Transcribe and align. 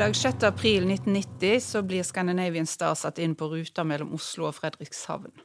Fredag 0.00 0.16
6. 0.16 0.42
april 0.42 0.90
1990 0.90 1.60
så 1.60 1.82
blir 1.82 2.02
Scandinavian 2.02 2.66
Star 2.66 2.94
satt 2.94 3.18
inn 3.18 3.34
på 3.36 3.50
ruta 3.52 3.82
mellom 3.84 4.14
Oslo 4.16 4.46
og 4.48 4.54
Fredrikshavn. 4.56 5.42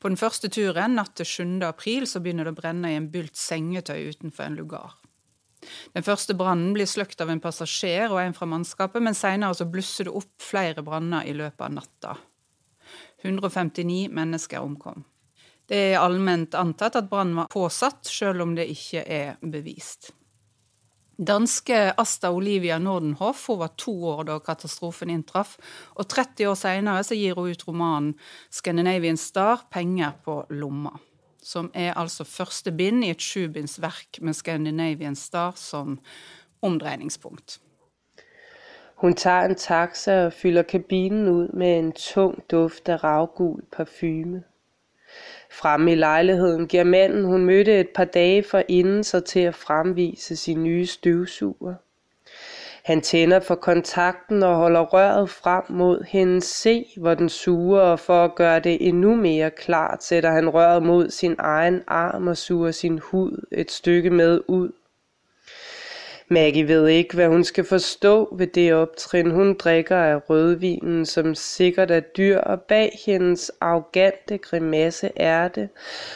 På 0.00 0.08
den 0.08 0.16
første 0.16 0.48
turen, 0.48 0.94
natt 0.96 1.10
til 1.20 1.26
7. 1.28 1.42
april, 1.68 2.06
så 2.08 2.22
begynner 2.24 2.48
det 2.48 2.54
å 2.54 2.56
brenne 2.56 2.88
i 2.88 2.96
en 2.96 3.10
bylt 3.12 3.36
sengetøy 3.36 4.14
utenfor 4.14 4.46
en 4.46 4.56
lugar. 4.56 4.94
Den 5.92 6.06
første 6.06 6.32
brannen 6.40 6.70
blir 6.72 6.88
sløkt 6.88 7.20
av 7.20 7.28
en 7.34 7.42
passasjer 7.44 8.08
og 8.08 8.22
en 8.22 8.32
fra 8.38 8.48
mannskapet, 8.48 9.04
men 9.04 9.18
seinere 9.18 9.58
så 9.58 9.66
blusser 9.68 10.08
det 10.08 10.14
opp 10.22 10.32
flere 10.40 10.80
branner 10.86 11.28
i 11.28 11.34
løpet 11.36 11.66
av 11.66 11.74
natta. 11.74 12.14
159 13.28 14.06
mennesker 14.08 14.64
omkom. 14.64 15.04
Det 15.68 15.82
er 15.90 15.98
allment 16.00 16.56
antatt 16.56 16.96
at 16.96 17.12
brannen 17.12 17.42
var 17.42 17.52
påsatt, 17.52 18.08
sjøl 18.08 18.40
om 18.40 18.56
det 18.56 18.70
ikke 18.72 19.04
er 19.04 19.36
bevist. 19.44 20.14
Danske 21.20 21.92
Asta 22.00 22.30
Olivia 22.32 22.78
Nordenhoff 22.78 23.46
hun 23.48 23.58
var 23.60 23.74
to 23.76 23.92
år 24.08 24.22
da 24.24 24.38
katastrofen 24.40 25.10
inntraff, 25.12 25.58
og 25.94 26.08
30 26.08 26.48
år 26.48 26.56
seinere 26.56 27.02
gir 27.16 27.36
hun 27.36 27.50
ut 27.50 27.66
romanen 27.68 28.14
'Scandinavian 28.50 29.16
Star 29.16 29.66
penger 29.70 30.12
på 30.24 30.46
lomma', 30.50 30.96
som 31.42 31.70
er 31.74 31.92
altså 31.92 32.24
første 32.24 32.72
bind 32.72 33.04
i 33.04 33.10
et 33.10 33.20
sjubindsverk 33.20 34.22
med 34.22 34.34
Scandinavian 34.34 35.16
Star 35.16 35.52
som 35.56 35.98
omdreiningspunkt. 36.62 37.60
Hun 38.96 39.14
tar 39.14 39.44
en 39.44 39.54
taxa 39.54 40.26
og 40.26 40.32
fyller 40.32 40.62
kabinen 40.62 41.28
ut 41.28 41.54
med 41.54 41.78
en 41.78 41.92
tung 41.92 42.42
duft 42.50 42.88
av 42.88 43.04
ravgul 43.04 43.62
parfume. 43.72 44.42
Fremme 45.52 45.92
i 45.92 45.94
lejligheden 45.94 46.66
giver 46.66 46.84
manden, 46.84 47.24
hun 47.24 47.44
mødte 47.44 47.80
et 47.80 47.88
par 47.88 48.04
dage 48.04 48.42
forinden, 48.42 49.04
sig 49.04 49.24
til 49.24 49.40
at 49.40 49.54
fremvise 49.54 50.36
sin 50.36 50.64
nye 50.64 50.86
støvsuger. 50.86 51.74
Han 52.84 53.00
tænder 53.00 53.40
for 53.40 53.54
kontakten 53.54 54.42
og 54.42 54.56
holder 54.56 54.80
røret 54.80 55.30
frem 55.30 55.64
mod 55.68 56.04
hende. 56.08 56.40
Se, 56.40 56.86
hvor 56.96 57.14
den 57.14 57.28
suger, 57.28 57.80
og 57.80 58.00
for 58.00 58.24
at 58.24 58.34
gøre 58.34 58.60
det 58.60 58.88
endnu 58.88 59.14
mere 59.14 59.50
klart, 59.50 60.04
sætter 60.04 60.30
han 60.30 60.48
røret 60.48 60.82
mod 60.82 61.10
sin 61.10 61.36
egen 61.38 61.82
arm 61.86 62.28
og 62.28 62.36
suger 62.36 62.70
sin 62.70 62.98
hud 62.98 63.46
et 63.52 63.70
stykke 63.70 64.10
med 64.10 64.40
ud. 64.48 64.70
Maggie 66.32 66.68
ved 66.68 66.88
ikke, 66.88 67.14
hvad 67.14 67.28
hun 67.28 67.44
skal 67.44 67.64
forstå 67.64 68.34
ved 68.36 68.46
det 68.46 68.74
optrin. 68.74 69.30
Hun 69.30 69.54
drikker 69.54 69.96
af 69.96 70.30
rødvinen, 70.30 71.06
som 71.06 71.34
sikkert 71.34 71.90
er 71.90 72.00
dyr, 72.00 72.38
og 72.38 72.60
bag 72.60 72.98
hendes 73.06 73.50
arrogante 73.60 74.38
grimasse 74.38 75.10
er 75.16 75.48
det, 75.48 75.68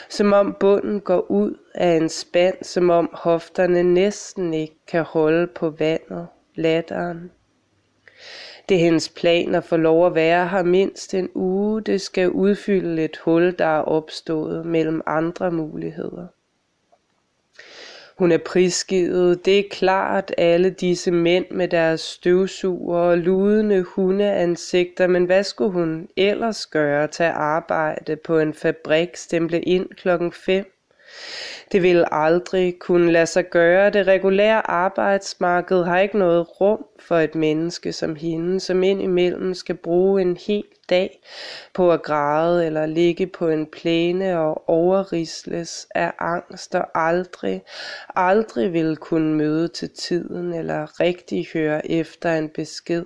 som 0.09 0.33
om 0.33 0.57
bunden 0.61 1.01
går 1.01 1.31
ud 1.31 1.59
af 1.75 1.97
en 1.97 2.09
spand, 2.09 2.57
som 2.63 2.91
om 2.91 3.11
hofterne 3.13 3.83
næsten 3.83 4.55
ikke 4.55 4.77
kan 4.87 5.03
holde 5.03 5.47
på 5.47 5.71
vandet, 5.71 6.27
latteren. 6.55 7.31
Det 8.69 8.75
er 8.75 8.85
hendes 8.85 9.09
plan 9.09 9.55
at 9.55 9.65
få 9.65 9.77
lov 9.77 10.07
at 10.07 10.15
være 10.15 10.49
her 10.49 10.63
mindst 10.63 11.15
en 11.15 11.29
uge. 11.35 11.81
Det 11.83 12.01
skal 12.01 12.31
udfylde 12.31 13.05
et 13.05 13.17
hul, 13.17 13.59
der 13.59 13.67
er 13.67 13.83
opstået 13.83 14.67
mellem 14.67 15.01
andre 15.07 15.51
muligheder. 15.51 16.27
Hun 18.19 18.33
er 18.33 18.39
prisgivet, 18.39 19.45
det 19.45 19.59
er 19.59 19.69
klart, 19.71 20.35
alle 20.39 20.71
disse 20.71 21.11
mænd 21.11 21.45
med 21.51 21.69
deres 21.69 22.01
støvsuger 22.01 22.99
og 22.99 23.19
ludende 23.19 23.83
hundeansigter, 23.83 25.07
men 25.07 25.25
hvad 25.25 25.43
skulle 25.43 25.73
hun 25.73 26.09
ellers 26.17 26.67
gøre? 26.67 27.07
Tage 27.07 27.31
arbejde 27.33 28.17
på 28.17 28.39
en 28.39 28.55
fabrik, 28.55 29.17
stemple 29.17 29.61
ind 29.61 29.89
klokken 29.89 30.33
5? 30.33 30.74
Det 31.73 31.83
vil 31.83 32.05
aldrig 32.11 32.79
kunne 32.79 33.13
lade 33.13 33.27
sig 33.27 33.51
gøre. 33.51 33.91
Det 33.91 34.07
regulære 34.07 34.71
arbejdsmarked 34.71 35.85
har 35.85 35.99
ikke 35.99 36.19
noget 36.19 36.61
rum 36.61 36.85
for 37.01 37.17
et 37.17 37.35
menneske 37.35 37.93
som 37.93 38.17
hende, 38.17 38.61
som 38.61 38.83
indimellem 38.83 39.55
skal 39.55 39.75
bruge 39.75 40.23
en 40.23 40.37
hel 40.37 40.65
dag 40.91 41.21
på 41.75 41.93
at 41.93 42.03
græde 42.03 42.67
eller 42.67 42.87
ligge 42.87 43.27
på 43.27 43.49
en 43.49 43.67
plæne 43.67 44.39
og 44.41 44.69
overrisles 44.69 45.87
af 45.95 46.13
angst 46.19 46.75
og 46.75 46.87
aldrig, 46.95 47.63
aldrig 48.17 48.73
vil 48.73 48.97
kunne 48.97 49.35
møde 49.35 49.69
til 49.69 49.91
tiden 49.91 50.55
eller 50.55 51.01
rigtig 51.01 51.47
høre 51.55 51.91
efter 51.91 52.35
en 52.35 52.49
besked. 52.49 53.05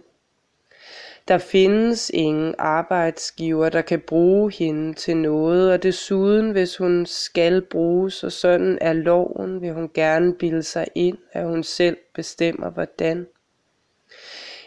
Der 1.28 1.38
findes 1.38 2.10
ingen 2.14 2.54
arbejdsgiver, 2.58 3.68
der 3.68 3.82
kan 3.82 4.00
bruge 4.00 4.52
hende 4.52 4.94
til 4.94 5.16
noget, 5.16 5.72
og 5.72 5.82
desuden, 5.82 6.50
hvis 6.50 6.76
hun 6.76 7.06
skal 7.06 7.62
bruges, 7.62 8.24
og 8.24 8.32
sådan 8.32 8.78
er 8.80 8.92
loven, 8.92 9.60
vil 9.60 9.72
hun 9.72 9.90
gerne 9.94 10.34
bilde 10.34 10.62
sig 10.62 10.86
ind, 10.94 11.18
at 11.32 11.46
hun 11.46 11.62
selv 11.62 11.96
bestemmer 12.14 12.70
hvordan. 12.70 13.26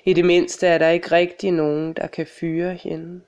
I 0.05 0.13
det 0.13 0.25
mindste 0.25 0.67
er 0.67 0.77
der 0.77 0.89
ikke 0.89 1.11
rigtig 1.11 1.51
nogen, 1.51 1.93
der 1.93 2.07
kan 2.07 2.25
fyre 2.25 2.73
hende. 2.73 3.21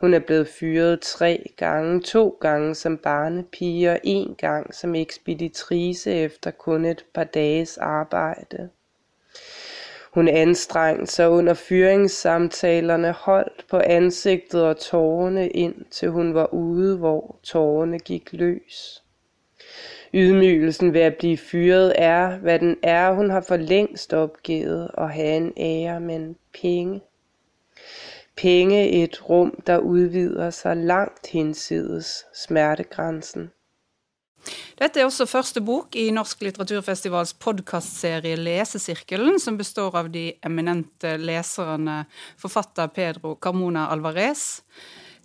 Hun 0.00 0.14
er 0.14 0.18
blevet 0.18 0.48
fyret 0.48 1.00
tre 1.00 1.52
gange, 1.56 2.00
to 2.00 2.38
gange 2.40 2.74
som 2.74 2.98
barnepige 2.98 3.90
og 3.90 4.00
en 4.04 4.34
gang 4.34 4.74
som 4.74 4.94
ekspeditrice 4.94 6.12
efter 6.12 6.50
kun 6.50 6.84
et 6.84 7.04
par 7.14 7.24
dages 7.24 7.78
arbejde. 7.78 8.68
Hun 10.14 10.28
anstrengte 10.28 11.12
sig 11.12 11.28
under 11.28 11.54
fyringssamtalerne, 11.54 13.12
holdt 13.12 13.66
på 13.70 13.78
ansigtet 13.78 14.64
og 14.64 14.76
tårerne 14.76 15.48
ind, 15.48 15.74
til 15.90 16.10
hun 16.10 16.34
var 16.34 16.54
ude, 16.54 16.96
hvor 16.96 17.38
tårerne 17.42 17.98
gik 17.98 18.32
løs. 18.32 19.02
Ydmygelsen 20.14 20.94
ved 20.94 21.00
at 21.00 21.16
blive 21.16 21.36
fyret 21.36 21.92
er, 21.98 22.38
hvad 22.38 22.58
den 22.58 22.76
er. 22.82 23.12
Hun 23.12 23.30
har 23.30 23.40
for 23.40 23.56
længst 23.56 24.14
opgivet 24.14 24.90
at 24.98 25.10
have 25.10 25.36
en 25.36 25.52
ære, 25.56 26.00
men 26.00 26.36
penge. 26.62 27.00
Penge 28.36 28.88
et 28.88 29.28
rum, 29.28 29.62
der 29.66 29.78
udvider 29.78 30.50
sig 30.50 30.76
langt 30.76 31.26
hinsides 31.26 32.26
smertegrænsen. 32.34 33.50
Dette 34.78 35.00
er 35.00 35.08
også 35.08 35.26
første 35.28 35.62
bok 35.64 35.96
i 35.98 36.08
Norsk 36.14 36.44
litteraturfestivals 36.46 37.34
podkastserie 37.42 38.38
Lesesirkelen, 38.38 39.40
som 39.42 39.58
består 39.58 39.96
av 39.98 40.10
de 40.14 40.30
eminente 40.46 41.16
leserne 41.18 42.04
forfatter 42.38 42.92
Pedro 42.94 43.34
Carmona 43.42 43.88
Alvarez, 43.92 44.60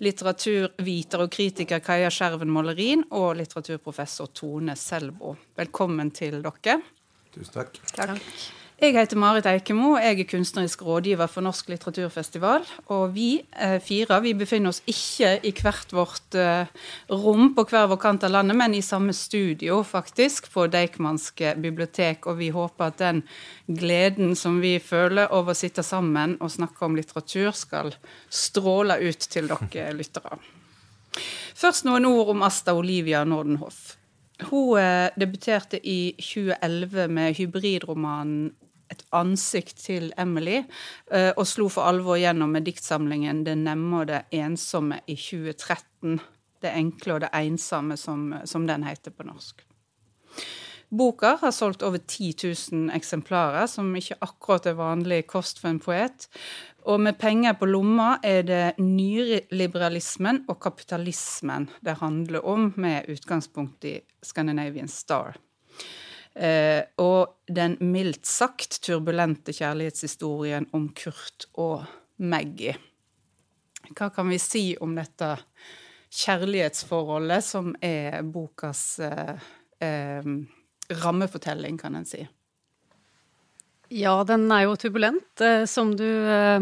litteraturviter 0.03 1.23
og 1.23 1.31
kritiker 1.33 1.83
Kaja 1.83 2.09
Skjerven 2.13 2.51
Målerin 2.51 3.05
og 3.13 3.37
litteraturprofessor 3.39 4.33
Tone 4.33 4.75
Selbo. 4.79 5.37
Velkommen 5.59 6.11
til 6.15 6.41
dere. 6.43 6.81
Tusen 7.33 7.55
takk. 7.55 7.79
takk. 7.93 8.61
Jeg 8.83 8.97
heter 8.97 9.15
Marit 9.15 9.45
Eikemo, 9.47 9.93
jeg 9.95 10.19
er 10.19 10.27
kunstnerisk 10.27 10.81
rådgiver 10.83 11.29
for 11.31 11.45
Norsk 11.45 11.69
litteraturfestival. 11.71 12.65
Og 12.91 13.13
vi 13.15 13.27
eh, 13.55 13.77
fire 13.79 14.17
vi 14.25 14.33
befinner 14.35 14.73
oss 14.73 14.81
ikke 14.91 15.37
i 15.47 15.53
hvert 15.55 15.93
vårt 15.95 16.35
eh, 16.35 16.67
rom 17.07 17.53
på 17.55 17.63
hver 17.69 17.85
vår 17.87 18.01
kant 18.01 18.25
av 18.27 18.33
landet, 18.33 18.57
men 18.59 18.73
i 18.75 18.81
samme 18.83 19.15
studio, 19.15 19.77
faktisk, 19.87 20.49
på 20.51 20.65
Deichmanske 20.67 21.53
bibliotek. 21.63 22.27
Og 22.27 22.41
vi 22.41 22.49
håper 22.51 22.91
at 22.91 22.99
den 22.99 23.21
gleden 23.71 24.35
som 24.35 24.57
vi 24.59 24.73
føler 24.83 25.31
over 25.31 25.55
å 25.55 25.61
sitte 25.61 25.85
sammen 25.87 26.35
og 26.43 26.51
snakke 26.51 26.83
om 26.83 26.97
litteratur, 26.99 27.53
skal 27.55 27.95
stråle 28.27 28.99
ut 28.99 29.29
til 29.31 29.47
dere 29.47 29.93
lyttere. 29.95 30.41
Først 31.55 31.87
noen 31.87 32.09
ord 32.09 32.33
om 32.35 32.43
Asta 32.43 32.75
Olivia 32.75 33.23
Nordenhoff. 33.23 33.93
Hun 34.49 34.75
eh, 34.81 35.07
debuterte 35.15 35.79
i 35.87 36.17
2011 36.19 37.07
med 37.07 37.39
hybridromanen 37.39 38.51
et 38.93 39.03
ansikt 39.15 39.83
til 39.83 40.11
Emily, 40.17 40.61
eh, 41.11 41.31
og 41.35 41.47
slo 41.49 41.67
for 41.73 41.89
alvor 41.89 42.19
gjennom 42.21 42.53
med 42.53 42.65
diktsamlingen 42.69 43.43
'Det 43.43 43.57
nemme 43.57 44.01
og 44.01 44.07
det 44.07 44.23
ensomme' 44.31 45.01
i 45.07 45.15
2013. 45.15 46.19
'Det 46.61 46.71
enkle 46.71 47.13
og 47.13 47.21
det 47.21 47.29
ensomme', 47.33 47.97
som, 47.97 48.33
som 48.45 48.67
den 48.67 48.83
heter 48.83 49.11
på 49.11 49.23
norsk. 49.23 49.65
Boka 50.93 51.37
har 51.41 51.51
solgt 51.51 51.81
over 51.81 51.97
10 51.97 52.33
000 52.71 52.91
eksemplarer, 52.93 53.65
som 53.67 53.95
ikke 53.97 54.19
akkurat 54.21 54.67
er 54.69 54.77
vanlig 54.77 55.23
kost 55.27 55.57
for 55.61 55.71
en 55.71 55.79
poet. 55.81 56.27
Og 56.85 56.99
med 57.01 57.17
penger 57.17 57.55
på 57.57 57.65
lomma 57.65 58.19
er 58.23 58.43
det 58.45 58.63
nyliberalismen 58.77 60.43
og 60.51 60.59
kapitalismen 60.61 61.65
det 61.81 61.97
handler 62.03 62.45
om, 62.45 62.73
med 62.77 63.09
utgangspunkt 63.09 63.87
i 63.89 63.95
Scandinavian 64.21 64.87
Star. 64.91 65.39
Eh, 66.33 66.81
og 66.97 67.45
den 67.45 67.77
mildt 67.85 68.25
sagt 68.25 68.79
turbulente 68.85 69.53
kjærlighetshistorien 69.53 70.65
om 70.73 70.87
Kurt 70.97 71.47
og 71.61 71.83
Maggie. 72.17 72.73
Hva 73.93 74.09
kan 74.15 74.29
vi 74.31 74.39
si 74.41 74.63
om 74.81 74.95
dette 74.97 75.35
kjærlighetsforholdet, 76.13 77.45
som 77.45 77.73
er 77.83 78.21
bokas 78.25 78.83
eh, 79.03 79.35
eh, 79.83 80.31
rammefortelling, 81.03 81.77
kan 81.81 81.99
en 81.99 82.07
si? 82.07 82.23
Ja, 83.93 84.15
den 84.25 84.47
er 84.51 84.65
jo 84.65 84.77
turbulent, 84.79 85.41
eh, 85.41 85.65
som 85.69 85.93
du, 85.95 86.07
eh, 86.07 86.59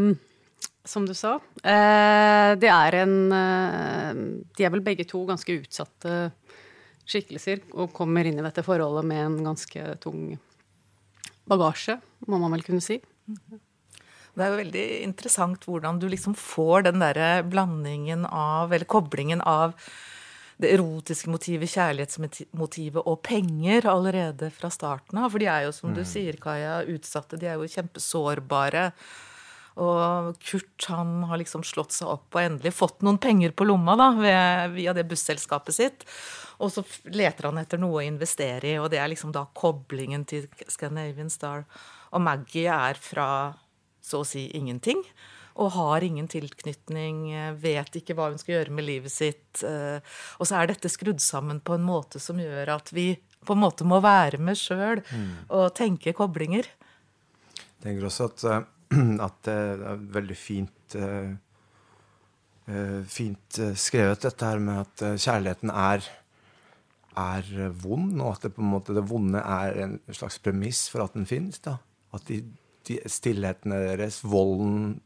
som 0.83 1.06
du 1.07 1.13
sa. 1.15 1.38
Eh, 1.63 2.56
det 2.59 2.68
er 2.68 2.95
en 3.03 3.15
De 3.31 4.65
er 4.65 4.71
vel 4.73 4.81
begge 4.83 5.06
to 5.07 5.23
ganske 5.25 5.62
utsatte 5.62 6.31
skikkelser 7.09 7.63
og 7.74 7.92
kommer 7.95 8.27
inn 8.27 8.39
i 8.39 8.45
dette 8.45 8.63
forholdet 8.65 9.07
med 9.07 9.25
en 9.25 9.42
ganske 9.51 9.98
tung 10.03 10.36
bagasje, 11.50 11.98
må 12.30 12.39
man 12.42 12.53
vel 12.56 12.63
kunne 12.65 12.83
si. 12.83 13.00
Det 14.31 14.45
er 14.45 14.53
jo 14.53 14.62
veldig 14.62 14.86
interessant 15.03 15.65
hvordan 15.68 16.00
du 16.00 16.07
liksom 16.12 16.36
får 16.39 16.88
den 16.88 17.03
derre 17.03 17.42
blandingen 17.44 18.24
av, 18.25 18.71
eller 18.71 18.88
koblingen 18.88 19.44
av 19.44 19.75
det 20.62 20.75
erotiske 20.75 21.31
motivet, 21.33 21.71
kjærlighetsmotivet 21.74 23.01
og 23.01 23.19
penger 23.25 23.88
allerede 23.89 24.51
fra 24.54 24.69
starten 24.71 25.19
av. 25.19 25.33
For 25.33 25.42
de 25.42 25.50
er 25.50 25.65
jo, 25.65 25.74
som 25.75 25.92
du 25.95 26.04
mm. 26.04 26.07
sier, 26.07 26.38
Kaja, 26.42 26.81
utsatte. 26.86 27.39
De 27.42 27.50
er 27.50 27.57
jo 27.57 27.69
kjempesårbare. 27.71 28.92
Og 29.79 30.35
Kurt 30.44 30.88
han 30.91 31.21
har 31.29 31.39
liksom 31.39 31.63
slått 31.63 31.95
seg 31.95 32.09
opp 32.12 32.35
og 32.35 32.41
endelig 32.41 32.73
fått 32.75 33.06
noen 33.06 33.21
penger 33.21 33.53
på 33.56 33.68
lomma 33.69 33.95
da, 34.00 34.09
via 34.73 34.95
det 34.97 35.07
busselskapet 35.07 35.77
sitt. 35.77 36.06
Og 36.62 36.73
så 36.73 36.83
leter 37.09 37.47
han 37.47 37.62
etter 37.62 37.79
noe 37.81 38.01
å 38.01 38.06
investere 38.06 38.73
i, 38.73 38.77
og 38.81 38.91
det 38.91 39.00
er 39.01 39.09
liksom 39.09 39.31
da 39.33 39.47
koblingen 39.57 40.27
til 40.29 40.50
Scandinavian 40.68 41.31
Star. 41.31 41.63
Og 42.12 42.21
Maggie 42.21 42.68
er 42.69 43.00
fra 43.00 43.27
så 44.03 44.21
å 44.21 44.27
si 44.27 44.50
ingenting. 44.57 45.01
Og 45.62 45.73
har 45.75 46.03
ingen 46.06 46.29
tilknytning, 46.31 47.31
vet 47.59 47.97
ikke 48.00 48.15
hva 48.18 48.29
hun 48.31 48.39
skal 48.39 48.57
gjøre 48.57 48.75
med 48.75 48.88
livet 48.88 49.13
sitt. 49.13 49.63
Eh, 49.68 50.00
og 50.39 50.47
så 50.47 50.62
er 50.62 50.71
dette 50.71 50.91
skrudd 50.91 51.19
sammen 51.23 51.59
på 51.63 51.75
en 51.75 51.85
måte 51.85 52.21
som 52.23 52.39
gjør 52.39 52.71
at 52.77 52.94
vi 52.95 53.13
på 53.45 53.56
en 53.56 53.63
måte 53.63 53.88
må 53.88 54.00
være 54.03 54.39
med 54.41 54.59
sjøl 54.59 55.01
mm. 55.01 55.31
og 55.57 55.73
tenke 55.77 56.13
koblinger. 56.18 56.69
Jeg 57.57 57.83
tenker 57.83 58.07
også 58.07 58.29
at, 58.29 58.45
eh, 58.47 58.63
at 59.28 59.38
det 59.48 59.58
er 59.58 60.06
veldig 60.18 60.38
fint 60.38 60.98
eh, 61.00 61.32
fint 63.10 63.58
skrevet, 63.76 64.22
dette 64.24 64.48
her 64.48 64.62
med 64.64 64.84
at 64.86 65.02
kjærligheten 65.20 65.72
er, 65.74 66.06
er 67.20 67.50
vond, 67.84 68.14
og 68.22 68.38
at 68.38 68.46
det 68.46 68.54
på 68.56 68.64
en 68.64 68.70
måte 68.72 68.96
det 68.96 69.04
vonde 69.10 69.42
er 69.42 69.80
en 69.84 69.98
slags 70.14 70.38
premiss 70.40 70.86
for 70.92 71.04
at 71.04 71.18
den 71.18 71.26
finnes. 71.28 71.60
da. 71.66 71.80
At 72.16 72.30
de 72.30 72.38
de 72.88 73.00
stillhetene 73.10 73.80
deres, 73.92 74.22
volden 74.26 75.00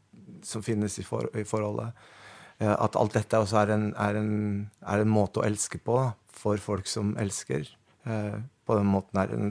som 0.46 0.64
finnes 0.64 0.98
i, 1.00 1.04
for, 1.06 1.28
i 1.36 1.44
forholdet. 1.48 1.92
Eh, 2.60 2.72
at 2.72 2.96
alt 2.98 3.16
dette 3.16 3.40
også 3.40 3.62
er 3.62 3.74
en, 3.76 3.88
er 4.00 4.20
en, 4.20 4.36
er 4.86 5.02
en 5.02 5.12
måte 5.12 5.42
å 5.42 5.46
elske 5.46 5.80
på 5.82 5.98
da, 6.00 6.10
for 6.36 6.60
folk 6.62 6.88
som 6.90 7.14
elsker. 7.20 7.68
Eh, 8.06 8.38
på 8.66 8.78
den 8.78 8.88
måten 8.90 9.20
er 9.22 9.34
en 9.34 9.50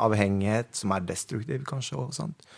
avhengighet 0.00 0.74
som 0.76 0.94
er 0.94 1.06
destruktiv, 1.06 1.62
kanskje. 1.68 2.00
og 2.00 2.14
sant? 2.16 2.48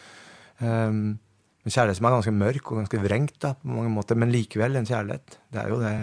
Um, 0.61 1.19
en 1.61 1.75
kjærlighet 1.75 1.99
som 1.99 2.09
er 2.09 2.15
ganske 2.17 2.37
mørk 2.37 2.71
og 2.73 2.81
ganske 2.81 3.01
vrengt 3.03 3.37
da, 3.43 3.55
på 3.61 3.73
mange 3.73 3.93
måter, 3.93 4.19
men 4.19 4.33
likevel 4.33 4.79
en 4.81 4.89
kjærlighet. 4.89 5.37
Det 5.53 5.61
er 5.61 5.73
jo 5.73 5.81
det 5.83 5.95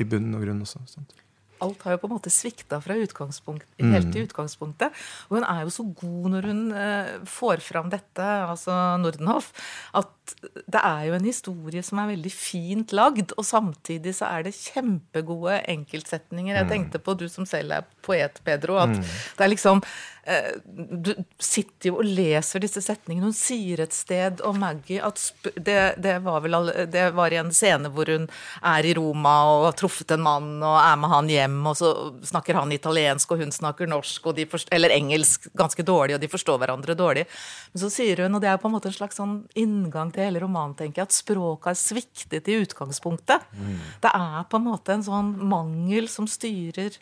i, 0.00 0.04
bunnen 0.04 0.36
og 0.36 0.46
grunn 0.46 0.64
også. 0.64 0.84
Sant? 0.90 1.18
alt 1.62 1.84
har 1.86 1.94
jo 1.94 2.00
på 2.02 2.08
en 2.08 2.16
måte 2.16 2.32
svikta 2.32 2.80
fra 2.82 2.96
utgangspunkt, 2.98 3.68
helt 3.78 4.08
til 4.10 4.24
mm. 4.24 4.28
utgangspunktet. 4.28 5.02
Og 5.28 5.38
hun 5.38 5.46
er 5.46 5.60
jo 5.62 5.70
så 5.70 5.84
god 6.00 6.32
når 6.34 6.48
hun 6.50 6.62
uh, 6.74 7.12
får 7.28 7.62
fram 7.62 7.92
dette, 7.92 8.26
altså 8.26 8.74
Nordenhoff, 8.98 9.52
at 9.94 10.10
det 10.42 10.80
er 10.80 11.06
jo 11.08 11.16
en 11.16 11.26
historie 11.26 11.82
som 11.84 12.00
er 12.02 12.12
veldig 12.12 12.32
fint 12.32 12.94
lagd, 12.94 13.34
og 13.36 13.46
samtidig 13.46 14.14
så 14.18 14.30
er 14.30 14.46
det 14.46 14.54
kjempegode 14.56 15.58
enkeltsetninger. 15.72 16.54
Jeg 16.54 16.68
mm. 16.68 16.72
tenkte 16.72 17.02
på 17.02 17.16
du 17.18 17.28
som 17.32 17.48
selv 17.48 17.78
er 17.78 17.88
poet, 18.06 18.40
Pedro, 18.46 18.78
at 18.82 18.94
mm. 18.94 19.02
det 19.02 19.46
er 19.46 19.52
liksom 19.52 19.82
Eh, 20.24 20.54
du 21.02 21.16
sitter 21.42 21.88
jo 21.88 21.96
og 21.98 22.06
leser 22.06 22.62
disse 22.62 22.78
setningene. 22.84 23.26
Hun 23.26 23.34
sier 23.34 23.80
et 23.82 23.94
sted 23.94 24.38
om 24.46 24.60
Maggie 24.62 25.02
at 25.02 25.18
det, 25.56 25.96
det, 25.98 26.12
var 26.22 26.44
vel 26.44 26.54
det 26.92 27.08
var 27.16 27.34
i 27.34 27.40
en 27.40 27.50
scene 27.54 27.90
hvor 27.90 28.06
hun 28.06 28.28
er 28.62 28.86
i 28.86 28.92
Roma 28.94 29.32
og 29.50 29.66
har 29.66 29.74
truffet 29.80 30.14
en 30.14 30.22
mann 30.22 30.52
og 30.60 30.76
er 30.78 31.00
med 31.02 31.10
han 31.10 31.32
hjem, 31.32 31.58
og 31.66 31.74
så 31.80 31.90
snakker 32.28 32.60
han 32.60 32.74
italiensk 32.74 33.34
og 33.34 33.42
hun 33.42 33.54
snakker 33.54 33.90
norsk, 33.90 34.30
forstår, 34.52 34.70
eller 34.76 34.94
engelsk 34.94 35.50
ganske 35.58 35.82
dårlig, 35.82 36.14
og 36.14 36.22
de 36.22 36.30
forstår 36.30 36.62
hverandre 36.62 36.94
dårlig. 36.98 37.26
Men 37.74 37.82
så 37.82 37.90
sier 37.90 38.22
hun, 38.22 38.38
og 38.38 38.44
det 38.44 38.52
er 38.52 38.62
på 38.62 38.70
en 38.70 38.76
måte 38.76 38.92
en 38.92 38.98
slags 39.00 39.18
sånn 39.18 39.40
inngang 39.58 40.11
til 40.14 40.26
hele 40.26 40.42
romanen, 40.42 40.74
tenker 40.78 41.02
jeg, 41.02 41.10
at 41.10 41.16
språket 41.16 41.70
har 41.70 41.78
sviktet 41.78 42.48
i 42.50 42.58
utgangspunktet. 42.62 43.44
Mm. 43.56 43.76
Det 44.04 44.12
er 44.14 44.48
på 44.48 44.60
en 44.60 44.66
måte 44.66 44.96
en 44.96 45.06
sånn 45.06 45.34
mangel 45.50 46.08
som 46.12 46.28
styrer 46.30 46.98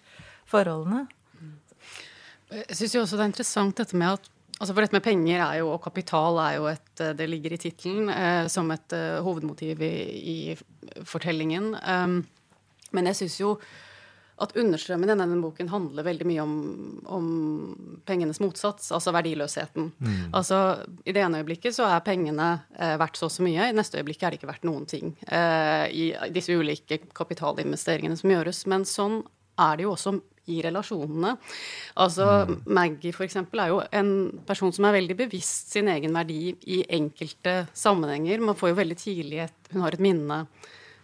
forholdene. 0.50 1.06
Jeg 2.50 2.76
syns 2.78 2.98
også 3.04 3.18
det 3.18 3.24
er 3.24 3.32
interessant 3.32 3.78
dette 3.78 3.98
med 3.98 4.18
at 4.18 4.30
altså 4.60 4.74
For 4.74 4.84
dette 4.84 4.92
med 4.92 5.04
penger 5.04 5.40
jo, 5.56 5.70
og 5.72 5.78
kapital 5.80 6.36
er 6.42 6.56
jo 6.58 6.66
et 6.68 7.02
Det 7.16 7.28
ligger 7.30 7.54
i 7.54 7.58
tittelen 7.62 8.10
eh, 8.12 8.48
som 8.52 8.68
et 8.74 8.92
uh, 8.92 9.22
hovedmotiv 9.24 9.80
i, 9.80 9.94
i 10.20 11.04
fortellingen. 11.08 11.70
Um, 11.80 12.18
men 12.92 13.08
jeg 13.08 13.22
syns 13.22 13.38
jo 13.40 13.54
at 14.40 14.54
understrømmen 14.58 15.10
i 15.10 15.16
denne 15.16 15.38
boken 15.42 15.68
handler 15.70 16.06
veldig 16.06 16.26
mye 16.28 16.44
om, 16.44 16.54
om 17.12 17.26
pengenes 18.08 18.40
motsats, 18.42 18.90
altså 18.96 19.12
verdiløsheten. 19.14 19.90
Mm. 19.98 20.16
Altså, 20.36 20.60
I 21.04 21.14
det 21.16 21.24
ene 21.24 21.42
øyeblikket 21.42 21.76
så 21.76 21.88
er 21.90 22.04
pengene 22.06 22.48
eh, 22.78 22.96
verdt 23.00 23.20
så 23.20 23.28
og 23.28 23.34
så 23.34 23.44
mye, 23.46 23.68
i 23.68 23.76
neste 23.76 24.00
øyeblikk 24.00 24.24
er 24.24 24.32
det 24.32 24.40
ikke 24.40 24.50
verdt 24.50 24.66
noen 24.68 24.88
ting. 24.90 25.12
Eh, 25.28 25.86
I 25.92 26.32
disse 26.34 26.56
ulike 26.56 27.02
kapitalinvesteringene 27.16 28.18
som 28.18 28.32
gjøres. 28.32 28.64
Men 28.70 28.88
sånn 28.88 29.20
er 29.60 29.78
det 29.78 29.86
jo 29.86 29.94
også 29.94 30.16
i 30.50 30.58
relasjonene. 30.64 31.36
Altså 32.02 32.26
mm. 32.48 32.56
Maggie 32.74 33.14
for 33.14 33.26
eksempel, 33.26 33.62
er 33.62 33.72
jo 33.74 33.80
en 34.00 34.12
person 34.48 34.72
som 34.74 34.88
er 34.88 34.98
veldig 34.98 35.16
bevisst 35.20 35.74
sin 35.76 35.90
egen 35.92 36.16
verdi 36.16 36.54
i 36.72 36.82
enkelte 36.96 37.64
sammenhenger. 37.76 38.42
Man 38.42 38.58
får 38.58 38.72
jo 38.72 38.80
veldig 38.82 38.98
tidlig 38.98 39.44
et 39.46 39.56
Hun 39.70 39.84
har 39.84 39.94
et 39.94 40.02
minne 40.02 40.44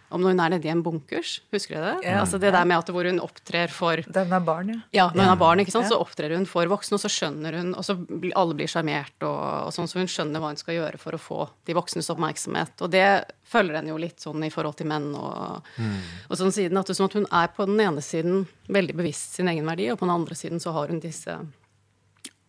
om 0.09 0.21
når 0.23 0.33
hun 0.33 0.41
er 0.43 0.53
nede 0.55 0.67
i 0.67 0.71
en 0.71 0.83
bunkers. 0.83 1.37
Husker 1.51 1.75
du 1.75 1.81
det? 1.83 1.95
Ja. 2.07 2.19
Altså 2.21 2.39
det 2.39 2.53
der 2.55 2.67
med 2.67 2.79
at 2.79 2.91
hvor 2.93 3.07
hun 3.09 3.19
opptrer 3.23 3.71
for 3.73 3.99
Den 4.03 4.33
er 4.33 4.43
barn, 4.43 4.71
ja. 4.71 4.79
Ja, 4.95 5.07
når 5.13 5.27
hun 5.27 5.33
er 5.33 5.41
barn, 5.41 5.63
ikke 5.63 5.73
sant, 5.75 5.89
så 5.91 5.99
opptrer 5.99 6.35
hun 6.37 6.47
for 6.49 6.69
voksne, 6.71 6.95
og 6.95 7.03
så 7.03 7.11
skjønner 7.11 7.59
hun 7.59 7.73
Og 7.77 7.83
så 7.85 7.97
alle 8.37 8.57
blir 8.57 8.71
sjarmert, 8.71 9.15
og, 9.21 9.41
og, 9.67 9.73
sånn, 9.75 9.89
så 9.91 9.99
hun 9.99 10.11
skjønner 10.11 10.43
hva 10.43 10.53
hun 10.53 10.61
skal 10.61 10.79
gjøre 10.79 11.01
for 11.01 11.17
å 11.17 11.21
få 11.21 11.39
de 11.67 11.75
voksnes 11.77 12.11
oppmerksomhet. 12.13 12.75
Og 12.85 12.93
det 12.93 13.07
følger 13.47 13.79
henne 13.79 13.91
jo 13.91 13.99
litt 14.01 14.23
sånn 14.23 14.43
i 14.47 14.51
forhold 14.53 14.79
til 14.79 14.89
menn 14.91 15.11
og, 15.15 15.67
mm. 15.75 15.99
og 16.27 16.39
sånn 16.39 16.55
siden. 16.55 16.79
At, 16.79 16.89
det, 16.89 16.97
sånn 16.97 17.11
at 17.11 17.19
hun 17.19 17.29
er 17.41 17.51
på 17.55 17.67
den 17.67 17.83
ene 17.83 18.03
siden 18.03 18.45
veldig 18.71 18.97
bevisst 18.99 19.37
sin 19.37 19.51
egen 19.51 19.67
verdi, 19.67 19.91
og 19.91 19.99
på 19.99 20.07
den 20.07 20.15
andre 20.15 20.39
siden 20.39 20.63
så 20.63 20.75
har 20.75 20.91
hun 20.91 21.03
disse 21.03 21.39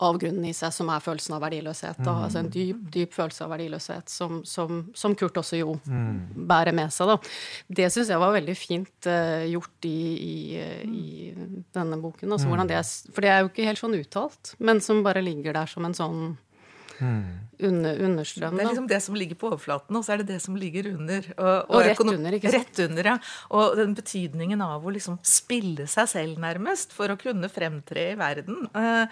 avgrunnen 0.04 0.46
i 0.46 0.54
seg, 0.54 0.72
som 0.74 0.90
er 0.92 1.02
følelsen 1.02 1.36
av 1.36 1.42
verdiløshet. 1.42 2.00
Mm. 2.02 2.08
Altså 2.12 2.40
en 2.40 2.50
dyp, 2.54 2.80
dyp 2.94 3.14
følelse 3.16 3.44
av 3.44 3.52
verdiløshet, 3.54 4.12
som, 4.12 4.40
som, 4.46 4.82
som 4.96 5.16
Kurt 5.18 5.40
også 5.40 5.58
jo 5.58 5.76
mm. 5.84 6.44
bærer 6.48 6.76
med 6.76 6.94
seg. 6.94 7.10
Da. 7.10 7.18
Det 7.80 7.88
syns 7.94 8.12
jeg 8.12 8.22
var 8.22 8.34
veldig 8.36 8.56
fint 8.58 9.10
uh, 9.10 9.44
gjort 9.50 9.88
i, 9.88 10.00
i, 10.14 10.36
i, 10.86 11.06
denne 11.74 12.00
boken. 12.02 12.30
Altså, 12.30 12.50
mm. 12.50 12.66
det, 12.70 12.82
for 13.14 13.26
det 13.26 13.32
er 13.32 13.42
jo 13.42 13.50
ikke 13.52 13.66
helt 13.68 13.82
sånn 13.82 13.98
uttalt, 13.98 14.54
men 14.62 14.82
som 14.84 15.02
bare 15.06 15.24
ligger 15.24 15.58
der 15.58 15.70
som 15.70 15.88
en 15.88 15.96
sånn 15.98 16.22
under, 17.00 17.98
understrøm. 18.06 18.56
Det 18.56 18.62
er 18.62 18.68
liksom 18.70 18.88
det 18.90 19.00
som 19.02 19.16
ligger 19.18 19.38
på 19.38 19.48
overflaten, 19.50 19.96
og 19.98 20.04
så 20.06 20.14
er 20.14 20.22
det 20.22 20.28
det 20.32 20.38
som 20.42 20.56
ligger 20.58 20.90
under. 20.92 21.26
Og, 21.36 21.48
og, 21.48 21.74
og 21.74 21.86
rett 21.86 22.02
under, 22.04 22.36
ikke 22.36 22.52
sant? 22.52 22.68
Rett 22.68 22.82
under, 22.84 23.08
ja. 23.12 23.14
Og 23.58 23.76
den 23.78 23.94
betydningen 23.98 24.62
av 24.64 24.86
å 24.86 24.92
liksom 24.94 25.18
spille 25.26 25.88
seg 25.90 26.10
selv, 26.12 26.38
nærmest, 26.42 26.94
for 26.96 27.10
å 27.10 27.18
kunne 27.20 27.50
fremtre 27.52 28.10
i 28.12 28.16
verden. 28.18 28.68
Uh, 28.74 29.06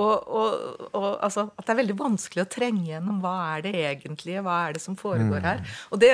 og, 0.00 0.32
og, 0.32 1.08
altså 1.22 1.48
at 1.50 1.66
det 1.66 1.74
er 1.74 1.80
veldig 1.82 1.98
vanskelig 1.98 2.44
å 2.44 2.50
trenge 2.50 2.88
gjennom 2.90 3.20
hva 3.22 3.34
er 3.52 3.66
det 3.66 3.74
egentlige, 3.82 4.44
hva 4.44 4.58
er 4.66 4.76
det 4.76 4.84
som 4.84 4.98
foregår 4.98 5.46
her. 5.46 5.62
Mm. 5.62 5.72
Og 5.94 6.02
det, 6.02 6.12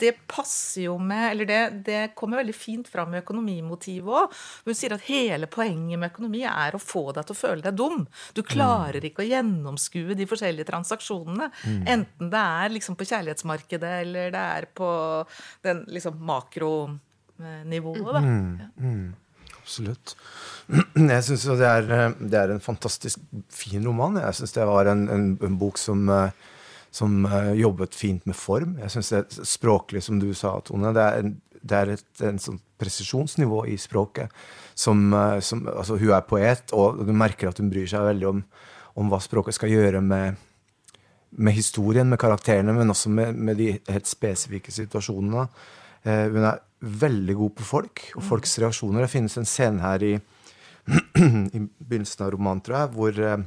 det, 0.00 0.14
passer 0.30 0.86
jo 0.86 0.94
med 0.98 1.24
Eller 1.30 1.46
det, 1.48 1.60
det 1.86 2.00
kommer 2.16 2.40
veldig 2.40 2.54
fint 2.56 2.88
fram 2.90 3.14
i 3.14 3.20
økonomimotivet 3.20 4.08
òg. 4.22 4.34
Hun 4.66 4.76
sier 4.76 4.94
at 4.96 5.06
hele 5.08 5.48
poenget 5.50 5.98
med 5.98 6.12
økonomi 6.12 6.44
er 6.48 6.76
å 6.76 6.82
få 6.82 7.08
deg 7.14 7.26
til 7.26 7.36
å 7.36 7.38
føle 7.38 7.64
deg 7.64 7.76
dum. 7.78 8.04
Du 8.36 8.42
klarer 8.46 9.00
mm. 9.00 9.08
ikke 9.10 9.24
å 9.24 9.28
gjennomskue 9.28 10.16
de 10.18 10.28
forskjellige 10.28 10.63
transaksjonene. 10.68 11.50
Mm. 11.64 11.82
Enten 11.96 12.30
det 12.32 12.44
er 12.62 12.74
liksom 12.74 12.96
på 12.98 13.08
kjærlighetsmarkedet 13.08 13.92
eller 14.04 14.32
det 14.34 14.46
er 14.58 14.68
på 14.74 14.88
den 15.66 15.84
liksom 15.94 16.18
makronivået. 16.24 18.10
Da. 18.14 18.24
Mm. 18.24 18.48
Mm. 18.78 19.12
Absolutt. 19.64 20.16
Jeg 21.14 21.24
syns 21.24 21.46
jo 21.48 21.56
det 21.56 21.68
er, 21.68 21.86
det 22.20 22.40
er, 22.40 22.52
en 22.52 22.64
fantastisk 22.64 23.22
fin 23.52 23.84
roman. 23.86 24.20
Jeg 24.20 24.40
syns 24.40 24.52
det 24.56 24.66
var 24.68 24.90
en, 24.92 25.06
en, 25.12 25.30
en 25.44 25.56
bok 25.60 25.80
som, 25.80 26.04
som, 26.92 27.24
jobbet 27.56 27.96
fint 27.96 28.26
med 28.28 28.36
form. 28.36 28.76
Jeg 28.82 28.92
syns 28.92 29.12
det 29.14 29.22
er 29.22 29.48
språklig, 29.48 30.04
som 30.04 30.20
du 30.20 30.28
sa, 30.36 30.58
Tone. 30.68 30.92
Det 30.96 31.06
er, 31.06 31.24
en, 31.24 31.34
det 31.64 31.80
er 31.80 31.94
et 31.96 32.24
en 32.28 32.40
sånn 32.42 32.60
presisjonsnivå 32.80 33.64
i 33.72 33.78
språket. 33.80 34.32
Som, 34.74 35.06
som, 35.40 35.64
altså, 35.70 35.96
hun 36.00 36.12
er 36.12 36.28
poet, 36.28 36.72
og 36.76 37.04
du 37.06 37.14
merker 37.16 37.48
at 37.48 37.60
hun 37.62 37.70
bryr 37.72 37.88
seg 37.88 38.04
veldig 38.04 38.30
om, 38.34 38.42
om 39.00 39.12
hva 39.12 39.20
språket 39.22 39.56
skal 39.56 39.72
gjøre 39.72 40.02
med, 40.04 40.40
med 41.36 41.56
historien, 41.56 42.08
med 42.08 42.20
karakterene, 42.20 42.74
men 42.76 42.92
også 42.92 43.10
med, 43.10 43.34
med 43.34 43.58
de 43.58 43.72
helt 43.88 44.08
spesifikke 44.10 44.72
situasjonene. 44.74 45.48
Eh, 46.04 46.28
hun 46.30 46.46
er 46.46 46.62
veldig 46.84 47.36
god 47.40 47.56
på 47.58 47.66
folk 47.66 48.04
og 48.14 48.24
folks 48.26 48.58
reaksjoner. 48.62 49.04
Det 49.04 49.12
finnes 49.12 49.36
en 49.40 49.48
scene 49.48 49.82
her 49.82 50.04
i, 50.04 50.14
i 51.56 51.64
begynnelsen 51.64 52.26
av 52.26 52.32
romanen, 52.34 52.62
tror 52.64 52.78
jeg, 52.78 52.94
hvor 52.94 53.20
eh, 53.28 53.44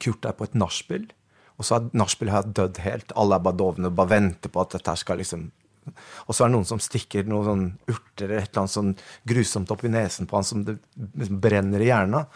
Kurt 0.00 0.26
er 0.26 0.36
på 0.38 0.46
et 0.46 0.58
nachspiel. 0.58 1.08
Og 1.60 1.66
så 1.66 1.76
er 1.76 1.88
nachspielet 1.98 2.54
dødd 2.56 2.80
helt. 2.86 3.14
Alle 3.20 3.36
er 3.36 3.44
bare 3.44 3.60
dovne 3.60 3.90
og 3.90 3.98
bare 3.98 4.14
venter 4.14 4.52
på 4.52 4.62
at 4.62 4.78
dette 4.78 4.96
skal 5.00 5.20
liksom 5.20 5.50
og 5.90 6.34
så 6.36 6.44
er 6.44 6.50
det 6.50 6.54
noen 6.54 6.68
som 6.68 6.80
stikker 6.82 7.26
noen 7.26 7.46
sånn 7.46 7.62
urter 7.90 8.28
eller 8.28 8.42
et 8.44 8.50
eller 8.50 8.62
annet 8.62 8.74
sånn 8.74 8.90
grusomt 9.32 9.70
opp 9.74 9.84
i 9.88 9.90
nesen 9.90 10.28
på 10.28 10.36
han 10.38 10.46
som 10.46 10.64
det 10.66 10.76
liksom 11.18 11.40
brenner 11.42 11.82
i 11.82 11.88
hjernen. 11.88 12.28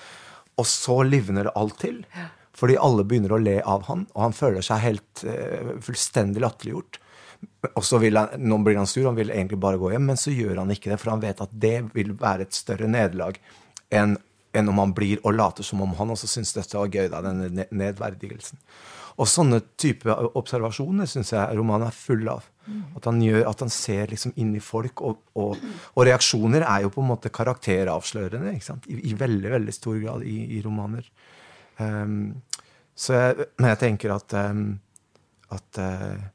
Og 0.58 0.66
så 0.70 0.96
livner 1.06 1.48
det 1.48 1.54
alt 1.60 1.76
til. 1.82 2.00
Fordi 2.54 2.76
alle 2.78 3.06
begynner 3.08 3.34
å 3.34 3.40
le 3.42 3.56
av 3.60 3.88
han, 3.88 4.04
og 4.14 4.20
han 4.28 4.36
føler 4.36 4.64
seg 4.64 4.82
helt 4.84 5.24
uh, 5.26 5.74
fullstendig 5.82 6.42
latterliggjort. 6.44 7.00
Og 7.74 7.82
så 7.84 7.98
vil 8.00 8.16
han, 8.18 8.36
Nå 8.40 8.60
blir 8.64 8.78
han 8.78 8.88
sur, 8.88 9.04
han 9.08 9.18
vil 9.18 9.32
egentlig 9.34 9.58
bare 9.60 9.80
gå 9.80 9.90
hjem, 9.92 10.06
men 10.12 10.20
så 10.20 10.32
gjør 10.34 10.62
han 10.62 10.70
ikke 10.72 10.92
det, 10.92 11.00
for 11.02 11.14
han 11.14 11.24
vet 11.24 11.42
at 11.44 11.52
det 11.66 11.76
vil 11.96 12.14
være 12.20 12.46
et 12.46 12.56
større 12.56 12.88
nederlag 12.90 13.40
enn, 13.94 14.16
enn 14.54 14.70
om 14.70 14.80
han 14.80 14.94
blir 14.96 15.20
og 15.26 15.36
later 15.36 15.66
som 15.66 15.82
om 15.84 15.94
han 15.98 16.14
også 16.14 16.30
syns 16.30 16.54
dette 16.56 16.78
var 16.78 16.92
gøy, 16.92 17.08
da, 17.12 17.22
denne 17.24 17.66
nedverdigelsen. 17.74 18.60
Og 19.14 19.30
sånne 19.30 19.60
type 19.78 20.10
observasjoner 20.10 21.06
syns 21.06 21.30
jeg 21.34 21.58
romanen 21.58 21.86
er 21.86 21.94
full 21.94 22.26
av. 22.30 22.48
At 22.96 23.06
han, 23.06 23.20
gjør, 23.22 23.44
at 23.46 23.60
han 23.62 23.70
ser 23.70 24.10
liksom 24.10 24.32
inn 24.40 24.54
i 24.56 24.62
folk, 24.62 25.02
og, 25.04 25.20
og, 25.38 25.60
og, 25.92 26.00
reaksjoner 26.08 26.64
er 26.64 26.86
jo 26.86 26.90
på 26.94 27.02
en 27.02 27.10
måte 27.12 27.30
karakteravslørende 27.34 28.54
I, 28.56 28.96
I, 28.96 29.12
veldig 29.20 29.52
veldig 29.52 29.74
stor 29.76 29.98
grad 30.00 30.24
i, 30.26 30.38
i 30.56 30.62
romaner. 30.64 31.06
Um, 31.78 32.42
så 32.94 33.16
jeg, 33.16 33.48
men 33.58 33.72
jeg 33.72 33.80
tenker 33.82 34.14
at, 34.14 34.34
um, 34.38 34.66
at 35.54 35.80
uh, 35.82 36.26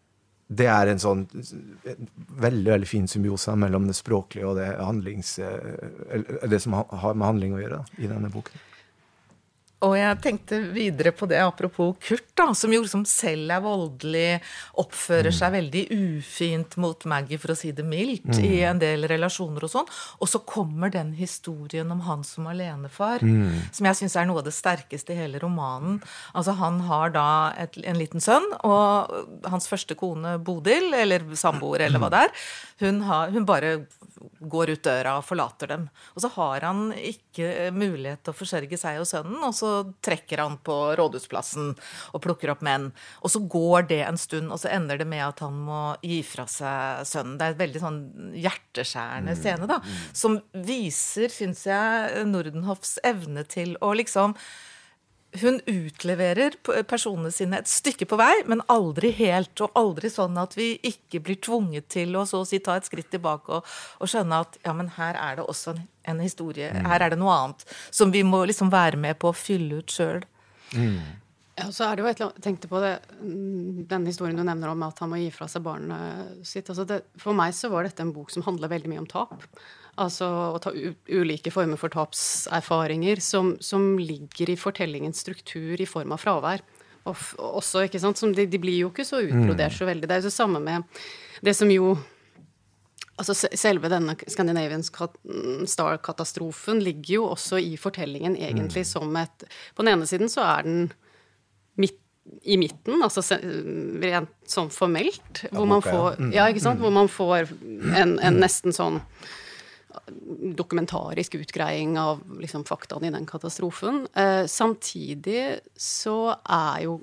det 0.49 0.67
er 0.67 0.91
en 0.91 0.99
sånn 0.99 1.27
veldig 1.29 2.73
veldig 2.73 2.89
fin 2.89 3.07
symbiose 3.07 3.53
mellom 3.59 3.87
det 3.87 3.95
språklige 3.97 4.49
og 4.49 4.57
det, 4.59 4.71
handlings, 4.81 5.37
uh, 5.39 6.43
det 6.43 6.59
som 6.63 6.75
har 6.79 7.13
med 7.15 7.27
handling 7.27 7.55
å 7.55 7.61
gjøre 7.63 7.79
da, 7.79 8.01
i 8.01 8.11
denne 8.11 8.31
boken. 8.33 8.65
Og 9.85 9.93
jeg 9.95 10.17
tenkte 10.23 10.57
videre 10.73 11.13
på 11.15 11.27
det 11.29 11.39
apropos 11.39 11.93
Kurt, 12.03 12.27
da, 12.35 12.49
som 12.57 12.73
jo 12.73 12.81
liksom 12.83 13.05
selv 13.07 13.53
er 13.55 13.61
voldelig, 13.63 14.39
oppfører 14.81 15.31
seg 15.35 15.53
veldig 15.55 15.83
ufint 15.95 16.75
mot 16.83 17.05
Maggie, 17.07 17.39
for 17.39 17.53
å 17.53 17.57
si 17.57 17.71
det 17.75 17.85
mildt, 17.87 18.27
mm. 18.27 18.41
i 18.43 18.59
en 18.67 18.81
del 18.81 19.07
relasjoner 19.07 19.63
og 19.63 19.71
sånn. 19.71 19.91
Og 20.19 20.31
så 20.31 20.41
kommer 20.43 20.91
den 20.91 21.13
historien 21.15 21.91
om 21.95 22.03
han 22.07 22.25
som 22.27 22.49
alenefar, 22.51 23.23
mm. 23.23 23.71
som 23.75 23.87
jeg 23.87 24.01
syns 24.01 24.17
er 24.19 24.27
noe 24.27 24.41
av 24.43 24.49
det 24.49 24.55
sterkeste 24.57 25.15
i 25.15 25.21
hele 25.21 25.39
romanen. 25.39 26.01
Altså, 26.33 26.57
han 26.59 26.81
har 26.89 27.15
da 27.15 27.29
et, 27.59 27.79
en 27.87 27.99
liten 27.99 28.23
sønn, 28.23 28.49
og 28.67 29.47
hans 29.47 29.69
første 29.71 29.95
kone 29.99 30.35
Bodil, 30.43 30.91
eller 30.95 31.23
samboer, 31.39 31.87
eller 31.87 32.03
hva 32.03 32.11
det 32.11 32.25
er, 32.27 32.35
hun, 32.83 33.01
har, 33.07 33.31
hun 33.31 33.47
bare 33.47 33.77
går 34.39 34.73
ut 34.75 34.83
døra 34.83 35.17
og 35.19 35.25
forlater 35.27 35.71
dem. 35.71 35.87
Og 36.15 36.23
så 36.23 36.31
har 36.35 36.67
han 36.67 36.89
ikke 36.95 37.69
mulighet 37.75 38.23
til 38.23 38.33
å 38.33 38.39
forsørge 38.39 38.79
seg 38.79 38.99
og 38.99 39.07
sønnen, 39.07 39.39
og 39.43 39.55
så 39.55 39.68
trekker 40.05 40.41
han 40.43 40.57
på 40.65 40.77
Rådhusplassen 40.99 41.73
og 42.13 42.23
plukker 42.23 42.53
opp 42.53 42.63
menn. 42.65 42.89
Og 43.23 43.33
så 43.33 43.41
går 43.43 43.89
det 43.91 44.01
en 44.05 44.19
stund, 44.19 44.51
og 44.53 44.61
så 44.61 44.71
ender 44.75 45.01
det 45.01 45.07
med 45.09 45.23
at 45.25 45.43
han 45.45 45.57
må 45.67 45.81
gi 46.05 46.21
fra 46.27 46.47
seg 46.49 47.05
sønnen. 47.09 47.37
Det 47.39 47.47
er 47.47 47.55
et 47.55 47.61
veldig 47.63 47.83
sånn 47.83 47.99
hjerteskjærende 48.37 49.35
mm. 49.35 49.41
scene, 49.43 49.69
da, 49.69 49.79
mm. 49.83 50.01
som 50.23 50.39
viser, 50.69 51.33
syns 51.33 51.65
jeg, 51.69 52.25
Nordenhoffs 52.29 52.97
evne 53.07 53.45
til 53.49 53.75
å 53.85 53.93
liksom 53.97 54.35
hun 55.37 55.59
utleverer 55.69 56.55
personene 56.89 57.29
sine 57.33 57.59
et 57.61 57.69
stykke 57.69 58.07
på 58.09 58.17
vei, 58.19 58.33
men 58.49 58.63
aldri 58.71 59.11
helt. 59.19 59.53
Og 59.61 59.77
aldri 59.77 60.09
sånn 60.11 60.37
at 60.41 60.55
vi 60.57 60.71
ikke 60.85 61.21
blir 61.25 61.37
tvunget 61.45 61.89
til 61.93 62.17
å 62.17 62.25
så 62.29 62.41
å 62.41 62.47
si 62.49 62.61
ta 62.65 62.79
et 62.79 62.89
skritt 62.89 63.11
tilbake 63.13 63.59
og, 63.59 63.77
og 64.01 64.09
skjønne 64.09 64.41
at 64.45 64.59
ja, 64.65 64.73
men 64.73 64.91
her 64.97 65.19
er 65.19 65.39
det 65.39 65.45
også 65.45 65.75
en, 65.75 65.85
en 66.09 66.21
historie. 66.25 66.71
Mm. 66.73 66.89
Her 66.89 67.05
er 67.05 67.13
det 67.13 67.21
noe 67.21 67.35
annet 67.35 67.65
som 67.91 68.13
vi 68.13 68.25
må 68.25 68.41
liksom 68.49 68.73
være 68.73 68.99
med 69.01 69.21
på 69.21 69.29
å 69.29 69.37
fylle 69.37 69.83
ut 69.83 69.93
sjøl. 69.93 70.25
Mm. 70.73 71.19
Ja, 71.59 71.67
så 71.75 71.85
er 71.85 71.97
det 71.97 72.03
jo 72.03 72.07
et 72.07 72.19
eller 72.19 72.29
annet, 72.29 72.43
tenkte 72.45 72.69
på 72.71 72.79
det, 72.79 72.93
mm, 73.19 73.85
den 73.89 74.05
historien 74.07 74.37
du 74.37 74.45
nevner 74.47 74.71
om 74.71 74.83
at 74.87 75.01
han 75.03 75.11
må 75.11 75.19
gi 75.19 75.27
fra 75.35 75.47
seg 75.51 75.65
barnet 75.65 76.45
sitt. 76.47 76.69
Altså 76.71 76.85
det, 76.87 77.01
for 77.19 77.35
meg 77.37 77.53
så 77.57 77.71
var 77.73 77.85
dette 77.85 78.05
en 78.05 78.13
bok 78.15 78.31
som 78.31 78.45
handler 78.45 78.71
veldig 78.71 78.91
mye 78.93 79.03
om 79.03 79.09
tap. 79.09 79.43
Altså 79.99 80.27
å 80.55 80.59
ta 80.63 80.71
ulike 81.11 81.51
former 81.51 81.79
for 81.79 81.91
tapserfaringer 81.91 83.19
som, 83.23 83.57
som, 83.63 83.97
ligger 83.99 84.53
i 84.53 84.59
fortellingens 84.59 85.25
struktur 85.25 85.81
i 85.81 85.89
form 85.89 86.15
av 86.15 86.23
fravær. 86.23 86.63
Og 87.09 87.17
også, 87.37 87.83
ikke 87.87 88.01
sant, 88.01 88.21
de, 88.35 88.45
de, 88.47 88.61
blir 88.61 88.83
jo 88.83 88.93
ikke 88.93 89.07
så 89.07 89.21
utbrodert 89.25 89.75
så 89.75 89.87
veldig. 89.89 90.07
Det 90.07 90.15
er 90.15 90.23
jo 90.23 90.29
det 90.29 90.35
samme 90.35 90.63
med 90.63 91.03
det 91.45 91.57
som 91.57 91.71
jo 91.71 91.97
Altså 93.19 93.33
selve 93.35 93.89
denne 93.91 94.13
Scandinavian 94.31 94.79
Star-katastrofen 94.79 96.79
ligger 96.79 97.17
jo 97.17 97.25
også 97.33 97.59
i 97.59 97.73
fortellingen 97.75 98.37
egentlig 98.39 98.85
mm. 98.85 98.87
som 98.87 99.17
et 99.19 99.43
På 99.75 99.83
den 99.83 99.91
ene 99.91 100.07
siden 100.07 100.31
så 100.31 100.45
er 100.47 100.63
den 100.63 100.85
midt 101.75 101.99
i 102.47 102.55
midten, 102.61 103.01
altså 103.03 103.23
rent 104.03 104.31
sånn 104.47 104.69
formelt, 104.71 105.41
hvor 105.49 105.65
man 105.67 105.81
får, 105.81 106.19
mm. 106.19 106.31
ja, 106.35 106.45
ikke 106.51 106.61
sant, 106.61 106.79
hvor 106.79 106.93
man 106.93 107.07
får 107.09 107.49
en, 107.97 108.19
en 108.21 108.37
nesten 108.37 108.75
sånn 108.75 108.99
dokumentarisk 110.55 111.35
utgreiing 111.35 111.99
av 111.99 112.21
liksom, 112.39 112.65
faktaene 112.65 113.07
i 113.07 113.13
den 113.13 113.25
katastrofen. 113.25 114.07
Eh, 114.13 114.45
samtidig 114.45 115.59
så 115.75 116.35
er 116.43 116.83
jo 116.85 116.99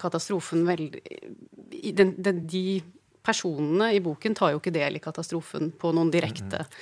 katastrofen 0.00 0.66
veldig 0.68 1.00
den, 1.96 2.14
den, 2.20 2.42
De 2.46 2.82
personene 3.24 3.90
i 3.96 4.00
boken 4.00 4.36
tar 4.36 4.52
jo 4.52 4.60
ikke 4.60 4.74
del 4.74 4.98
i 4.98 5.02
katastrofen 5.02 5.70
på 5.80 5.92
noen 5.96 6.12
direkte 6.12 6.62
mm. 6.64 6.74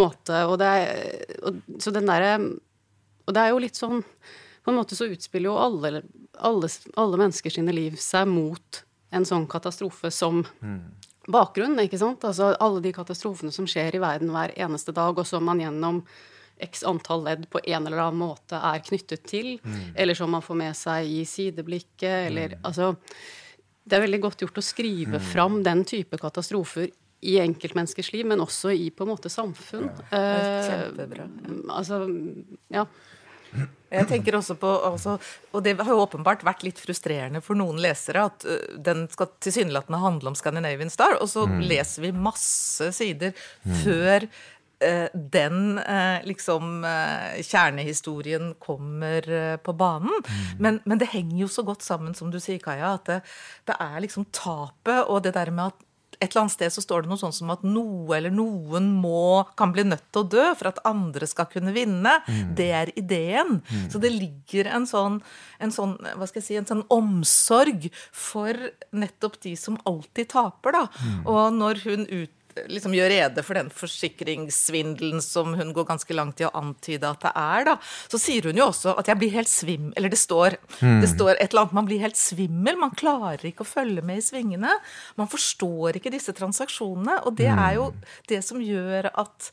måte. 0.00 0.42
Og 0.48 0.56
det 0.60 0.70
er, 0.80 1.12
og, 1.44 1.60
så 1.80 1.92
den 1.94 2.08
derre 2.08 2.36
Og 3.28 3.34
det 3.36 3.42
er 3.42 3.52
jo 3.52 3.60
litt 3.60 3.76
sånn 3.76 4.00
På 4.64 4.72
en 4.72 4.78
måte 4.80 4.96
så 4.96 5.06
utspiller 5.08 5.52
jo 5.52 5.58
alle, 5.60 6.02
alle, 6.34 6.70
alle 6.96 7.20
mennesker 7.20 7.52
sine 7.52 7.74
liv 7.76 8.00
seg 8.00 8.28
mot 8.28 8.82
en 9.12 9.24
sånn 9.24 9.46
katastrofe 9.48 10.10
som 10.12 10.42
mm 10.60 11.07
bakgrunn. 11.30 11.78
ikke 11.82 12.00
sant? 12.00 12.24
Altså 12.24 12.54
Alle 12.58 12.82
de 12.84 12.92
katastrofene 12.96 13.52
som 13.54 13.68
skjer 13.68 13.96
i 13.96 14.02
verden 14.02 14.32
hver 14.34 14.54
eneste 14.56 14.94
dag, 14.96 15.16
og 15.18 15.26
som 15.28 15.44
man 15.44 15.62
gjennom 15.62 16.02
x 16.58 16.82
antall 16.82 17.22
ledd 17.22 17.44
på 17.52 17.60
en 17.62 17.86
eller 17.86 18.00
annen 18.02 18.18
måte 18.18 18.58
er 18.58 18.80
knyttet 18.82 19.26
til, 19.30 19.58
mm. 19.62 19.92
eller 19.94 20.18
som 20.18 20.32
man 20.34 20.42
får 20.42 20.58
med 20.58 20.76
seg 20.76 21.10
i 21.10 21.20
sideblikket, 21.28 22.30
eller 22.30 22.56
mm. 22.56 22.64
altså 22.66 22.96
Det 23.88 23.96
er 23.96 24.02
veldig 24.04 24.20
godt 24.20 24.42
gjort 24.42 24.58
å 24.58 24.64
skrive 24.64 25.20
mm. 25.20 25.28
fram 25.30 25.62
den 25.64 25.84
type 25.88 26.18
katastrofer 26.20 26.90
i 27.24 27.38
enkeltmenneskers 27.42 28.12
liv, 28.12 28.26
men 28.28 28.42
også 28.42 28.70
i 28.74 28.90
på 28.94 29.06
en 29.06 29.12
måte 29.14 29.30
samfunn. 29.32 29.88
Ja. 30.10 30.18
Eh, 30.18 30.66
Kjempebra. 30.68 31.24
altså, 31.74 32.02
ja. 32.74 32.84
Jeg 33.88 34.04
tenker 34.10 34.36
også 34.36 34.58
på, 34.60 34.68
altså, 34.84 35.16
Og 35.56 35.64
det 35.64 35.78
har 35.80 35.88
jo 35.88 36.02
åpenbart 36.02 36.44
vært 36.44 36.66
litt 36.66 36.80
frustrerende 36.82 37.40
for 37.44 37.56
noen 37.56 37.80
lesere 37.80 38.26
at 38.28 38.44
den 38.84 39.06
skal 39.12 39.32
tilsynelatende 39.40 40.02
handle 40.02 40.32
om 40.32 40.36
Scandinavian 40.36 40.92
Star, 40.92 41.16
og 41.22 41.30
så 41.32 41.46
mm. 41.48 41.58
leser 41.70 42.04
vi 42.04 42.12
masse 42.12 42.90
sider 42.96 43.32
mm. 43.64 43.74
før 43.80 44.28
eh, 44.84 45.08
den 45.38 45.80
eh, 45.80 46.20
liksom 46.28 46.84
kjernehistorien 47.48 48.52
kommer 48.60 49.32
på 49.64 49.76
banen. 49.80 50.12
Mm. 50.20 50.46
Men, 50.60 50.80
men, 50.84 51.00
det 51.00 51.12
henger 51.14 51.46
jo 51.46 51.50
så 51.56 51.64
godt 51.64 51.86
sammen, 51.86 52.16
som 52.18 52.32
du 52.34 52.36
sier, 52.44 52.60
Kaja, 52.60 52.92
at 53.00 53.08
det, 53.08 53.20
det 53.72 53.80
er 53.88 54.00
liksom 54.04 54.28
tapet 54.36 55.08
og 55.08 55.24
det 55.24 55.32
der 55.38 55.54
med 55.54 55.72
at 55.72 55.87
et 56.18 56.28
eller 56.30 56.44
annet 56.44 56.54
sted 56.54 56.72
så 56.74 56.82
står 56.82 57.04
det 57.04 57.10
noe 57.12 57.20
sånn 57.20 57.34
som 57.34 57.50
at 57.54 57.64
noe 57.66 58.16
eller 58.16 58.32
noen 58.34 58.90
må, 58.98 59.44
kan 59.58 59.72
bli 59.74 59.84
nødt 59.86 60.06
til 60.12 60.24
å 60.24 60.30
dø 60.34 60.46
for 60.58 60.70
at 60.72 60.80
andre 60.88 61.28
skal 61.30 61.48
kunne 61.52 61.74
vinne. 61.76 62.18
Mm. 62.26 62.54
Det 62.58 62.68
er 62.74 62.92
ideen. 62.98 63.60
Mm. 63.62 63.84
Så 63.92 64.02
det 64.02 64.10
ligger 64.14 64.70
en 64.74 64.88
sånn, 64.88 65.20
en 65.62 65.74
sånn, 65.74 65.94
hva 66.18 66.28
skal 66.28 66.42
jeg 66.42 66.48
si, 66.48 66.58
en 66.58 66.68
sånn 66.68 66.84
omsorg 66.94 67.88
for 68.14 68.56
nettopp 68.90 69.38
de 69.46 69.54
som 69.58 69.78
alltid 69.88 70.32
taper, 70.34 70.78
da. 70.80 70.84
Mm. 70.98 71.22
Og 71.30 71.44
når 71.60 71.84
hun 71.86 72.08
ut 72.10 72.34
liksom 72.70 72.94
gjør 72.96 73.10
rede 73.12 73.44
for 73.46 73.58
den 73.58 73.70
forsikringssvindelen 73.72 75.22
som 75.24 75.54
hun 75.58 75.72
går 75.76 75.88
ganske 75.88 76.16
langt 76.16 76.42
i 76.42 76.46
å 76.48 76.52
antyde 76.58 77.08
at 77.08 77.22
det 77.24 77.32
er, 77.32 77.66
da, 77.70 77.76
så 78.10 78.20
sier 78.20 78.48
hun 78.50 78.58
jo 78.58 78.68
også 78.70 78.96
at 78.98 79.10
jeg 79.10 79.20
blir 79.20 79.34
helt 79.36 79.50
svim... 79.50 79.90
Eller 79.96 80.12
det 80.12 80.20
står, 80.20 80.58
mm. 80.80 81.00
det 81.04 81.10
står 81.12 81.34
et 81.36 81.48
eller 81.50 81.64
annet 81.64 81.78
Man 81.78 81.88
blir 81.88 82.02
helt 82.02 82.20
svimmel. 82.20 82.78
Man 82.80 82.94
klarer 82.98 83.48
ikke 83.50 83.64
å 83.64 83.68
følge 83.68 84.04
med 84.04 84.20
i 84.20 84.24
svingene. 84.24 84.78
Man 85.18 85.30
forstår 85.30 85.98
ikke 85.98 86.12
disse 86.14 86.34
transaksjonene. 86.36 87.20
Og 87.28 87.36
det 87.38 87.50
er 87.52 87.76
jo 87.78 87.90
mm. 87.94 88.06
det 88.32 88.40
som 88.46 88.62
gjør 88.62 89.10
at 89.12 89.50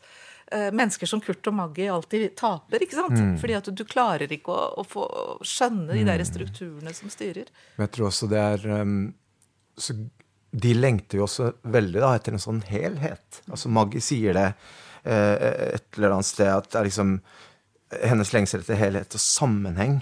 uh, 0.53 0.71
mennesker 0.71 1.09
som 1.09 1.21
Kurt 1.23 1.47
og 1.49 1.57
Maggie 1.57 1.91
alltid 1.91 2.35
taper. 2.39 2.85
ikke 2.85 2.99
sant? 2.99 3.17
Mm. 3.19 3.35
Fordi 3.41 3.59
at 3.59 3.69
du, 3.69 3.75
du 3.75 3.85
klarer 3.89 4.31
ikke 4.31 4.53
å, 4.53 4.71
å 4.81 4.87
få 4.87 5.05
skjønne 5.45 5.93
de 5.93 6.05
der 6.07 6.23
mm. 6.23 6.29
strukturene 6.31 6.95
som 6.97 7.13
styrer. 7.13 7.51
Men 7.75 7.87
jeg 7.87 7.97
tror 7.97 8.09
også 8.11 8.31
det 8.31 8.41
er 8.41 8.67
um, 8.81 8.99
så 9.77 9.95
de 10.55 10.73
lengter 10.77 11.19
jo 11.19 11.25
også 11.25 11.51
veldig 11.73 12.01
da, 12.01 12.13
etter 12.15 12.35
en 12.35 12.43
sånn 12.43 12.61
helhet. 12.69 13.41
Altså 13.49 13.71
Maggie 13.73 14.03
sier 14.03 14.35
det 14.37 14.47
eh, 15.03 15.73
et 15.75 15.97
eller 15.97 16.15
annet 16.15 16.29
sted 16.29 16.51
at 16.51 16.69
det 16.71 16.79
er 16.79 16.87
liksom 16.89 17.17
hennes 18.05 18.31
lengsel 18.33 18.63
etter 18.63 18.79
helhet 18.79 19.17
og 19.17 19.21
sammenheng 19.21 19.99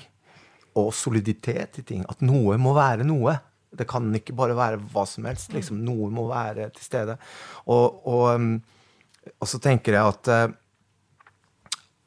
og 0.80 0.94
soliditet 0.96 1.82
i 1.82 1.86
ting. 1.88 2.06
At 2.10 2.22
noe 2.26 2.58
må 2.62 2.74
være 2.78 3.06
noe. 3.08 3.36
Det 3.74 3.88
kan 3.90 4.10
ikke 4.18 4.36
bare 4.38 4.58
være 4.58 4.82
hva 4.94 5.06
som 5.10 5.26
helst. 5.30 5.54
Liksom, 5.54 5.82
noe 5.86 6.10
må 6.14 6.28
være 6.30 6.70
til 6.74 6.86
stede. 6.86 7.18
Og, 7.66 8.02
og, 8.10 8.26
um, 8.38 9.34
og 9.38 9.50
så 9.50 9.60
tenker 9.62 9.98
jeg 9.98 10.14
at 10.14 10.32
uh, 10.34 10.60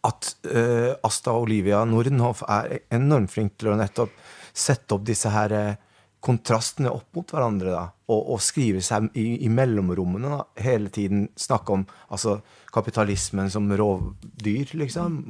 at 0.06 0.28
uh, 0.54 0.92
Asta 1.02 1.34
Olivia 1.34 1.80
Nordenhoff 1.84 2.44
er 2.46 2.78
enormt 2.94 3.32
flink 3.32 3.56
til 3.58 3.72
å 3.72 3.78
nettopp 3.78 4.12
sette 4.56 4.94
opp 4.94 5.02
disse 5.06 5.32
her 5.34 5.54
uh, 5.56 5.72
kontrastene 6.20 6.90
opp 6.90 7.14
mot 7.16 7.32
hverandre. 7.32 7.72
da, 7.72 7.84
Og, 8.08 8.22
og 8.34 8.40
skrive 8.42 8.82
seg 8.82 9.10
i, 9.14 9.44
i 9.46 9.50
mellomrommene. 9.52 10.30
da, 10.36 10.62
Hele 10.62 10.90
tiden 10.90 11.28
snakke 11.36 11.72
om 11.72 11.84
altså, 12.08 12.40
kapitalismen 12.72 13.50
som 13.50 13.68
rovdyr, 13.72 14.74
liksom. 14.74 15.20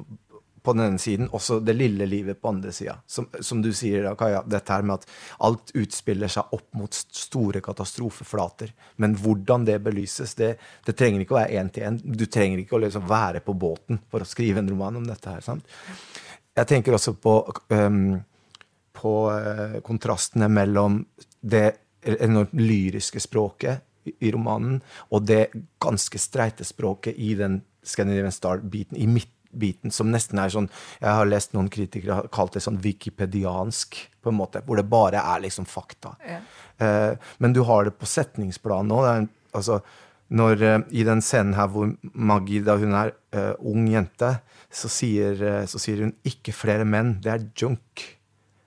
på 0.66 0.72
den 0.74 0.82
ene 0.82 0.98
siden, 0.98 1.28
også 1.30 1.60
det 1.62 1.76
lille 1.76 2.08
livet 2.10 2.40
på 2.42 2.48
andre 2.50 2.72
sida. 2.74 2.96
Som, 3.06 3.28
som, 3.40 3.60
du 3.62 3.70
sier, 3.72 4.02
da, 4.02 4.16
Kaja, 4.18 4.42
dette 4.42 4.72
her 4.72 4.82
med 4.82 4.96
at 4.98 5.04
alt 5.46 5.70
utspiller 5.78 6.28
seg 6.32 6.54
opp 6.56 6.74
mot 6.74 6.92
store 6.94 7.60
katastrofeflater. 7.62 8.72
Men 8.96 9.14
hvordan 9.14 9.66
det 9.68 9.78
belyses, 9.84 10.34
det, 10.34 10.56
det 10.86 10.96
trenger 10.98 11.22
ikke 11.22 11.36
å 11.36 11.38
være 11.38 11.60
én 11.60 11.70
til 11.70 11.86
én. 11.86 12.00
Du 12.02 12.26
trenger 12.26 12.64
ikke 12.64 12.80
å 12.80 12.82
liksom 12.82 13.06
være 13.06 13.44
på 13.46 13.54
båten 13.54 14.02
for 14.10 14.24
å 14.24 14.26
skrive 14.26 14.58
en 14.58 14.72
roman 14.72 14.98
om 14.98 15.06
dette 15.06 15.36
her. 15.36 15.44
sant? 15.44 15.62
Jeg 16.56 16.66
tenker 16.66 16.96
også 16.96 17.14
på, 17.20 17.36
um, 17.70 18.16
på 18.96 19.14
uh, 19.30 19.78
kontrastene 19.86 20.48
mellom 20.52 21.02
det 21.40 21.68
enormt 22.06 22.54
lyriske 22.54 23.20
språket 23.20 23.82
i, 24.06 24.30
romanen 24.30 24.80
og 25.10 25.26
det 25.26 25.48
ganske 25.82 26.18
streite 26.20 26.66
språket 26.66 27.18
i 27.18 27.34
den 27.38 27.60
Scandinavian 27.86 28.34
Star-biten, 28.34 28.98
i 28.98 29.06
midtbiten, 29.06 29.92
som 29.94 30.10
nesten 30.10 30.40
er 30.42 30.50
sånn 30.52 30.68
Jeg 31.00 31.12
har 31.18 31.28
lest 31.28 31.54
noen 31.54 31.70
kritikere 31.72 32.20
har 32.20 32.30
kalt 32.34 32.56
det 32.56 32.64
sånn 32.64 32.80
wikipediansk, 32.82 33.98
på 34.22 34.32
en 34.32 34.40
måte, 34.40 34.62
hvor 34.66 34.80
det 34.80 34.88
bare 34.90 35.22
er 35.22 35.44
liksom 35.44 35.68
fakta. 35.70 36.16
Ja. 36.26 36.40
Uh, 36.82 37.30
men 37.38 37.54
du 37.54 37.62
har 37.68 37.86
det 37.86 37.94
på 37.94 38.08
setningsplan 38.10 38.90
nå. 38.90 38.98
Altså, 39.54 39.78
når, 40.34 40.64
uh, 40.66 40.80
I 40.90 41.06
den 41.06 41.22
scenen 41.22 41.54
her 41.54 41.70
hvor 41.70 41.92
Maggie, 42.10 42.64
da 42.66 42.74
hun 42.80 42.96
er 42.98 43.14
uh, 43.36 43.54
ung 43.62 43.86
jente, 43.92 44.32
så 44.66 44.90
sier, 44.90 45.38
så 45.70 45.78
sier, 45.80 46.02
hun 46.02 46.16
'ikke 46.26 46.52
flere 46.52 46.84
menn'. 46.84 47.20
Det 47.22 47.30
er 47.32 47.46
junk. 47.56 48.02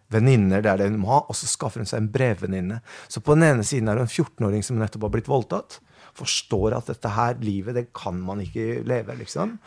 Venninner, 0.10 0.64
det 0.64 0.72
er 0.72 0.82
det 0.82 0.90
hun 0.90 1.02
må 1.04 1.14
ha. 1.14 1.20
Og 1.30 1.38
så 1.38 1.48
skaffer 1.50 1.84
hun 1.84 1.90
seg 1.90 2.02
en 2.02 2.12
brevvenninne. 2.14 2.82
Så 3.08 3.22
på 3.22 3.36
den 3.38 3.46
ene 3.50 3.68
siden 3.68 3.92
er 3.92 4.00
det 4.00 4.08
en 4.08 4.16
14-åring 4.16 4.66
som 4.66 4.80
nettopp 4.82 5.08
har 5.08 5.16
blitt 5.18 5.30
voldtatt 5.32 5.82
forstår 6.20 6.78
at 6.78 6.90
dette 6.92 7.12
her 7.16 7.38
livet, 7.44 7.78
det 7.78 7.90
kan 7.96 8.18
man 8.22 8.42
ikke 8.44 8.82
leve, 8.88 9.18
liksom. 9.20 9.58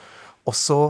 Og 0.48 0.56
så 0.58 0.80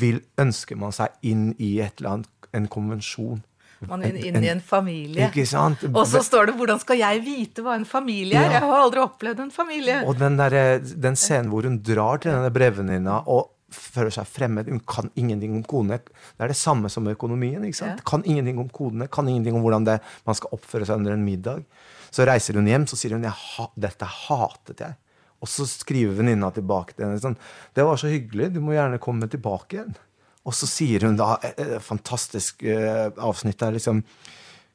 vil, 0.00 0.20
ønsker 0.40 0.78
man 0.78 0.94
seg 0.94 1.14
inn 1.26 1.50
i 1.58 1.78
et 1.82 2.00
eller 2.00 2.18
annet, 2.18 2.34
en 2.56 2.66
konvensjon. 2.70 3.44
Man 3.88 4.02
er 4.04 4.16
inn, 4.18 4.34
inn 4.36 4.44
i 4.44 4.50
en 4.52 4.60
familie. 4.60 5.30
Ikke 5.30 5.46
sant? 5.48 5.86
Og 5.88 6.02
så 6.08 6.20
står 6.24 6.50
det 6.50 6.54
'Hvordan 6.58 6.80
skal 6.82 6.98
jeg 6.98 7.22
vite 7.24 7.62
hva 7.62 7.76
en 7.78 7.86
familie 7.86 8.36
er?' 8.36 8.50
Ja. 8.50 8.58
Jeg 8.58 8.68
har 8.68 8.82
aldri 8.82 9.00
opplevd 9.00 9.40
en 9.40 9.50
familie. 9.50 10.02
Og 10.04 10.18
den, 10.18 10.36
der, 10.36 10.78
den 10.78 11.16
scenen 11.16 11.48
hvor 11.48 11.62
hun 11.62 11.78
drar 11.80 12.18
til 12.18 12.32
denne 12.32 12.50
brevvenninna 12.52 13.22
og 13.26 13.48
føler 13.74 14.12
seg 14.14 14.28
fremmed. 14.28 14.70
Hun 14.70 14.82
kan 14.88 15.10
ingenting 15.18 15.54
om 15.58 15.62
kodene. 15.66 16.00
Det 16.02 16.44
er 16.44 16.52
det 16.52 16.58
samme 16.58 16.90
som 16.92 17.08
økonomien. 17.10 17.62
ikke 17.64 17.80
sant? 17.80 18.00
Ja. 18.00 18.08
Kan 18.08 18.24
ingenting 18.24 18.58
om 18.62 18.68
kodene, 18.68 19.08
kan 19.08 19.28
ingenting 19.28 19.58
om 19.58 19.64
hvordan 19.64 19.86
det, 19.88 20.00
man 20.26 20.38
skal 20.38 20.56
oppføre 20.56 20.88
seg 20.88 21.02
under 21.02 21.16
en 21.16 21.24
middag. 21.24 21.64
Så 22.10 22.26
reiser 22.26 22.58
hun 22.58 22.68
hjem 22.70 22.88
så 22.90 22.98
sier 22.98 23.14
hun, 23.14 23.24
ha, 23.24 23.66
'dette 23.76 24.06
hatet 24.06 24.82
jeg'. 24.82 24.98
Og 25.40 25.48
så 25.48 25.64
skriver 25.64 26.18
venninna 26.18 26.50
tilbake 26.52 26.94
til 26.94 27.06
henne 27.06 27.20
sånn 27.20 27.38
'Det 27.74 27.84
var 27.86 27.96
så 27.96 28.10
hyggelig. 28.10 28.52
Du 28.54 28.60
må 28.60 28.72
gjerne 28.72 28.98
komme 28.98 29.28
tilbake 29.28 29.78
igjen'. 29.78 29.96
Og 30.44 30.54
så 30.54 30.66
sier 30.66 31.04
hun 31.06 31.16
da 31.16 31.38
et, 31.44 31.58
et 31.60 31.82
fantastisk 31.82 32.62
uh, 32.64 33.12
avsnitt 33.20 33.58
der 33.60 33.76
liksom 33.76 34.02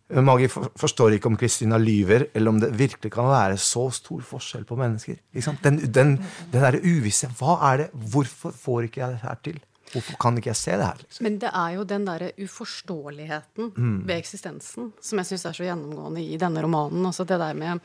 Magi 0.05 0.47
forstår 0.47 1.15
ikke 1.15 1.31
om 1.31 1.37
Kristina 1.37 1.79
lyver, 1.81 2.27
eller 2.37 2.53
om 2.53 2.59
det 2.61 2.69
virkelig 2.77 3.09
kan 3.13 3.25
være 3.25 3.57
så 3.57 3.87
stor 3.89 4.21
forskjell 4.21 4.65
på 4.69 4.77
mennesker. 4.77 5.17
Den, 5.33 5.79
den, 5.81 6.17
den 6.19 6.19
derre 6.53 6.81
uvisse. 6.83 7.29
Hva 7.39 7.57
er 7.71 7.85
det? 7.85 7.87
Hvorfor 8.13 8.53
får 8.53 8.85
ikke 8.85 9.01
jeg 9.01 9.15
det 9.15 9.23
her 9.23 9.39
til? 9.47 9.57
Hvorfor 9.93 10.17
kan 10.21 10.37
ikke 10.37 10.51
jeg 10.51 10.59
se 10.59 10.75
det 10.75 10.85
her? 10.85 11.01
Liksom? 11.01 11.25
Men 11.25 11.39
det 11.41 11.51
er 11.53 11.73
jo 11.77 11.85
den 11.89 12.05
derre 12.05 12.31
uforståeligheten 12.41 13.71
mm. 13.71 13.97
ved 14.05 14.15
eksistensen 14.17 14.91
som 15.01 15.21
jeg 15.21 15.29
syns 15.31 15.47
er 15.49 15.57
så 15.57 15.67
gjennomgående 15.67 16.21
i 16.25 16.37
denne 16.41 16.63
romanen. 16.65 17.05
Altså 17.05 17.25
det 17.25 17.39
der 17.41 17.57
med 17.57 17.81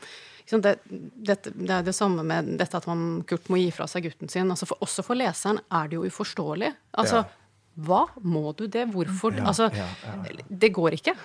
det, 0.51 0.75
det, 0.89 1.37
det, 1.45 1.69
er 1.71 1.83
det 1.85 1.93
samme 1.95 2.25
med 2.27 2.55
dette 2.59 2.77
at 2.77 2.87
man, 2.89 3.21
Kurt 3.27 3.47
må 3.49 3.61
gi 3.61 3.69
fra 3.73 3.87
seg 3.87 4.09
gutten 4.09 4.29
sin. 4.29 4.49
Altså 4.51 4.67
for, 4.69 4.81
også 4.83 5.05
for 5.05 5.17
leseren 5.17 5.61
er 5.71 5.89
det 5.89 5.97
jo 5.99 6.07
uforståelig. 6.09 6.73
Altså, 6.99 7.21
ja. 7.21 7.83
hva? 7.87 8.01
Må 8.21 8.51
du 8.57 8.65
det? 8.67 8.89
Hvorfor? 8.91 9.37
Ja, 9.37 9.45
altså, 9.53 9.69
ja, 9.71 9.87
det 10.49 10.73
går 10.75 10.99
ikke. 10.99 11.15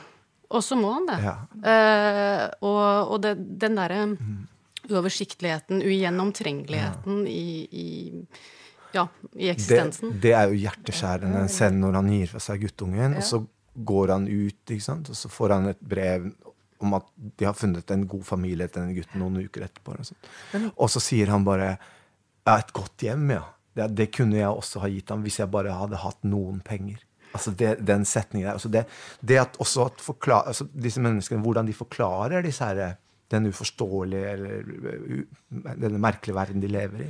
Og 0.49 0.63
så 0.65 0.79
må 0.79 0.93
han 0.95 1.09
det. 1.09 1.17
Uh, 1.65 2.45
og, 2.69 3.15
og 3.17 3.25
den 3.27 3.81
derre 3.81 4.03
mm. 4.13 4.37
uoversiktligheten, 4.91 5.83
ugjennomtrengeligheten 5.83 7.25
i, 7.27 7.49
i 7.71 7.89
ja, 8.95 9.09
i 9.35 9.51
eksistensen. 9.51 10.15
Det, 10.15 10.23
det 10.29 10.35
er 10.39 10.51
jo 10.51 10.61
hjerteskjærende 10.63 11.45
selv 11.53 11.79
når 11.83 12.01
han 12.01 12.11
gir 12.15 12.33
fra 12.33 12.43
seg 12.43 12.65
guttungen, 12.67 13.17
ja. 13.17 13.21
og 13.21 13.27
så 13.27 13.43
går 13.77 14.15
han 14.15 14.29
ut, 14.31 14.75
og 14.95 15.17
så 15.19 15.31
får 15.33 15.57
han 15.57 15.71
et 15.73 15.83
brev 15.85 16.31
om 16.79 16.95
at 16.99 17.09
de 17.17 17.47
har 17.49 17.57
funnet 17.57 17.91
en 17.93 18.07
god 18.09 18.25
familie 18.29 18.69
til 18.69 18.83
denne 18.83 18.97
gutten 18.97 19.21
noen 19.21 19.41
uker 19.47 19.67
etterpå. 19.67 19.97
Og, 19.97 20.71
og 20.75 20.91
så 20.93 21.03
sier 21.03 21.33
han 21.33 21.45
bare 21.45 21.77
ja, 22.47 22.59
'Et 22.59 22.73
godt 22.73 23.03
hjem', 23.03 23.33
ja. 23.33 23.43
Det, 23.77 23.89
det, 23.97 24.07
kunne 24.15 24.39
jeg 24.39 24.49
også 24.49 24.81
ha 24.81 24.89
gitt 24.89 25.11
ham 25.11 25.25
hvis 25.25 25.41
jeg 25.41 25.51
bare 25.53 25.75
hadde 25.75 25.99
hatt 26.01 26.23
noen 26.25 26.63
penger. 26.65 27.03
Altså 27.37 27.55
det, 27.57 27.77
Den 27.87 28.05
setningen 28.09 28.49
der. 28.49 28.57
Altså 28.57 28.73
det, 28.73 28.87
det, 29.21 29.41
at 29.43 29.59
også 29.63 29.91
at 29.91 30.05
forklare, 30.05 30.53
altså 30.53 30.69
disse 30.73 31.03
menneskene, 31.05 31.43
hvordan 31.45 31.69
de 31.69 31.77
forklarer 31.77 32.45
disse 32.47 32.65
her, 32.65 32.97
den 33.31 33.49
uforståelige 33.51 34.29
eller 34.33 34.61
denne 35.83 35.99
merkelige 35.99 36.37
verden 36.37 36.63
de 36.63 36.69
lever 36.71 37.03
i. 37.03 37.09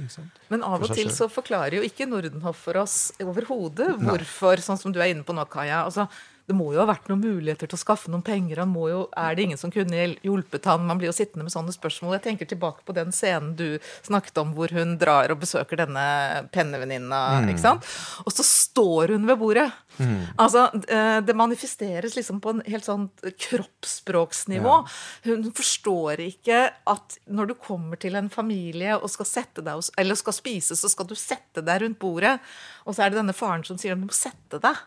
Men 0.49 0.65
av 0.65 0.87
og 0.87 0.95
til 0.97 1.11
så 1.13 1.29
forklarer 1.29 1.77
jo 1.77 1.85
ikke 1.85 2.07
Nordenhoff 2.09 2.63
for 2.69 2.81
oss 2.81 2.97
overhodet 3.21 3.91
hvorfor, 4.01 4.63
sånn 4.65 4.81
som 4.81 4.95
du 4.95 5.03
er 5.03 5.13
inne 5.13 5.27
på 5.27 5.37
nå, 5.37 5.45
Kaja. 5.53 5.83
altså 5.85 6.07
det 6.47 6.55
må 6.55 6.69
jo 6.71 6.79
ha 6.79 6.87
vært 6.87 7.09
noen 7.11 7.25
muligheter 7.25 7.67
til 7.67 7.75
å 7.75 7.81
skaffe 7.81 8.11
noen 8.13 8.23
penger. 8.27 8.61
Han 8.63 8.71
må 8.71 8.87
jo, 8.91 9.01
er 9.19 9.35
det 9.35 9.47
ingen 9.49 9.59
som 9.59 9.73
kunne 9.75 10.05
hjulpet 10.23 10.69
han? 10.71 10.85
Man 10.87 11.01
blir 11.01 11.11
jo 11.11 11.17
sittende 11.17 11.43
med 11.47 11.55
sånne 11.55 11.75
spørsmål. 11.75 12.15
Jeg 12.17 12.25
tenker 12.29 12.51
tilbake 12.53 12.87
på 12.87 12.95
den 12.95 13.11
scenen 13.15 13.57
du 13.59 13.81
snakket 14.07 14.39
om, 14.43 14.53
hvor 14.55 14.71
hun 14.77 14.95
drar 15.01 15.35
og 15.35 15.41
besøker 15.43 15.83
denne 15.83 16.07
pennevenninna. 16.55 17.23
Mm. 17.43 17.51
ikke 17.51 17.65
sant? 17.65 17.91
Og 18.23 18.35
så 18.37 18.47
står 18.47 19.17
hun 19.17 19.27
ved 19.27 19.43
bordet. 19.43 19.67
Mm. 19.99 20.23
Altså, 20.39 20.69
eh, 20.87 21.21
Det 21.27 21.35
manifesteres 21.35 22.15
liksom 22.15 22.41
på 22.41 22.55
en 22.55 22.63
helt 22.67 22.87
sånn 22.87 23.09
kroppsspråksnivå. 23.49 24.75
Ja. 24.79 25.31
Hun 25.33 25.51
forstår 25.51 26.23
ikke 26.29 26.63
at 26.87 27.19
når 27.27 27.51
du 27.51 27.55
kommer 27.59 27.99
til 27.99 28.15
en 28.15 28.31
familie 28.31 28.95
og 28.95 29.11
skal 29.11 29.27
deg, 29.27 29.91
eller 29.99 30.15
skal 30.15 30.33
spise, 30.33 30.77
så 30.79 30.89
skal 30.89 31.07
du 31.11 31.17
sette 31.19 31.65
deg 31.65 31.83
rundt 31.83 31.99
bordet. 31.99 32.39
Og 32.87 32.95
så 32.95 33.03
er 33.03 33.11
det 33.11 33.19
denne 33.19 33.35
faren 33.35 33.65
som 33.67 33.79
sier 33.81 33.97
at 33.97 33.99
du 33.99 34.07
må 34.07 34.15
sette 34.15 34.63
deg. 34.63 34.87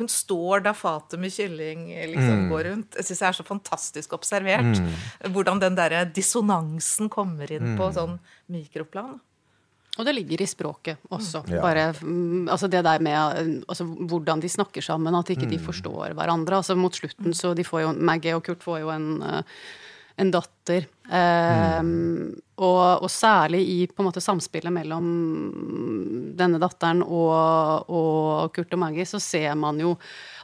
Hun 0.00 0.08
står 0.08 0.62
da 0.64 0.72
fatet 0.74 1.20
med 1.20 1.32
kylling 1.34 1.84
liksom 2.14 2.46
mm. 2.46 2.46
går 2.50 2.64
rundt. 2.70 2.96
Jeg 2.98 3.08
syns 3.08 3.20
det 3.20 3.26
er 3.28 3.36
så 3.36 3.44
fantastisk 3.46 4.14
observert. 4.16 4.78
Mm. 4.78 5.34
Hvordan 5.34 5.60
den 5.62 5.76
der 5.78 5.98
dissonansen 6.08 7.12
kommer 7.12 7.50
inn 7.52 7.74
mm. 7.74 7.76
på 7.80 7.90
sånn 7.94 8.16
mikroplan. 8.52 9.20
Og 10.00 10.08
det 10.08 10.14
ligger 10.16 10.40
i 10.40 10.48
språket 10.48 11.02
også. 11.12 11.42
Ja. 11.52 11.60
Bare, 11.60 11.90
mm, 12.00 12.48
altså 12.48 12.70
det 12.72 12.80
der 12.86 13.02
med 13.04 13.64
altså 13.68 13.84
hvordan 13.84 14.40
de 14.40 14.48
snakker 14.48 14.84
sammen, 14.84 15.14
at 15.14 15.30
ikke 15.34 15.44
de 15.44 15.58
mm. 15.60 15.66
forstår 15.66 16.16
hverandre. 16.16 16.62
Altså 16.62 16.76
Mot 16.78 16.96
slutten 16.96 17.36
så 17.36 17.52
de 17.54 17.66
får 17.66 17.84
jo 17.84 17.92
Maggie 18.00 18.32
og 18.36 18.44
Kurt 18.46 18.64
får 18.64 18.80
jo 18.86 18.92
en 18.94 19.10
uh, 19.20 19.42
en 20.16 20.32
datter. 20.34 20.88
Mm. 21.12 22.30
og, 22.62 23.02
og, 23.02 23.08
særlig 23.10 23.58
i 23.68 23.78
på 23.90 24.00
en 24.00 24.06
måte 24.06 24.22
samspillet 24.22 24.72
mellom 24.72 25.08
denne 26.38 26.60
datteren 26.62 27.02
og, 27.02 27.90
og, 27.90 28.54
Kurt 28.54 28.72
og 28.72 28.80
Maggie, 28.80 29.04
så 29.04 29.20
ser 29.20 29.52
man 29.58 29.80
jo 29.82 29.90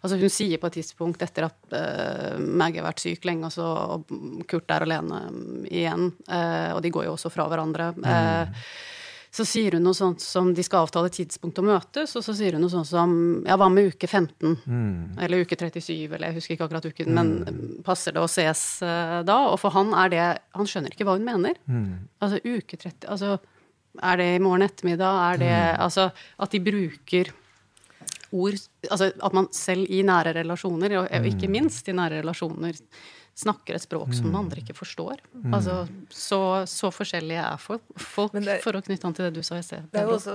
altså 0.02 0.18
Hun 0.20 0.30
sier 0.30 0.60
på 0.60 0.68
et 0.68 0.76
tidspunkt 0.80 1.22
etter 1.24 1.46
at 1.46 1.72
uh, 1.72 2.36
Maggie 2.42 2.82
har 2.82 2.90
vært 2.90 3.00
syk 3.02 3.24
lenge, 3.30 3.48
og 3.48 3.54
så 3.54 3.70
og 3.96 4.44
Kurt 4.50 4.70
er 4.74 4.84
alene 4.84 5.22
igjen, 5.70 6.10
uh, 6.28 6.76
og 6.76 6.82
de 6.84 6.92
går 6.94 7.08
jo 7.08 7.16
også 7.16 7.32
fra 7.32 7.48
hverandre. 7.50 7.92
Mm. 7.96 8.04
Uh, 8.04 8.97
så 9.38 9.44
sier 9.46 9.76
hun 9.76 9.84
noe 9.86 9.96
sånt 9.96 10.22
som 10.24 10.50
de 10.54 10.62
skal 10.66 10.86
avtale 10.86 11.10
tidspunkt 11.14 11.60
å 11.60 11.64
møtes, 11.66 12.14
og 12.18 12.24
så 12.26 12.34
sier 12.36 12.56
hun 12.56 12.64
noe 12.64 12.72
sånt 12.72 12.88
som 12.90 13.12
ja, 13.46 13.56
hva 13.60 13.68
med 13.70 13.92
uke 13.92 14.08
15? 14.08 14.56
Mm. 14.66 15.18
Eller 15.24 15.44
uke 15.46 15.58
37, 15.58 16.08
eller 16.08 16.26
jeg 16.28 16.38
husker 16.38 16.56
ikke 16.56 16.66
akkurat 16.66 16.88
uken, 16.88 17.12
mm. 17.12 17.18
men 17.18 17.82
passer 17.86 18.16
det 18.16 18.22
å 18.22 18.30
ses 18.30 18.62
uh, 18.82 19.20
da? 19.26 19.38
Og 19.52 19.58
for 19.62 19.74
han 19.76 19.94
er 20.04 20.12
det 20.12 20.24
Han 20.58 20.68
skjønner 20.68 20.94
ikke 20.94 21.06
hva 21.06 21.16
hun 21.18 21.26
mener. 21.26 21.58
Mm. 21.70 22.08
Altså 22.24 22.40
uke 22.42 22.78
30 22.78 23.06
Altså, 23.12 23.36
er 24.02 24.18
det 24.20 24.30
i 24.34 24.40
morgen 24.42 24.66
ettermiddag? 24.66 25.20
Er 25.28 25.42
det 25.44 25.52
mm. 25.54 25.84
Altså, 25.86 26.08
at 26.14 26.54
de 26.54 26.62
bruker 26.64 27.30
ord 28.34 28.58
Altså 28.90 29.12
at 29.14 29.36
man 29.36 29.48
selv 29.56 29.88
i 29.88 30.02
nære 30.06 30.34
relasjoner, 30.36 30.98
og 31.00 31.30
ikke 31.30 31.48
mm. 31.48 31.54
minst 31.54 31.88
i 31.88 31.94
nære 31.96 32.20
relasjoner, 32.22 32.76
snakker 33.38 33.76
et 33.78 33.84
språk 33.84 34.10
som 34.16 34.26
den 34.26 34.36
andre 34.38 34.58
ikke 34.62 34.74
forstår. 34.74 35.20
Mm. 35.30 35.52
Altså, 35.54 35.76
så, 36.10 36.40
så, 36.66 36.90
forskjellige 36.90 37.44
er 37.44 37.60
folk, 37.62 37.84
folk 37.94 38.34
er, 38.40 38.58
for 38.64 38.74
å 38.74 38.82
knytte 38.82 39.06
an 39.06 39.14
til 39.14 39.28
det 39.28 39.38
du 39.38 39.46
sa 39.46 39.60
i 39.60 39.64
sted. 39.66 39.86
Det 39.92 40.00
er 40.00 40.08
jo 40.08 40.16
også 40.16 40.34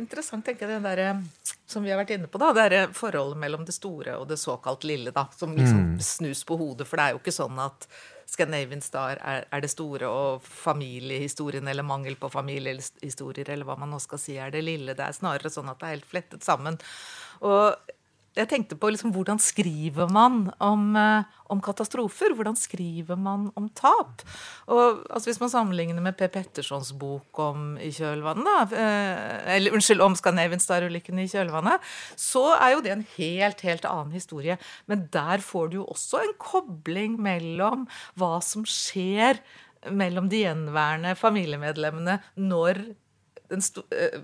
interessant, 0.00 0.44
tenker 0.46 0.66
jeg, 0.66 0.80
det 0.82 0.94
der, 0.98 1.54
som 1.70 1.86
vi 1.86 1.92
har 1.92 2.00
vært 2.00 2.16
inne 2.16 2.30
på, 2.30 2.40
da, 2.42 2.50
det 2.56 2.64
er 2.74 2.96
forholdet 2.96 3.38
mellom 3.38 3.66
det 3.68 3.76
store 3.76 4.16
og 4.18 4.26
det 4.32 4.40
såkalt 4.42 4.86
lille, 4.88 5.14
da, 5.14 5.28
som 5.36 5.54
liksom 5.54 5.92
mm. 5.92 6.00
snus 6.02 6.42
på 6.48 6.58
hodet. 6.58 6.88
For 6.90 6.98
det 6.98 7.06
er 7.06 7.14
jo 7.14 7.22
ikke 7.22 7.36
sånn 7.38 7.62
at 7.62 7.86
Scandinavian 8.30 8.82
Star 8.82 9.22
er, 9.22 9.46
er, 9.46 9.62
det 9.62 9.70
store, 9.70 10.10
og 10.10 10.42
familiehistorien 10.46 11.70
eller 11.70 11.86
mangel 11.86 12.18
på 12.18 12.32
familiehistorier, 12.34 13.46
eller 13.54 13.66
hva 13.68 13.78
man 13.78 13.94
nå 13.94 14.02
skal 14.02 14.22
si, 14.22 14.36
er 14.42 14.50
det 14.54 14.66
lille. 14.66 14.98
Det 14.98 15.06
er 15.06 15.16
snarere 15.16 15.54
sånn 15.54 15.70
at 15.70 15.78
det 15.78 15.86
er 15.86 15.96
helt 15.98 16.10
flettet 16.10 16.46
sammen. 16.46 16.78
Og 17.46 17.78
jeg 18.38 18.46
tenkte 18.46 18.76
på 18.78 18.92
liksom, 18.92 19.10
hvordan 19.14 19.40
skriver 19.42 20.10
man 20.12 20.52
om, 20.62 20.84
eh, 20.96 21.26
om, 21.50 21.60
katastrofer? 21.60 22.34
Hvordan 22.38 22.54
skriver 22.54 23.18
man 23.18 23.48
om 23.58 23.66
tap? 23.74 24.22
Og 24.70 25.02
altså, 25.10 25.30
Hvis 25.30 25.40
man 25.40 25.50
sammenligner 25.50 26.02
med 26.02 26.16
Per 26.16 26.28
Pettersons 26.28 26.92
bok 26.92 27.38
om 27.38 27.76
i 27.78 27.90
kjølvannet, 27.90 28.72
eh, 28.72 29.56
eller 29.56 29.74
unnskyld, 29.74 30.00
om 30.00 30.14
Scandinavian 30.14 30.62
Star-ulykken 30.62 31.18
i 31.18 31.26
kjølvannet, 31.26 31.80
så 32.14 32.54
er 32.54 32.76
jo 32.76 32.80
det 32.80 32.92
en 32.92 33.06
helt, 33.16 33.60
helt 33.60 33.84
annen 33.84 34.12
historie. 34.12 34.58
Men 34.86 35.08
der 35.10 35.38
får 35.38 35.70
du 35.70 35.76
jo 35.80 35.88
også 35.90 36.22
en 36.22 36.34
kobling 36.38 37.18
mellom 37.18 37.88
hva 38.14 38.38
som 38.40 38.62
skjer 38.64 39.42
mellom 39.90 40.28
de 40.28 40.44
gjenværende 40.44 41.16
familiemedlemmene 41.16 42.20
når 42.36 42.78
eh, 43.50 44.18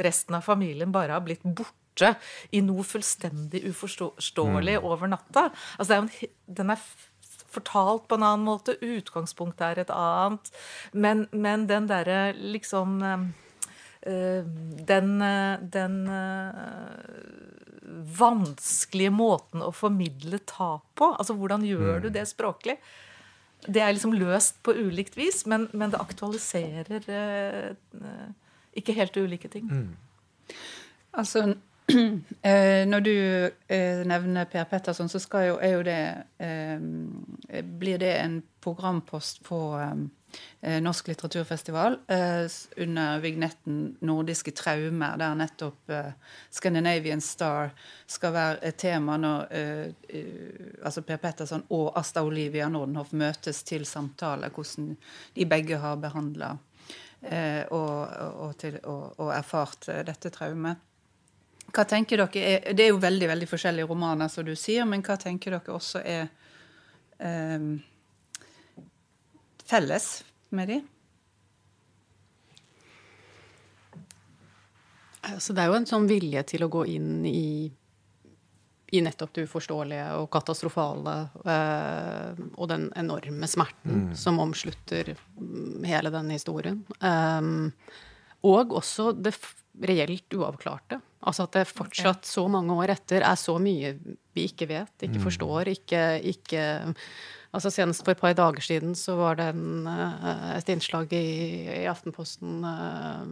resten 0.00 0.34
av 0.38 0.46
familien 0.46 0.92
bare 0.94 1.12
har 1.12 1.20
blitt 1.26 1.44
borte 1.44 1.81
borte 1.92 2.14
i 2.50 2.60
noe 2.62 2.82
fullstendig 2.84 3.64
uforståelig 3.68 4.78
mm. 4.78 4.84
over 4.84 5.08
natta. 5.08 5.50
Altså, 5.78 5.94
er 5.94 5.98
en, 6.02 6.10
den 6.46 6.70
er 6.70 6.78
fortalt 7.52 8.08
på 8.08 8.16
en 8.16 8.22
annen 8.24 8.46
måte, 8.46 8.78
utgangspunktet 8.80 9.62
er 9.66 9.78
et 9.82 9.90
annet. 9.92 10.52
Men, 10.92 11.28
men 11.32 11.66
den 11.68 11.88
derre 11.88 12.32
liksom 12.32 13.02
øh, 13.02 14.44
Den, 14.88 15.20
den 15.72 16.08
øh, 16.08 16.52
vanskelige 18.18 19.10
måten 19.10 19.62
å 19.62 19.70
formidle 19.70 20.38
tap 20.38 20.82
på. 20.94 21.12
Altså 21.18 21.34
hvordan 21.34 21.62
gjør 21.62 22.00
du 22.00 22.08
mm. 22.08 22.12
det 22.12 22.28
språklig? 22.28 22.78
Det 23.62 23.78
er 23.78 23.92
liksom 23.92 24.16
løst 24.18 24.56
på 24.66 24.74
ulikt 24.74 25.14
vis, 25.14 25.44
men, 25.46 25.68
men 25.72 25.92
det 25.92 26.00
aktualiserer 26.00 27.04
eh, 27.06 27.76
ikke 28.74 28.96
helt 28.96 29.16
ulike 29.16 29.48
ting. 29.52 29.68
Mm. 29.70 29.92
Altså, 31.12 31.54
Eh, 32.42 32.82
når 32.86 33.00
du 33.00 33.12
eh, 33.68 34.02
nevner 34.06 34.48
Per 34.50 34.64
Petterson, 34.70 35.08
så 35.08 35.20
jo, 35.46 35.58
er 35.62 35.76
jo 35.76 35.82
det 35.86 36.00
eh, 36.42 37.62
Blir 37.62 37.98
det 38.02 38.16
en 38.18 38.42
programpost 38.62 39.42
på 39.46 39.60
Norsk 40.62 41.08
litteraturfestival 41.10 41.98
under 42.80 43.18
vignetten 43.20 43.96
'Nordiske 44.00 44.54
traumer', 44.56 45.18
der 45.18 45.34
nettopp 45.34 45.90
Scandinavian 46.50 47.20
Star 47.20 47.74
skal 48.06 48.32
være 48.32 48.64
et 48.64 48.78
tema 48.80 49.16
når 49.16 49.52
altså 50.82 51.02
Per 51.02 51.16
Petterson 51.16 51.66
og 51.68 51.98
Asta 51.98 52.22
Olivia 52.22 52.68
Nordenhoff 52.68 53.12
møtes 53.12 53.62
til 53.62 53.84
samtale, 53.84 54.48
hvordan 54.48 54.96
de 55.36 55.46
begge 55.46 55.76
har 55.76 55.96
behandla 55.96 56.56
og, 57.70 58.08
og, 58.16 58.54
og, 58.84 59.14
og 59.18 59.34
erfart 59.36 59.90
dette 60.06 60.30
traumet. 60.30 60.80
Hva 61.72 61.84
tenker 61.88 62.20
dere 62.20 62.74
Det 62.76 62.84
er 62.84 62.92
jo 62.92 63.00
veldig 63.00 63.28
veldig 63.30 63.48
forskjellige 63.48 63.88
romaner, 63.88 64.28
som 64.28 64.44
du 64.44 64.54
sier, 64.58 64.84
men 64.88 65.04
hva 65.04 65.16
tenker 65.20 65.56
dere 65.56 65.76
også 65.76 66.02
er 66.04 66.26
um, 67.18 67.78
felles 69.68 70.08
med 70.52 70.68
de? 70.68 70.80
Altså, 75.22 75.54
det 75.54 75.62
er 75.62 75.70
jo 75.70 75.78
en 75.78 75.88
sånn 75.88 76.08
vilje 76.10 76.42
til 76.50 76.66
å 76.66 76.70
gå 76.72 76.82
inn 76.92 77.24
i, 77.30 77.70
i 78.92 79.02
nettopp 79.06 79.32
det 79.36 79.46
uforståelige 79.46 80.06
og 80.18 80.26
katastrofale 80.34 81.14
uh, 81.46 82.40
og 82.58 82.68
den 82.72 82.88
enorme 82.98 83.48
smerten 83.48 84.08
mm. 84.08 84.14
som 84.18 84.42
omslutter 84.42 85.14
mm, 85.14 85.86
hele 85.88 86.12
denne 86.12 86.36
historien. 86.36 86.82
Um, 86.98 87.70
og 88.42 88.74
også 88.82 89.12
det 89.14 89.36
reelt 89.80 90.36
uavklarte. 90.36 91.00
Altså 91.22 91.46
at 91.46 91.54
det 91.54 91.68
fortsatt, 91.70 92.26
så 92.26 92.44
mange 92.50 92.74
år 92.74 92.96
etter, 92.96 93.22
er 93.22 93.38
så 93.38 93.54
mye 93.62 93.94
vi 94.34 94.48
ikke 94.48 94.66
vet, 94.70 94.94
ikke 95.04 95.20
mm. 95.20 95.24
forstår, 95.28 95.70
ikke, 95.76 96.02
ikke 96.32 96.66
Altså 97.52 97.68
Senest 97.68 98.00
for 98.00 98.14
et 98.14 98.20
par 98.22 98.32
dager 98.32 98.64
siden 98.64 98.94
så 98.96 99.12
var 99.18 99.36
det 99.36 99.50
en, 99.52 99.84
eh, 99.84 100.44
et 100.56 100.70
innslag 100.72 101.10
i, 101.12 101.26
i 101.82 101.88
Aftenposten 101.90 102.64
uh, 102.64 103.26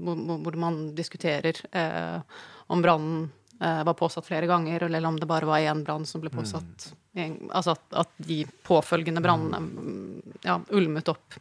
hvor, 0.00 0.38
hvor, 0.46 0.56
man 0.56 0.78
diskuterer 0.96 1.60
uh, 1.76 2.24
om 2.72 2.80
brannen 2.80 3.26
uh, 3.60 3.84
var 3.84 3.98
påsatt 4.00 4.24
flere 4.24 4.48
ganger, 4.48 4.86
eller 4.88 5.04
om 5.04 5.20
det 5.20 5.28
bare 5.28 5.44
var 5.44 5.60
én 5.60 5.84
brann 5.84 6.08
som 6.08 6.24
ble 6.24 6.32
påsatt. 6.32 6.88
Mm. 7.18 7.50
altså 7.52 7.76
at, 7.76 7.84
at, 8.06 8.16
de 8.16 8.46
påfølgende 8.64 9.20
brannene 9.20 9.60
mm, 9.60 10.36
ja, 10.48 10.56
ulmet 10.72 11.12
opp 11.12 11.36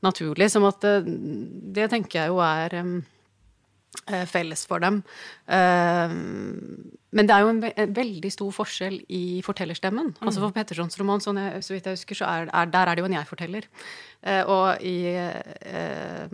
naturlig. 0.00 0.48
Som 0.48 0.64
at 0.64 0.80
det, 0.80 0.96
det 1.76 1.90
tenker 1.92 2.22
jeg 2.22 2.32
jo 2.32 2.40
er 2.40 2.80
Eh, 2.80 3.02
felles 4.26 4.66
for 4.66 4.82
dem. 4.82 5.02
Eh, 5.46 6.12
men 7.12 7.28
det 7.28 7.34
er 7.34 7.44
jo 7.44 7.50
en 7.52 7.92
veldig 7.94 8.30
stor 8.32 8.54
forskjell 8.56 8.96
i 9.12 9.42
fortellerstemmen. 9.44 10.14
Altså 10.24 10.40
For 10.40 10.54
Pettersons 10.56 10.96
roman, 11.00 11.20
sånn 11.20 11.40
jeg, 11.42 11.60
så 11.66 11.74
vidt 11.74 11.90
jeg 11.90 11.98
husker, 11.98 12.18
så 12.22 12.30
er, 12.30 12.48
er, 12.48 12.70
der 12.72 12.88
er 12.88 12.96
det 12.96 13.04
jo 13.04 13.10
en 13.10 13.16
jeg-forteller. 13.18 13.68
Eh, 14.22 14.40
og 14.48 14.80
i 14.86 14.96
eh, 15.12 16.32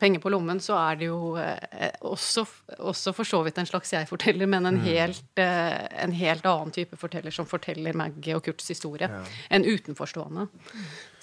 'Penger 0.00 0.22
på 0.24 0.32
lommen' 0.32 0.62
så 0.64 0.74
er 0.80 0.98
det 0.98 1.10
jo 1.10 1.36
eh, 1.38 1.92
også, 2.00 2.46
også, 2.78 3.12
for 3.14 3.28
så 3.28 3.42
vidt 3.46 3.60
en 3.62 3.70
slags 3.70 3.92
jeg-forteller, 3.92 4.50
men 4.50 4.66
en, 4.66 4.80
mm. 4.80 4.86
helt, 4.88 5.30
eh, 5.38 5.78
en, 6.02 6.16
helt, 6.16 6.46
annen 6.46 6.74
type 6.74 6.98
forteller 6.98 7.30
som 7.30 7.46
forteller 7.46 7.94
Maggie 7.94 8.34
og 8.34 8.42
Kurts 8.42 8.66
historie. 8.72 9.06
Ja. 9.06 9.22
En 9.50 9.62
utenforstående. 9.62 10.48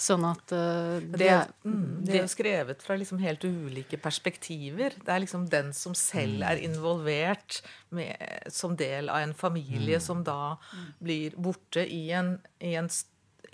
Sånn 0.04 0.26
at 0.28 0.52
det, 0.52 1.14
det, 1.16 1.28
er, 1.32 1.52
mm, 1.64 2.02
det 2.08 2.18
er 2.20 2.30
skrevet 2.32 2.82
fra 2.84 2.98
liksom 3.00 3.22
helt 3.24 3.46
ulike 3.48 4.00
perspektiver. 4.02 4.98
Det 5.00 5.14
er 5.14 5.24
liksom 5.24 5.46
den 5.52 5.72
som 5.78 5.96
selv 5.96 6.42
mm. 6.42 6.48
er 6.50 6.64
involvert 6.66 7.62
med, 7.96 8.18
som 8.52 8.76
del 8.80 9.12
av 9.14 9.24
en 9.24 9.36
familie 9.38 10.02
mm. 10.02 10.04
som 10.04 10.26
da 10.28 10.58
blir 11.04 11.38
borte 11.40 11.86
i 11.88 12.10
en, 12.16 12.36
i 12.60 12.76
en, 12.80 12.92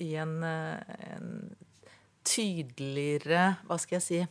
i 0.01 0.13
en, 0.17 0.39
eh, 0.47 0.97
en 1.13 1.29
tydeligere 2.25 3.53
Hva 3.67 3.77
skal 3.81 3.99
jeg 3.99 4.07
si 4.07 4.23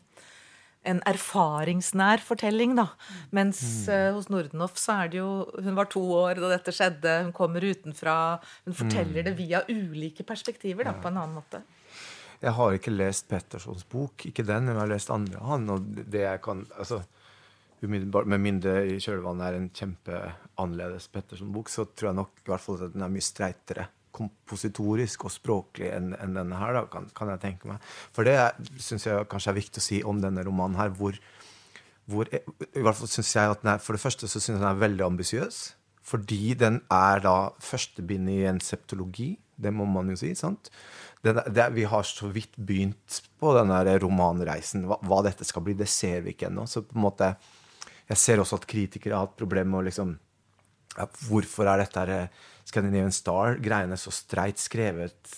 en 0.88 1.00
erfaringsnær 1.08 2.22
fortelling, 2.24 2.76
da. 2.78 2.86
Mens 3.34 3.60
uh, 3.90 4.14
hos 4.16 4.28
Nordenhoff 4.32 4.78
så 4.80 5.02
er 5.02 5.10
det 5.12 5.18
jo 5.20 5.30
Hun 5.58 5.74
var 5.76 5.90
to 5.90 6.02
år 6.16 6.38
da 6.40 6.52
dette 6.54 6.72
skjedde. 6.74 7.16
Hun 7.26 7.34
kommer 7.36 7.64
utenfra. 7.66 8.14
Hun 8.64 8.76
forteller 8.78 9.26
det 9.26 9.34
via 9.38 9.64
ulike 9.68 10.24
perspektiver, 10.24 10.88
da, 10.88 10.94
på 10.96 11.10
en 11.10 11.20
annen 11.20 11.36
måte. 11.40 11.62
Jeg 12.38 12.54
har 12.54 12.74
ikke 12.76 12.94
lest 12.94 13.26
Pettersons 13.30 13.84
bok, 13.90 14.28
ikke 14.28 14.46
den, 14.46 14.68
men 14.68 14.76
jeg 14.76 14.84
har 14.84 14.92
lest 14.92 15.10
andre 15.10 15.40
av 15.40 15.52
han. 15.52 15.70
og 15.74 15.86
det 15.98 16.22
jeg 16.22 16.42
kan, 16.44 16.66
altså 16.78 17.02
Med 17.80 18.40
mindre 18.42 18.72
i 18.90 18.96
kjølvannet 18.98 19.44
er 19.46 19.56
en 19.56 19.68
kjempeannerledes 19.70 21.04
Petterson-bok, 21.14 21.68
så 21.70 21.84
tror 21.86 22.08
jeg 22.08 22.18
nok 22.18 22.40
i 22.42 22.50
hvert 22.50 22.64
fall 22.64 22.80
at 22.82 22.94
den 22.94 23.04
er 23.06 23.12
mye 23.12 23.22
streitere 23.22 23.84
kompositorisk 24.18 25.28
og 25.28 25.30
språklig 25.30 25.92
enn 25.94 26.12
en 26.16 26.34
denne 26.34 26.58
her, 26.58 26.74
da, 26.74 26.84
kan, 26.90 27.06
kan, 27.14 27.30
jeg 27.34 27.42
tenke 27.44 27.70
meg. 27.70 27.84
For 28.14 28.26
det 28.26 28.34
syns 28.82 29.06
jeg 29.06 29.28
kanskje 29.30 29.52
er 29.52 29.60
viktig 29.60 29.82
å 29.82 29.86
si 29.86 30.00
om 30.02 30.18
denne 30.22 30.42
romanen 30.46 30.78
her, 30.80 30.90
hvor, 30.98 31.18
hvor 32.10 32.30
i 32.34 32.82
hvert 32.82 32.98
fall 32.98 33.12
synes 33.12 33.34
jeg 33.36 33.54
at 33.54 33.62
den 33.62 33.74
er, 33.74 33.82
For 33.84 33.94
det 33.94 34.02
første 34.02 34.26
så 34.26 34.40
syns 34.40 34.56
jeg 34.56 34.62
den 34.62 34.70
er 34.72 34.82
veldig 34.82 35.06
ambisiøs. 35.06 35.60
Fordi 36.08 36.54
den 36.56 36.80
er 36.90 37.20
da 37.20 37.36
første 37.60 38.02
bind 38.02 38.30
i 38.32 38.40
en 38.48 38.62
septologi. 38.64 39.34
Det 39.58 39.72
må 39.74 39.84
man 39.90 40.08
jo 40.08 40.16
si. 40.16 40.32
sant? 40.38 40.70
Den, 41.24 41.40
det, 41.50 41.66
vi 41.74 41.84
har 41.90 42.06
så 42.06 42.28
vidt 42.30 42.56
begynt 42.56 43.22
på 43.40 43.52
den 43.56 43.72
romanreisen. 44.02 44.86
Hva, 44.86 45.00
hva, 45.02 45.22
dette 45.26 45.46
skal 45.46 45.64
bli, 45.66 45.74
det 45.78 45.88
ser 45.90 46.22
vi 46.24 46.34
ikke 46.34 46.48
ennå. 46.50 46.66
Så 46.70 46.84
på 46.86 46.98
en 46.98 47.04
måte, 47.08 47.32
jeg 48.08 48.20
ser 48.22 48.42
også 48.42 48.60
at 48.60 48.68
kritikere 48.70 49.18
har 49.18 49.26
hatt 49.26 49.38
problemer 49.38 49.72
med 49.72 49.82
å 49.82 49.88
liksom 49.90 50.14
ja, 50.98 51.04
Hvorfor 51.28 51.68
er 51.70 51.82
dette 51.82 52.02
her 52.02 52.46
Scandinavian 52.66 53.14
Star-greiene 53.14 53.98
så 54.00 54.10
streit 54.14 54.58
skrevet 54.58 55.34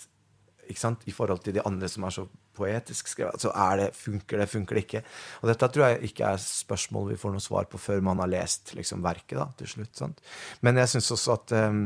ikke 0.71 0.81
sant? 0.81 1.03
i 1.11 1.15
forhold 1.15 1.43
til 1.45 1.57
de 1.57 1.65
andre 1.67 1.89
som 1.91 2.07
er 2.07 2.15
så 2.15 2.27
poetisk 2.61 3.11
skrevet. 3.11 3.43
Så 3.43 3.53
er 3.53 3.81
det, 3.81 3.89
funker 3.99 4.43
det, 4.43 4.49
funker 4.53 4.79
det 4.79 4.85
ikke? 4.87 5.03
Og 5.41 5.51
dette 5.51 5.71
tror 5.73 5.87
jeg 5.87 6.11
ikke 6.11 6.31
er 6.31 6.43
spørsmål 6.45 7.11
vi 7.11 7.19
får 7.21 7.35
noe 7.35 7.45
svar 7.45 7.69
på 7.71 7.81
før 7.81 8.05
man 8.07 8.23
har 8.23 8.31
lest 8.31 8.75
liksom, 8.79 9.03
verket 9.07 9.39
da, 9.41 9.49
til 9.59 9.73
slutt. 9.75 9.93
Sant? 9.99 10.25
Men 10.67 10.81
jeg 10.81 10.93
syns 10.95 11.11
også 11.17 11.37
at, 11.37 11.55
um, 11.67 11.85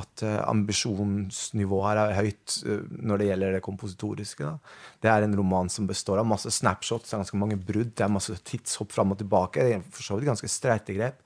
at 0.00 0.24
uh, 0.26 0.38
ambisjonsnivået 0.50 1.88
her 1.88 2.02
er 2.04 2.18
høyt 2.20 2.58
uh, 2.68 2.82
når 3.00 3.22
det 3.22 3.30
gjelder 3.30 3.56
det 3.56 3.62
kompositoriske. 3.66 4.48
Da. 4.48 4.74
Det 5.02 5.12
er 5.12 5.26
en 5.26 5.38
roman 5.40 5.72
som 5.72 5.88
består 5.90 6.22
av 6.22 6.28
masse 6.28 6.52
snapshots, 6.60 7.10
det 7.10 7.16
er 7.16 7.24
ganske 7.24 7.40
mange 7.40 7.58
brudd, 7.58 7.94
det 7.96 8.06
er 8.06 8.12
masse 8.12 8.36
tidshopp 8.46 8.92
fram 8.94 9.16
og 9.16 9.22
tilbake. 9.22 9.64
Det 9.66 9.78
er 9.78 9.88
for 9.88 10.06
så 10.06 10.18
vidt 10.18 10.30
ganske 10.30 10.52
streite 10.52 10.96
grep. 10.96 11.24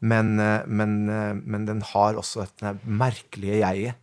Men, 0.00 0.38
eh, 0.40 0.66
men, 0.66 1.08
eh, 1.08 1.34
men, 1.34 1.66
den 1.68 1.82
har 1.84 2.16
også 2.16 2.46
dette 2.46 2.78
merkelige 2.84 3.60
jeget 3.60 3.99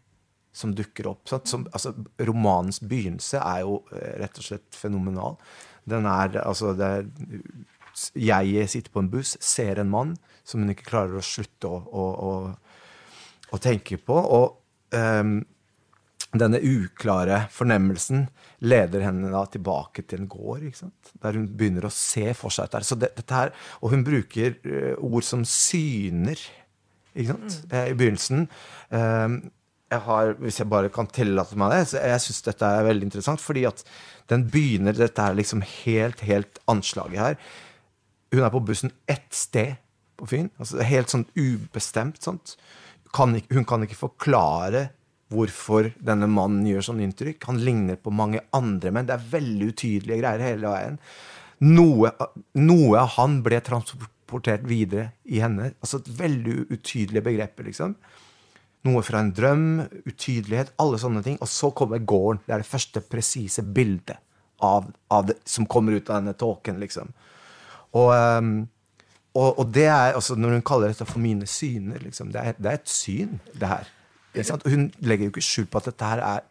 som 0.58 0.74
dukker 0.76 1.12
opp. 1.12 1.30
Som, 1.30 1.68
altså, 1.72 1.94
romanens 2.28 2.82
begynnelse 2.82 3.42
er 3.42 3.64
jo 3.66 3.82
eh, 3.94 4.16
rett 4.24 4.40
og 4.42 4.48
slett 4.50 4.78
fenomenal. 4.78 5.38
Den 5.88 6.08
er 6.10 6.42
altså 6.44 6.74
det 6.76 6.88
er, 6.88 7.06
Jeg 8.20 8.70
sitter 8.70 8.94
på 8.94 9.02
en 9.04 9.12
buss, 9.14 9.38
ser 9.42 9.80
en 9.82 9.92
mann 9.94 10.16
som 10.48 10.62
hun 10.62 10.74
ikke 10.74 10.90
klarer 10.92 11.20
å 11.20 11.26
slutte 11.26 11.70
å, 11.70 11.78
å, 11.80 12.08
å, 12.28 13.54
å 13.54 13.60
tenke 13.62 13.98
på. 13.98 14.18
Og 14.18 14.96
um, 14.96 15.40
denne 16.38 16.60
uklare 16.60 17.46
fornemmelsen 17.54 18.28
leder 18.68 19.06
henne 19.06 19.32
da 19.32 19.44
tilbake 19.50 20.04
til 20.06 20.24
en 20.24 20.30
gård, 20.32 20.68
der 21.24 21.40
hun 21.40 21.50
begynner 21.58 21.88
å 21.88 21.94
se 21.94 22.32
for 22.38 22.54
seg 22.54 22.70
dette. 22.70 22.86
Så 22.88 23.00
det, 23.00 23.14
dette 23.18 23.38
her, 23.38 23.54
og 23.82 23.94
hun 23.96 24.06
bruker 24.08 24.58
uh, 24.68 24.94
ord 25.08 25.26
som 25.26 25.46
syner. 25.48 26.42
ikke 27.16 27.34
sant? 27.34 27.60
Eh, 27.72 27.92
I 27.92 27.98
begynnelsen. 27.98 28.48
Eh, 28.94 29.28
jeg 29.88 30.04
har, 30.04 30.34
hvis 30.44 30.60
jeg 30.60 30.70
bare 30.70 30.92
kan 30.92 31.08
tillate 31.08 31.56
meg 31.60 31.72
det, 31.72 31.82
så 31.92 32.02
jeg 32.04 32.24
syns 32.26 32.44
dette 32.44 32.68
er 32.68 32.88
veldig 32.88 33.08
interessant. 33.08 33.44
Fordi 33.44 33.64
at 33.70 33.84
den 34.28 34.44
begynner 34.52 34.96
Dette 34.96 35.24
er 35.24 35.38
liksom 35.38 35.64
helt, 35.64 36.24
helt 36.28 36.60
anslaget 36.68 37.22
her. 37.22 37.38
Hun 38.36 38.44
er 38.44 38.52
på 38.52 38.64
bussen 38.68 38.92
ett 39.08 39.30
sted 39.32 39.78
på 40.20 40.28
Fyn. 40.28 40.50
altså 40.60 40.84
Helt 40.84 41.14
sånn 41.14 41.28
ubestemt. 41.38 42.22
sånt. 42.24 42.58
Kan 43.16 43.38
ikke, 43.38 43.56
hun 43.56 43.66
kan 43.66 43.86
ikke 43.86 44.02
forklare 44.02 44.90
hvorfor 45.32 45.92
denne 46.04 46.28
mannen 46.32 46.68
gjør 46.68 46.90
sånn 46.90 47.02
inntrykk. 47.04 47.48
Han 47.48 47.64
ligner 47.64 47.96
på 48.00 48.12
mange 48.12 48.44
andre 48.56 48.92
menn. 48.92 49.08
Det 49.08 49.16
er 49.16 49.32
veldig 49.32 49.72
utydelige 49.72 50.22
greier 50.22 50.44
hele 50.44 50.72
veien. 50.72 51.00
Noe, 51.68 52.12
noe 52.60 53.00
av 53.00 53.16
han 53.16 53.42
ble 53.46 53.60
transportert 53.66 54.68
videre 54.68 55.14
i 55.26 55.40
henne. 55.44 55.72
Altså 55.80 56.04
veldig 56.04 56.68
utydelige 56.76 57.24
begreper, 57.24 57.68
liksom. 57.72 57.96
Noe 58.86 59.02
fra 59.04 59.20
en 59.24 59.34
drøm, 59.36 59.68
utydelighet, 60.06 60.76
alle 60.80 61.00
sånne 61.02 61.24
ting. 61.26 61.40
Og 61.42 61.50
så 61.52 61.72
kommer 61.76 62.00
gården. 62.00 62.44
Det 62.46 62.56
er 62.56 62.64
det 62.64 62.70
første 62.70 63.02
presise 63.04 63.66
bildet 63.66 64.20
av, 64.64 64.88
av 65.14 65.28
det, 65.30 65.38
som 65.46 65.68
kommer 65.70 65.98
ut 65.98 66.10
av 66.10 66.22
denne 66.22 66.36
tåken, 66.38 66.80
liksom. 66.82 67.12
Og, 67.98 68.12
um, 68.14 68.52
og, 69.38 69.60
og, 69.60 69.66
det 69.74 69.86
er, 69.88 70.16
altså 70.18 70.36
Når 70.36 70.58
hun 70.58 70.66
kaller 70.66 70.92
dette 70.92 71.06
for 71.08 71.24
mine 71.24 71.48
syner, 71.50 72.02
liksom, 72.04 72.34
det, 72.34 72.42
er, 72.42 72.58
det 72.58 72.72
er 72.72 72.80
et 72.82 72.92
syn, 72.92 73.40
det 73.54 73.72
her. 73.72 73.90
Hun 74.68 74.90
legger 75.02 75.28
jo 75.28 75.34
ikke 75.34 75.46
skjul 75.46 75.68
på 75.72 75.82
at 75.82 75.90
dette 75.90 76.12
her 76.12 76.22
er 76.26 76.46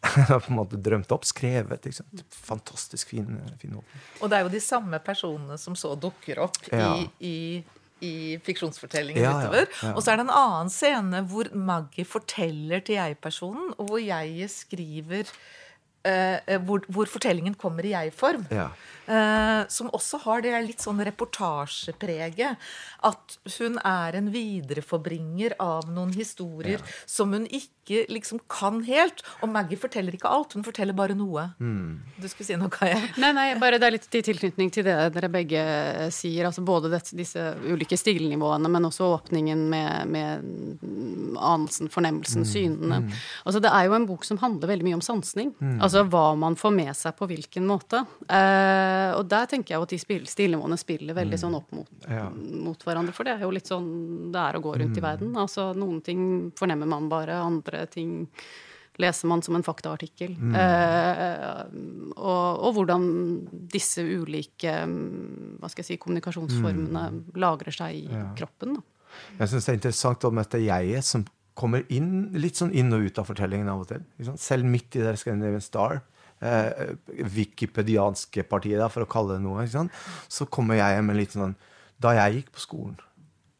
på 0.44 0.48
en 0.48 0.56
måte 0.56 0.80
drømt 0.80 1.12
opp, 1.12 1.26
skrevet. 1.28 1.88
Fantastisk 2.32 3.12
fin, 3.12 3.26
fin 3.60 3.76
åpning. 3.76 4.06
Og 4.20 4.30
det 4.32 4.38
er 4.38 4.46
jo 4.46 4.52
de 4.52 4.62
samme 4.64 5.00
personene 5.04 5.58
som 5.60 5.76
så 5.76 5.92
dukker 6.00 6.40
opp 6.46 6.60
ja. 6.72 6.94
i, 6.96 7.08
i 7.20 7.36
i 8.04 8.38
fiksjonsfortellingen 8.44 9.22
ja, 9.22 9.36
utover. 9.38 9.66
Ja, 9.68 9.88
ja. 9.88 9.94
Og 9.94 10.04
så 10.04 10.12
er 10.12 10.20
det 10.20 10.26
en 10.26 10.36
annen 10.42 10.72
scene 10.72 11.24
hvor 11.30 11.50
Maggie 11.54 12.08
forteller 12.08 12.84
til 12.84 12.98
jeg-personen, 13.00 13.72
og 13.78 13.92
hvor 13.92 14.02
jeg 14.02 14.50
skriver 14.52 15.28
uh, 16.08 16.54
hvor, 16.66 16.86
hvor, 16.88 17.10
fortellingen 17.10 17.54
kommer 17.54 17.86
i 17.86 17.94
jeg-form. 17.94 18.46
Uh, 19.10 19.66
som 19.66 19.88
også 19.90 20.20
har 20.22 20.44
det 20.44 20.54
litt 20.68 20.84
sånn 20.84 21.00
reportasjepreget. 21.02 22.60
At 23.02 23.38
hun 23.56 23.80
er 23.82 24.18
en 24.18 24.28
videreforbringer 24.30 25.56
av 25.58 25.88
noen 25.90 26.12
historier 26.14 26.78
ja. 26.78 26.96
som 27.10 27.32
hun 27.34 27.48
ikke 27.48 28.04
liksom 28.12 28.38
kan 28.50 28.84
helt. 28.86 29.24
Og 29.42 29.50
Maggie 29.50 29.80
forteller 29.80 30.14
ikke 30.14 30.30
alt, 30.30 30.54
hun 30.54 30.66
forteller 30.66 30.94
bare 30.94 31.16
noe. 31.18 31.48
Mm. 31.58 31.98
Du 32.20 32.28
skulle 32.30 32.46
si 32.46 32.58
noe, 32.60 32.70
Kaja? 32.70 33.00
Nei, 33.18 33.32
nei, 33.34 33.48
bare 33.58 33.80
det 33.80 33.88
er 33.88 33.96
litt 33.96 34.06
i 34.14 34.22
tilknytning 34.28 34.70
til 34.74 34.86
det 34.86 34.94
dere 35.16 35.32
begge 35.32 35.64
sier. 36.14 36.46
altså 36.46 36.62
Både 36.66 36.92
dette, 36.92 37.16
disse 37.18 37.48
ulike 37.66 37.98
stilnivåene, 37.98 38.70
men 38.70 38.86
også 38.86 39.08
åpningen 39.16 39.66
med, 39.72 40.12
med 40.12 41.34
anelsen, 41.40 41.90
fornemmelsen, 41.90 42.44
mm. 42.46 42.50
synene. 42.52 43.02
Mm. 43.08 43.10
Altså 43.42 43.64
Det 43.64 43.74
er 43.74 43.88
jo 43.88 43.98
en 43.98 44.08
bok 44.12 44.28
som 44.28 44.38
handler 44.44 44.70
veldig 44.70 44.86
mye 44.86 45.00
om 45.00 45.04
sansning. 45.04 45.50
Mm. 45.58 45.78
Altså 45.80 46.04
hva 46.06 46.28
man 46.38 46.58
får 46.60 46.76
med 46.78 46.94
seg 47.00 47.18
på 47.18 47.26
hvilken 47.32 47.66
måte. 47.66 48.04
Uh, 48.30 48.99
og 49.16 49.26
der 49.30 49.48
tenker 49.50 49.74
jeg 49.74 49.84
at 49.84 49.92
de 49.92 50.20
stilnivåene 50.28 50.78
spiller 50.80 51.16
veldig 51.16 51.38
mm. 51.38 51.42
sånn 51.42 51.56
opp 51.58 51.70
mot, 51.76 51.90
ja. 52.06 52.26
mot, 52.30 52.82
hverandre. 52.86 53.14
For 53.16 53.28
det 53.28 53.36
er 53.36 53.46
jo 53.46 53.52
litt 53.54 53.70
sånn 53.70 53.88
det 54.34 54.42
er 54.42 54.58
å 54.58 54.64
gå 54.64 54.74
rundt 54.76 54.96
mm. 54.96 55.00
i 55.00 55.04
verden. 55.04 55.38
Altså 55.40 55.70
Noen 55.76 56.02
ting 56.06 56.22
fornemmer 56.58 56.90
man 56.90 57.08
bare, 57.12 57.38
andre 57.40 57.84
ting 57.90 58.28
leser 59.00 59.30
man 59.30 59.42
som 59.42 59.56
en 59.56 59.64
faktaartikkel. 59.64 60.34
Mm. 60.36 60.54
Uh, 60.54 62.12
og, 62.16 62.60
og, 62.66 62.70
hvordan 62.76 63.08
disse 63.72 64.04
ulike 64.04 64.74
hva 64.84 65.70
skal 65.70 65.84
jeg 65.84 65.92
si, 65.92 66.00
kommunikasjonsformene 66.02 67.04
mm. 67.16 67.20
lagrer 67.40 67.74
seg 67.74 68.02
i 68.02 68.06
ja. 68.08 68.28
kroppen. 68.38 68.78
Da. 68.78 68.86
Jeg 69.40 69.52
syns 69.52 69.66
det 69.66 69.72
er 69.72 69.80
interessant 69.80 70.26
om 70.28 70.40
dette 70.40 70.62
jeget 70.62 71.06
som 71.06 71.26
kommer 71.60 71.84
inn, 71.92 72.30
litt 72.40 72.60
sånn 72.60 72.72
inn 72.76 72.92
og 72.94 73.08
ut 73.08 73.18
av 73.20 73.28
fortellingen 73.28 73.68
av 73.68 73.82
og 73.82 73.90
til. 73.90 74.04
Selv 74.40 74.68
midt 74.68 74.96
i 74.96 75.04
der 75.04 75.18
Scandinavian 75.20 75.64
Star 75.64 76.00
eh, 76.40 76.94
wikipedianske 77.36 78.44
partiet, 78.48 78.82
for 78.92 79.06
å 79.06 79.10
kalle 79.10 79.38
det 79.38 79.44
noe, 79.44 79.66
så 80.28 80.48
kommer 80.48 80.80
jeg 80.80 81.04
med 81.04 81.16
en 81.16 81.22
liten 81.22 81.44
sånn 81.44 81.58
Da 82.00 82.14
jeg 82.16 82.38
gikk 82.38 82.54
på 82.56 82.62
skolen, 82.64 82.96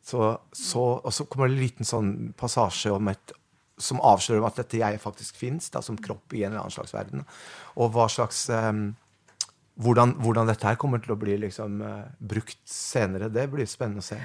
så, 0.01 0.33
så, 0.57 0.85
og 1.05 1.13
så 1.13 1.27
kommer 1.29 1.51
det 1.51 1.59
en 1.59 1.61
liten 1.61 1.89
sånn 1.89 2.11
passasje 2.41 2.93
om 2.95 3.11
et 3.13 3.35
som 3.81 4.01
avslører 4.05 4.45
at 4.45 4.59
dette 4.61 4.81
jeg 4.81 5.01
faktisk 5.01 5.39
fins, 5.41 5.71
som 5.73 5.99
kropp 6.01 6.35
i 6.37 6.43
en 6.45 6.53
eller 6.53 6.65
annen 6.67 6.75
slags 6.75 6.93
verden. 6.93 7.25
Og 7.81 7.95
hva 7.95 8.07
slags 8.13 8.43
um, 8.53 8.91
hvordan, 9.81 10.13
hvordan, 10.21 10.51
dette 10.51 10.69
her 10.69 10.77
kommer 10.81 11.01
til 11.01 11.15
å 11.15 11.21
bli 11.21 11.39
liksom, 11.47 11.81
uh, 11.81 12.11
brukt 12.21 12.61
senere, 12.69 13.31
det 13.33 13.47
blir 13.53 13.69
spennende 13.71 14.05
å 14.05 14.09
se. 14.11 14.21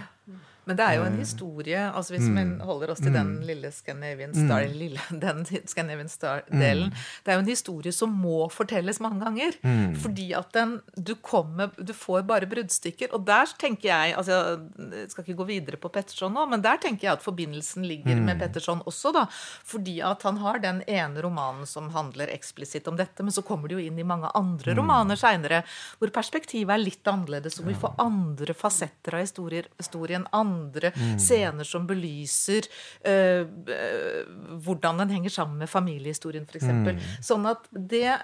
Men 0.65 0.77
det 0.79 0.85
er 0.85 0.97
jo 0.99 1.05
en 1.05 1.17
historie 1.19 1.81
altså 1.85 2.15
Hvis 2.15 2.27
mm. 2.29 2.37
vi 2.37 2.65
holder 2.67 2.91
oss 2.93 3.01
til 3.03 3.13
den 3.13 3.35
mm. 3.37 3.45
lille 3.45 3.71
Scandinavian 3.73 4.33
Star, 4.33 4.65
mm. 4.65 6.09
Star-delen 6.15 6.89
mm. 6.89 7.03
Det 7.25 7.31
er 7.31 7.37
jo 7.37 7.43
en 7.43 7.51
historie 7.51 7.93
som 7.95 8.13
må 8.13 8.47
fortelles 8.53 8.99
mange 9.03 9.21
ganger. 9.23 9.57
Mm. 9.61 9.95
Fordi 10.01 10.27
at 10.37 10.51
den 10.55 10.77
Du 10.95 11.15
kommer 11.15 11.71
Du 11.77 11.93
får 11.93 12.25
bare 12.27 12.49
bruddstykker. 12.49 13.13
Og 13.15 13.25
der 13.27 13.51
tenker 13.61 13.89
jeg 13.91 14.15
altså 14.17 14.39
Jeg 14.77 15.11
skal 15.13 15.25
ikke 15.25 15.39
gå 15.43 15.49
videre 15.49 15.79
på 15.81 15.91
Petterson 15.93 16.33
nå, 16.35 16.45
men 16.49 16.63
der 16.65 16.79
tenker 16.81 17.07
jeg 17.07 17.17
at 17.19 17.25
forbindelsen 17.25 17.85
ligger 17.87 18.17
med 18.17 18.35
mm. 18.35 18.41
Petterson 18.41 18.81
også, 18.85 19.11
da. 19.15 19.25
Fordi 19.65 19.99
at 20.05 20.23
han 20.25 20.39
har 20.41 20.59
den 20.63 20.81
ene 20.89 21.21
romanen 21.23 21.67
som 21.69 21.91
handler 21.93 22.31
eksplisitt 22.33 22.87
om 22.89 22.97
dette, 22.99 23.23
men 23.23 23.33
så 23.33 23.43
kommer 23.45 23.69
det 23.69 23.77
jo 23.77 23.83
inn 23.85 23.99
i 23.99 24.07
mange 24.07 24.29
andre 24.37 24.75
romaner 24.77 25.19
seinere 25.19 25.61
hvor 25.99 26.11
perspektivet 26.13 26.73
er 26.73 26.81
litt 26.81 27.07
annerledes, 27.07 27.59
og 27.61 27.69
vi 27.69 27.77
får 27.79 27.95
andre 28.01 28.55
fasetter 28.57 29.17
av 29.17 29.25
historier, 29.25 29.69
historien. 29.79 30.27
andre 30.31 30.54
andre 30.55 30.91
mm. 30.95 31.19
scener 31.21 31.67
som 31.67 31.85
belyser 31.89 32.67
uh, 33.07 33.45
hvordan 34.65 35.03
den 35.03 35.13
henger 35.17 35.37
sammen 35.37 35.61
med 35.63 35.71
familiehistorien, 35.71 36.47
f.eks. 36.49 36.71
Mm. 36.71 37.05
Sånn 37.23 37.47
at 37.51 37.69
det 37.71 38.17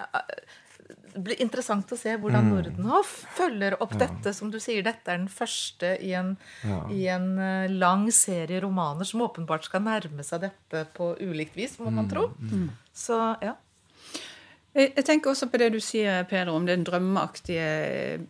det 1.12 1.20
blir 1.20 1.40
interessant 1.44 1.90
å 1.92 1.96
se 1.96 2.14
hvordan 2.16 2.46
mm. 2.46 2.52
Nordenhoff 2.54 3.10
følger 3.36 3.74
opp 3.84 3.92
ja. 3.98 4.06
dette. 4.06 4.32
Som 4.36 4.48
du 4.52 4.56
sier, 4.60 4.80
dette 4.84 5.12
er 5.12 5.20
den 5.20 5.28
første 5.32 5.90
i 6.00 6.14
en, 6.16 6.30
ja. 6.64 6.78
i 6.92 7.02
en 7.12 7.28
lang 7.76 8.06
serie 8.16 8.62
romaner 8.64 9.08
som 9.08 9.24
åpenbart 9.24 9.68
skal 9.68 9.84
nærme 9.84 10.24
seg 10.24 10.46
dette 10.46 10.86
på 10.96 11.10
ulikt 11.20 11.58
vis, 11.58 11.76
må 11.80 11.90
man 11.90 12.08
mm. 12.08 12.12
tro. 12.14 12.24
Mm. 12.40 12.70
Så 12.96 13.18
ja. 13.44 13.58
Jeg 14.72 15.04
tenker 15.04 15.34
også 15.34 15.50
på 15.52 15.58
det 15.60 15.66
du 15.74 15.80
sier, 15.84 16.22
Peder, 16.24 16.48
om 16.48 16.64
den 16.64 16.80
drømmeaktige 16.88 17.64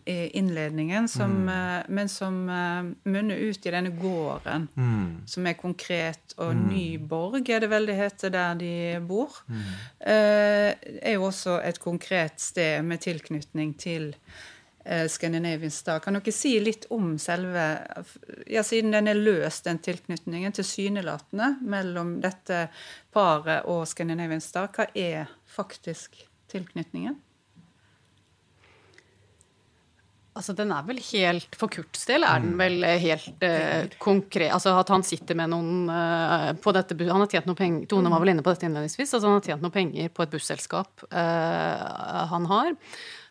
eh, 0.03 0.25
innledningen, 0.35 1.05
som, 1.07 1.37
mm. 1.45 1.51
Eh, 1.53 1.91
men 1.95 2.09
som 2.11 2.41
uh, 2.51 2.89
munner 3.07 3.39
ut 3.39 3.63
i 3.63 3.71
denne 3.71 3.93
gården, 3.95 4.65
mm. 4.75 5.05
som 5.31 5.47
er 5.47 5.55
konkret. 5.55 6.35
Og 6.35 6.51
mm. 6.51 6.65
Nyborg 6.67 7.47
er 7.47 7.63
det 7.63 7.69
vel 7.71 7.87
det 7.87 7.95
heter 7.95 8.33
der 8.33 8.59
de 8.59 8.73
bor. 9.07 9.37
Mm. 9.47 9.61
Uh, 10.03 10.73
er 10.99 11.15
jo 11.15 11.29
også 11.29 11.61
et 11.63 11.79
konkret 11.79 12.43
sted 12.43 12.83
med 12.83 12.99
tilknytning 13.07 13.71
til 13.79 14.09
uh, 14.11 15.07
Scandinavian 15.07 15.71
Star. 15.71 16.03
Kan 16.03 16.19
dere 16.19 16.35
si 16.35 16.57
litt 16.59 16.89
om 16.91 17.15
selve 17.23 17.69
ja, 18.51 18.65
Siden 18.67 18.91
den 18.91 19.07
er 19.07 19.21
løst, 19.21 19.63
den 19.63 19.79
tilknytningen 19.79 20.59
tilsynelatende 20.59 21.53
mellom 21.63 22.17
dette 22.19 22.65
paret 23.15 23.63
og 23.71 23.87
Scandinavian 23.87 24.43
Star, 24.43 24.67
hva 24.75 24.91
er 24.91 25.31
faktisk 25.55 26.25
tilknytningen? 26.53 27.19
Altså, 30.33 30.55
Den 30.57 30.71
er 30.73 30.85
vel 30.87 30.97
helt 31.11 31.57
For 31.59 31.69
Kurts 31.69 32.07
del 32.09 32.25
er 32.25 32.41
den 32.41 32.55
mm. 32.55 32.61
vel 32.61 32.85
helt 33.03 33.43
uh, 33.45 33.97
konkret 34.01 34.49
Altså 34.55 34.73
at 34.79 34.89
han 34.89 35.05
sitter 35.05 35.37
med 35.37 35.51
noen 35.53 35.91
uh, 35.91 36.49
på 36.57 36.73
dette 36.73 36.97
Han 37.05 37.21
har 37.21 37.29
tjent 37.29 37.49
noe 37.49 37.59
penger 37.59 37.85
Tone 37.91 38.09
var 38.09 38.23
vel 38.23 38.33
inne 38.33 38.45
på 38.45 38.49
dette 38.53 38.65
innledningsvis. 38.65 39.13
altså 39.13 39.29
Han 39.29 39.37
har 39.37 39.51
tjent 39.51 39.65
noe 39.65 39.75
penger 39.75 40.09
på 40.09 40.25
et 40.25 40.33
busselskap 40.33 41.05
uh, 41.11 42.23
han 42.33 42.49
har. 42.49 42.73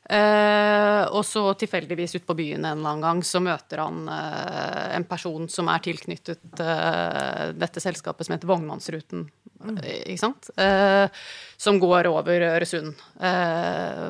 Uh, 0.02 1.06
og 1.14 1.22
så 1.24 1.44
tilfeldigvis 1.56 2.16
ute 2.16 2.26
på 2.26 2.34
byen 2.36 2.64
en 2.66 2.80
eller 2.80 2.90
annen 2.90 3.04
gang 3.04 3.20
så 3.24 3.38
møter 3.40 3.84
han 3.84 4.02
uh, 4.10 4.88
en 4.96 5.06
person 5.08 5.46
som 5.48 5.70
er 5.70 5.84
tilknyttet 5.84 6.42
uh, 6.58 7.52
dette 7.54 7.80
selskapet 7.80 8.26
som 8.26 8.34
heter 8.34 8.50
Vognmannsruten. 8.50 9.28
Mm. 9.62 9.78
Ikke 9.82 10.20
sant? 10.20 10.50
som 11.62 11.78
går 11.78 12.08
over 12.10 12.42
Øresund. 12.48 12.96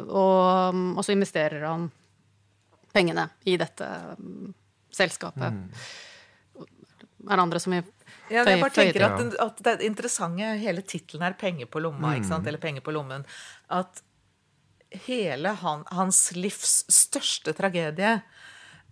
Og, 0.09 0.79
og, 0.97 1.03
så 1.05 1.12
investerer 1.12 1.67
han 1.69 1.91
pengene 2.93 3.27
i 3.49 3.59
dette 3.61 3.88
um, 4.17 4.53
selskapet. 4.93 5.53
Mm. 5.53 6.65
Er 7.29 7.37
det 7.37 7.45
andre 7.45 7.61
som 7.62 7.75
ja, 8.33 8.45
jeg 8.47 8.61
bare 8.62 8.73
tenker 8.75 9.05
at, 9.07 9.35
at 9.45 9.61
det 9.67 9.75
interessante 9.87 10.55
Hele 10.62 10.83
tittelen 10.87 11.25
er 11.27 11.37
'Penger 11.38 11.69
på 11.69 11.83
lomma', 11.83 12.17
ikke 12.17 12.31
sant? 12.31 12.45
Mm. 12.45 12.49
eller 12.49 12.62
'Penger 12.62 12.85
på 12.85 12.95
lommen'. 12.95 13.27
At 13.71 14.03
hele 15.07 15.49
han, 15.49 15.85
hans 15.88 16.33
livs 16.37 16.85
største 16.93 17.55
tragedie 17.57 18.21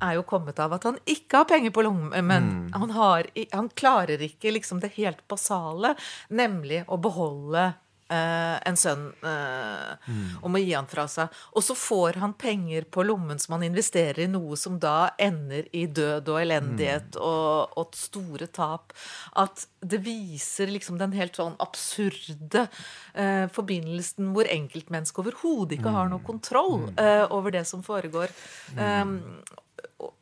er 0.00 0.16
jo 0.18 0.26
kommet 0.28 0.58
av 0.62 0.74
at 0.76 0.88
han 0.88 0.98
ikke 1.04 1.42
har 1.42 1.50
penger 1.50 1.74
på 1.74 1.84
lommen. 1.86 2.10
Men 2.26 2.48
mm. 2.48 2.64
han, 2.80 2.96
har, 2.96 3.30
han, 3.52 3.70
klarer 3.74 4.22
ikke 4.24 4.54
liksom 4.56 4.82
det 4.82 4.94
helt 4.96 5.22
basale, 5.30 5.94
nemlig 6.28 6.82
å 6.88 6.98
beholde 7.00 7.70
eh, 8.10 8.56
en 8.68 8.78
sønn 8.78 9.06
eh, 9.26 10.14
om 10.42 10.56
å 10.56 10.60
gi 10.60 10.72
han 10.74 10.88
fra 10.90 11.06
seg. 11.10 11.30
Og 11.54 11.64
så 11.64 11.76
får 11.78 12.20
han 12.22 12.34
penger 12.38 12.86
på 12.92 13.04
lommen 13.06 13.40
som 13.42 13.56
han 13.56 13.66
investerer 13.66 14.24
i 14.24 14.30
noe 14.30 14.58
som 14.60 14.78
da 14.82 15.12
ender 15.20 15.68
i 15.76 15.86
død 15.86 16.32
og 16.32 16.40
elendighet 16.42 17.18
og, 17.20 17.78
og 17.80 17.96
store 17.98 18.50
tap. 18.50 18.94
At 19.38 19.66
det 19.80 20.02
viser 20.04 20.72
liksom 20.72 20.98
den 21.00 21.14
helt 21.16 21.38
sånn 21.38 21.56
absurde 21.62 22.66
eh, 23.14 23.46
forbindelsen 23.52 24.34
hvor 24.34 24.50
enkeltmennesket 24.50 25.24
overhodet 25.24 25.78
ikke 25.78 25.94
har 25.94 26.10
noe 26.12 26.24
kontroll 26.26 26.90
eh, 27.00 27.24
over 27.30 27.54
det 27.54 27.66
som 27.68 27.84
foregår. 27.86 28.32
Um, 28.76 29.18
og- 29.46 29.66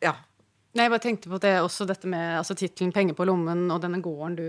ja. 0.05 0.15
Nei, 0.77 0.85
jeg 0.85 0.93
bare 0.93 1.03
tenkte 1.03 1.31
på 1.33 1.41
det 1.43 1.55
også, 1.63 1.87
dette 1.89 2.11
med 2.11 2.39
altså, 2.39 2.55
tittelen 2.59 2.93
'Penger 2.95 3.17
på 3.17 3.25
lommen' 3.27 3.71
og 3.73 3.81
denne 3.83 4.03
gården 4.05 4.37
du 4.39 4.45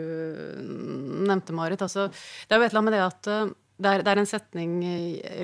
nevnte, 1.25 1.55
Marit. 1.55 1.81
Altså, 1.81 2.09
det 2.11 2.53
er 2.53 2.59
jo 2.59 2.67
et 2.67 2.73
eller 2.73 2.81
annet 2.83 2.91
med 2.91 2.97
det 2.97 3.05
at 3.07 3.29
eh, 3.33 3.55
det 3.79 3.89
er, 3.89 4.03
det 4.03 4.11
er 4.11 4.19
en 4.19 4.27
setning 4.27 4.71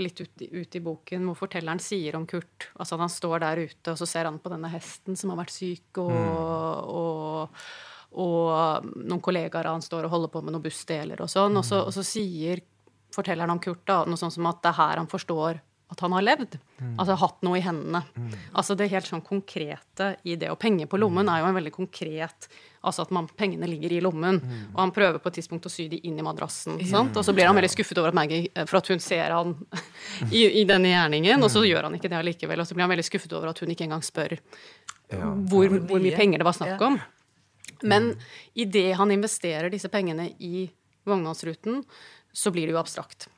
litt 0.03 0.19
ut, 0.19 0.41
ut 0.43 0.75
i 0.75 0.83
boken 0.83 1.29
hvor 1.29 1.37
fortelleren 1.39 1.79
sier 1.79 2.17
om 2.17 2.25
Kurt 2.27 2.67
altså 2.75 2.97
at 2.97 3.03
Han 3.05 3.13
står 3.13 3.39
der 3.45 3.61
ute, 3.63 3.93
og 3.93 3.99
så 4.01 4.07
ser 4.09 4.27
han 4.27 4.41
på 4.43 4.51
denne 4.51 4.71
hesten 4.73 5.15
som 5.15 5.31
har 5.31 5.39
vært 5.39 5.55
syk, 5.55 6.01
og, 6.03 6.89
og, 6.91 7.61
og 8.19 8.89
noen 8.99 9.23
kollegaer 9.23 9.71
han 9.71 9.85
står 9.85 10.09
og 10.09 10.17
holder 10.17 10.33
på 10.33 10.41
med 10.43 10.51
noen 10.51 10.65
bussdeler 10.65 11.23
og 11.23 11.31
sånn. 11.31 11.55
Og 11.55 11.63
så, 11.63 11.79
og 11.87 11.95
så 11.95 12.03
sier 12.03 12.59
fortelleren 13.15 13.55
om 13.55 13.63
Kurt 13.63 13.85
da, 13.87 14.01
noe 14.03 14.19
sånt 14.19 14.35
som 14.35 14.51
at 14.51 14.59
det 14.59 14.73
er 14.73 14.79
her 14.81 14.99
han 14.99 15.11
forstår 15.11 15.63
at 15.95 16.03
han 16.03 16.13
har 16.15 16.25
levd. 16.25 16.57
Altså 16.99 17.15
hatt 17.19 17.41
noe 17.47 17.59
i 17.59 17.63
hendene. 17.63 18.03
Altså 18.53 18.75
det 18.77 18.91
helt 18.91 19.07
sånn 19.07 19.23
konkrete 19.25 20.15
i 20.27 20.35
det. 20.39 20.51
Og 20.51 20.59
penger 20.61 20.89
på 20.91 20.99
lommen 20.99 21.29
er 21.31 21.41
jo 21.41 21.49
en 21.49 21.59
veldig 21.59 21.75
konkret 21.75 22.49
Altså 22.85 23.01
at 23.01 23.09
man, 23.15 23.25
pengene 23.25 23.65
ligger 23.65 23.95
i 23.95 23.99
lommen. 24.03 24.35
Og 24.75 24.77
han 24.77 24.91
prøver 24.93 25.17
på 25.17 25.31
et 25.31 25.39
tidspunkt 25.39 25.65
å 25.65 25.71
sy 25.73 25.87
de 25.89 25.97
inn 26.05 26.19
i 26.21 26.25
madrassen. 26.25 26.77
Sant? 26.85 27.17
Og 27.17 27.25
så 27.25 27.33
blir 27.33 27.49
han 27.49 27.57
veldig 27.57 27.71
skuffet 27.73 27.97
over 27.97 28.11
at 28.13 28.17
Maggie 28.19 28.51
For 28.69 28.77
at 28.77 28.91
hun 28.93 29.01
ser 29.01 29.33
han 29.33 29.55
i, 30.29 30.43
i 30.61 30.67
denne 30.69 30.91
gjerningen, 30.91 31.41
og 31.41 31.49
så 31.49 31.63
gjør 31.65 31.87
han 31.87 31.97
ikke 31.97 32.11
det 32.13 32.19
allikevel. 32.19 32.61
Og 32.61 32.69
så 32.69 32.77
blir 32.77 32.85
han 32.85 32.93
veldig 32.93 33.07
skuffet 33.07 33.33
over 33.33 33.49
at 33.49 33.63
hun 33.63 33.73
ikke 33.73 33.87
engang 33.87 34.05
spør 34.05 34.37
hvor, 35.09 35.69
hvor 35.89 36.01
mye 36.01 36.17
penger 36.17 36.41
det 36.41 36.47
var 36.47 36.57
snakk 36.57 36.85
om. 36.85 36.99
Men 37.85 38.13
idet 38.53 38.91
han 38.99 39.11
investerer 39.13 39.73
disse 39.73 39.89
pengene 39.89 40.29
i 40.39 40.67
Vognmannsruten, 41.05 41.83
så 42.35 42.51
blir 42.51 42.67
det 42.67 42.75
jo 42.75 42.81
abstrakt. 42.81 43.29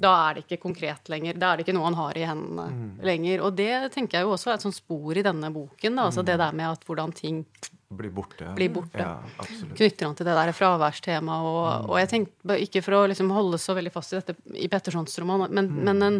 Da 0.00 0.10
er 0.28 0.36
det 0.36 0.44
ikke 0.44 0.60
konkret 0.66 1.08
lenger. 1.08 1.38
Da 1.40 1.50
er 1.50 1.58
det 1.58 1.64
ikke 1.64 1.74
noe 1.74 1.88
han 1.88 1.96
har 1.96 2.18
i 2.20 2.26
hendene 2.28 3.04
lenger. 3.04 3.40
Og 3.46 3.56
det 3.56 3.72
tenker 3.94 4.20
jeg 4.20 4.26
jo 4.28 4.34
også 4.34 4.52
er 4.52 4.58
et 4.58 4.66
sånt 4.66 4.76
spor 4.76 5.16
i 5.16 5.24
denne 5.24 5.48
boken. 5.54 5.96
Da. 5.96 6.04
Altså 6.10 6.22
det 6.26 6.36
der 6.38 6.52
med 6.56 6.74
at 6.74 6.84
hvordan 6.86 7.14
ting 7.16 7.46
Blir 7.94 8.10
borte. 8.10 8.48
Blir 8.56 8.72
borte. 8.74 8.98
Ja, 8.98 9.46
knytter 9.76 10.08
han 10.08 10.16
til 10.18 10.26
det 10.26 10.34
der 10.34 10.50
fraværstemaet. 10.56 11.46
Og, 11.46 11.90
og 11.92 11.98
jeg 12.00 12.10
tenkte, 12.10 12.56
ikke 12.64 12.82
for 12.82 12.98
å 12.98 13.02
liksom 13.10 13.30
holde 13.30 13.60
så 13.62 13.76
veldig 13.76 13.92
fast 13.94 14.14
i 14.14 14.18
dette 14.18 14.34
i 14.58 14.66
Pettersons 14.72 15.14
roman, 15.22 15.46
men, 15.54 15.70
men 15.86 16.02
en, 16.02 16.16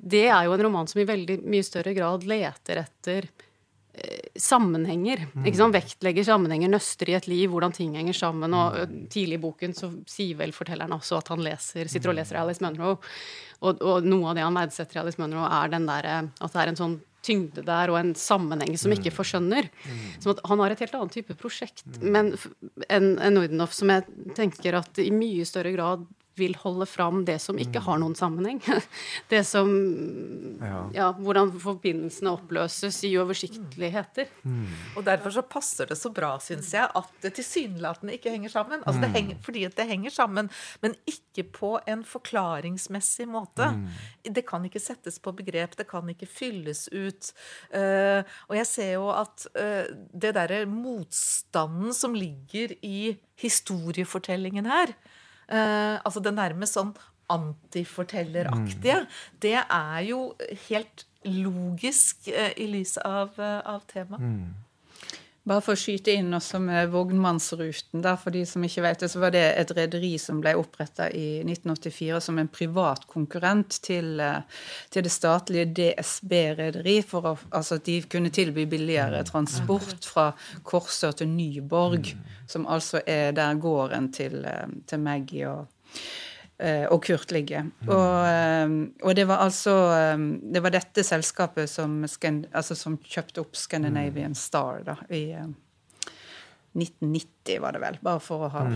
det 0.00 0.24
er 0.30 0.46
jo 0.46 0.54
en 0.56 0.64
roman 0.64 0.88
som 0.88 1.02
i 1.02 1.08
veldig 1.08 1.42
mye 1.44 1.66
større 1.66 1.92
grad 1.96 2.24
leter 2.24 2.80
etter 2.86 3.28
sammenhenger. 4.38 5.26
ikke 5.44 5.58
sant? 5.58 5.76
Vektlegger 5.76 6.26
sammenhenger, 6.26 6.70
nøster 6.72 7.10
i 7.10 7.16
et 7.18 7.28
liv, 7.30 7.50
hvordan 7.52 7.74
ting 7.76 7.94
henger 7.98 8.16
sammen. 8.16 8.54
og 8.56 8.78
Tidlig 9.12 9.38
i 9.38 9.42
boken 9.42 9.76
så 9.76 9.90
sier 10.08 10.38
vel 10.40 10.54
fortelleren 10.56 10.94
også 10.96 11.20
at 11.20 11.32
han 11.34 11.44
leser, 11.44 11.90
sitter 11.90 12.12
og 12.12 12.18
leser 12.18 12.40
Alice 12.40 12.64
Munro. 12.64 12.96
Og, 13.62 13.82
og 13.82 14.06
noe 14.08 14.30
av 14.30 14.38
det 14.38 14.46
han 14.46 14.58
verdsetter 14.58 14.98
i 14.98 15.02
Alice 15.04 15.20
Munro, 15.20 15.44
er 15.46 15.72
den 15.72 15.88
der, 15.90 16.08
eh, 16.08 16.30
at 16.42 16.54
det 16.54 16.62
er 16.62 16.72
en 16.72 16.80
sånn 16.80 17.00
tyngde 17.22 17.62
der 17.62 17.92
og 17.92 18.00
en 18.00 18.14
sammenheng 18.18 18.74
som 18.80 18.92
ikke 18.94 19.12
forskjønner. 19.14 19.68
Som 20.22 20.34
at 20.34 20.42
han 20.48 20.62
har 20.64 20.74
et 20.74 20.82
helt 20.82 20.96
annet 20.98 21.14
type 21.14 21.36
prosjekt 21.38 21.84
enn 22.02 22.34
en 22.90 23.36
Nordenhoff, 23.36 23.76
som 23.76 23.92
jeg 23.94 24.34
tenker 24.34 24.80
at 24.80 24.98
i 24.98 25.12
mye 25.14 25.46
større 25.46 25.74
grad 25.76 26.02
vil 26.38 26.54
holde 26.56 26.86
fram 26.88 27.24
det 27.28 27.36
som 27.44 27.58
ikke 27.60 27.82
har 27.84 27.98
noen 28.00 28.14
sammenheng. 28.16 28.60
Det 29.32 29.42
som 29.46 29.68
Ja, 30.94 31.10
hvordan 31.16 31.52
forbindelsene 31.60 32.32
oppløses 32.32 33.02
i 33.04 33.12
uoversiktligheter. 33.16 34.30
Og 34.96 35.04
derfor 35.06 35.34
så 35.34 35.42
passer 35.44 35.88
det 35.90 35.98
så 36.00 36.12
bra, 36.14 36.34
syns 36.42 36.72
jeg, 36.74 36.88
at 36.88 37.24
det 37.24 37.34
tilsynelatende 37.38 38.16
ikke 38.16 38.32
henger 38.32 38.52
sammen. 38.52 38.82
Altså 38.86 39.02
det 39.04 39.12
henger, 39.16 39.40
fordi 39.44 39.64
at 39.68 39.76
det 39.76 39.88
henger 39.88 40.14
sammen, 40.14 40.50
men 40.84 40.96
ikke 41.08 41.44
på 41.52 41.74
en 41.88 42.04
forklaringsmessig 42.06 43.28
måte. 43.30 43.68
Det 44.22 44.44
kan 44.48 44.64
ikke 44.68 44.82
settes 44.82 45.18
på 45.22 45.34
begrep, 45.36 45.76
det 45.76 45.88
kan 45.90 46.08
ikke 46.12 46.28
fylles 46.30 46.86
ut. 46.92 47.32
Eh, 47.74 48.22
og 48.48 48.56
jeg 48.56 48.68
ser 48.68 48.92
jo 48.94 49.08
at 49.14 49.46
eh, 49.58 49.90
det 50.12 50.34
derre 50.38 50.64
motstanden 50.70 51.92
som 51.96 52.16
ligger 52.16 52.76
i 52.82 53.16
historiefortellingen 53.42 54.68
her, 54.70 54.94
eh, 55.48 55.96
altså 56.02 56.22
det 56.24 56.34
nærmest 56.36 56.78
sånn 56.78 56.92
antifortelleraktige, 57.32 59.06
det 59.42 59.56
er 59.62 60.00
jo 60.04 60.34
helt 60.68 61.06
logisk 61.24 62.28
eh, 62.28 62.52
i 62.60 62.66
lys 62.70 62.98
av, 62.98 63.38
eh, 63.38 63.60
av 63.64 63.84
temaet. 63.90 64.22
Bare 65.42 65.62
for 65.64 65.74
å 65.74 65.78
skyte 65.78 66.12
inn 66.14 66.30
også 66.36 66.60
med 66.62 66.92
Vognmannsruten. 66.92 67.98
Der, 68.04 68.14
for 68.20 68.30
de 68.34 68.44
som 68.46 68.62
ikke 68.62 68.84
vet 68.84 69.00
det, 69.02 69.08
så 69.10 69.18
var 69.24 69.32
det 69.34 69.42
et 69.58 69.72
rederi 69.74 70.12
som 70.22 70.38
ble 70.42 70.52
oppretta 70.54 71.08
i 71.10 71.40
1984 71.42 72.20
som 72.28 72.38
en 72.38 72.50
privat 72.52 73.08
konkurrent 73.10 73.80
til, 73.82 74.20
eh, 74.22 74.62
til 74.94 75.02
det 75.02 75.10
statlige 75.10 75.66
DSB-rederi. 75.80 77.00
For 77.02 77.32
å, 77.32 77.34
altså 77.50 77.80
at 77.80 77.88
de 77.90 77.98
kunne 78.06 78.30
tilby 78.30 78.68
billigere 78.70 79.24
transport 79.26 80.06
fra 80.12 80.30
Korsør 80.62 81.18
til 81.18 81.32
Nyborg. 81.34 82.14
Som 82.46 82.68
altså 82.70 83.02
er 83.02 83.34
der 83.34 83.58
gården 83.58 84.12
til, 84.14 84.44
eh, 84.44 84.68
til 84.86 85.02
Maggie 85.02 85.50
og 85.50 85.66
og 86.60 87.00
Kurt 87.02 87.32
ligger. 87.34 87.66
Og, 87.88 88.26
eh, 88.28 88.74
og 89.02 89.16
det 89.18 89.24
var 89.26 89.40
altså 89.42 89.72
eh, 89.96 90.26
Det 90.54 90.62
var 90.62 90.74
dette 90.74 91.02
selskapet 91.02 91.70
som, 91.70 91.96
altså 92.04 92.76
som 92.78 92.98
kjøpte 93.02 93.42
opp 93.42 93.58
Scandinavian 93.58 94.36
Star 94.38 94.84
da, 94.86 94.94
i 95.10 95.24
eh, 95.34 95.48
1990, 96.78 97.58
var 97.60 97.74
det 97.74 97.82
vel. 97.82 97.98
Bare 98.04 98.22
for 98.22 98.46
å 98.46 98.52
ha 98.52 98.66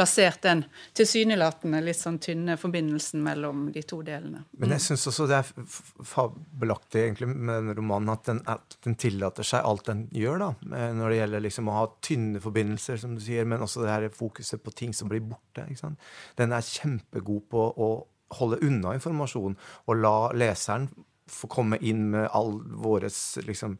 plassert 0.00 0.40
den 0.46 0.62
tilsynelatende 0.96 1.82
litt 1.84 1.98
sånn 1.98 2.16
tynne 2.22 2.56
forbindelsen 2.60 3.20
mellom 3.24 3.66
de 3.74 3.82
to 3.84 4.00
delene. 4.06 4.46
Men 4.56 4.72
jeg 4.76 4.84
syns 4.86 5.04
også 5.10 5.26
det 5.28 5.40
er 5.42 5.50
fabelaktig 6.08 7.02
egentlig 7.02 7.28
med 7.34 7.52
den 7.52 7.74
romanen 7.76 8.14
at 8.14 8.24
den, 8.30 8.40
at 8.48 8.78
den 8.86 8.96
tillater 9.00 9.46
seg 9.46 9.66
alt 9.66 9.90
den 9.90 10.06
gjør, 10.16 10.40
da. 10.46 10.50
Når 10.96 11.12
det 11.12 11.18
gjelder 11.18 11.44
liksom 11.44 11.68
å 11.68 11.76
ha 11.76 11.84
tynne 12.06 12.40
forbindelser, 12.40 13.02
som 13.02 13.18
du 13.18 13.20
sier, 13.24 13.44
men 13.48 13.66
også 13.66 13.84
det 13.84 13.92
her 13.92 14.08
fokuset 14.16 14.64
på 14.64 14.72
ting 14.76 14.96
som 14.96 15.10
blir 15.12 15.20
borte. 15.20 15.66
ikke 15.68 15.84
sant? 15.84 16.08
Den 16.40 16.56
er 16.56 16.64
kjempegod 16.64 17.44
på 17.52 17.66
å 17.76 17.90
holde 18.40 18.60
unna 18.64 18.94
informasjon 18.96 19.56
og 19.90 20.00
la 20.00 20.16
leseren 20.38 20.88
få 21.30 21.50
komme 21.50 21.78
inn 21.86 22.08
med 22.14 22.28
all 22.34 22.56
våres 22.82 23.38
liksom 23.46 23.76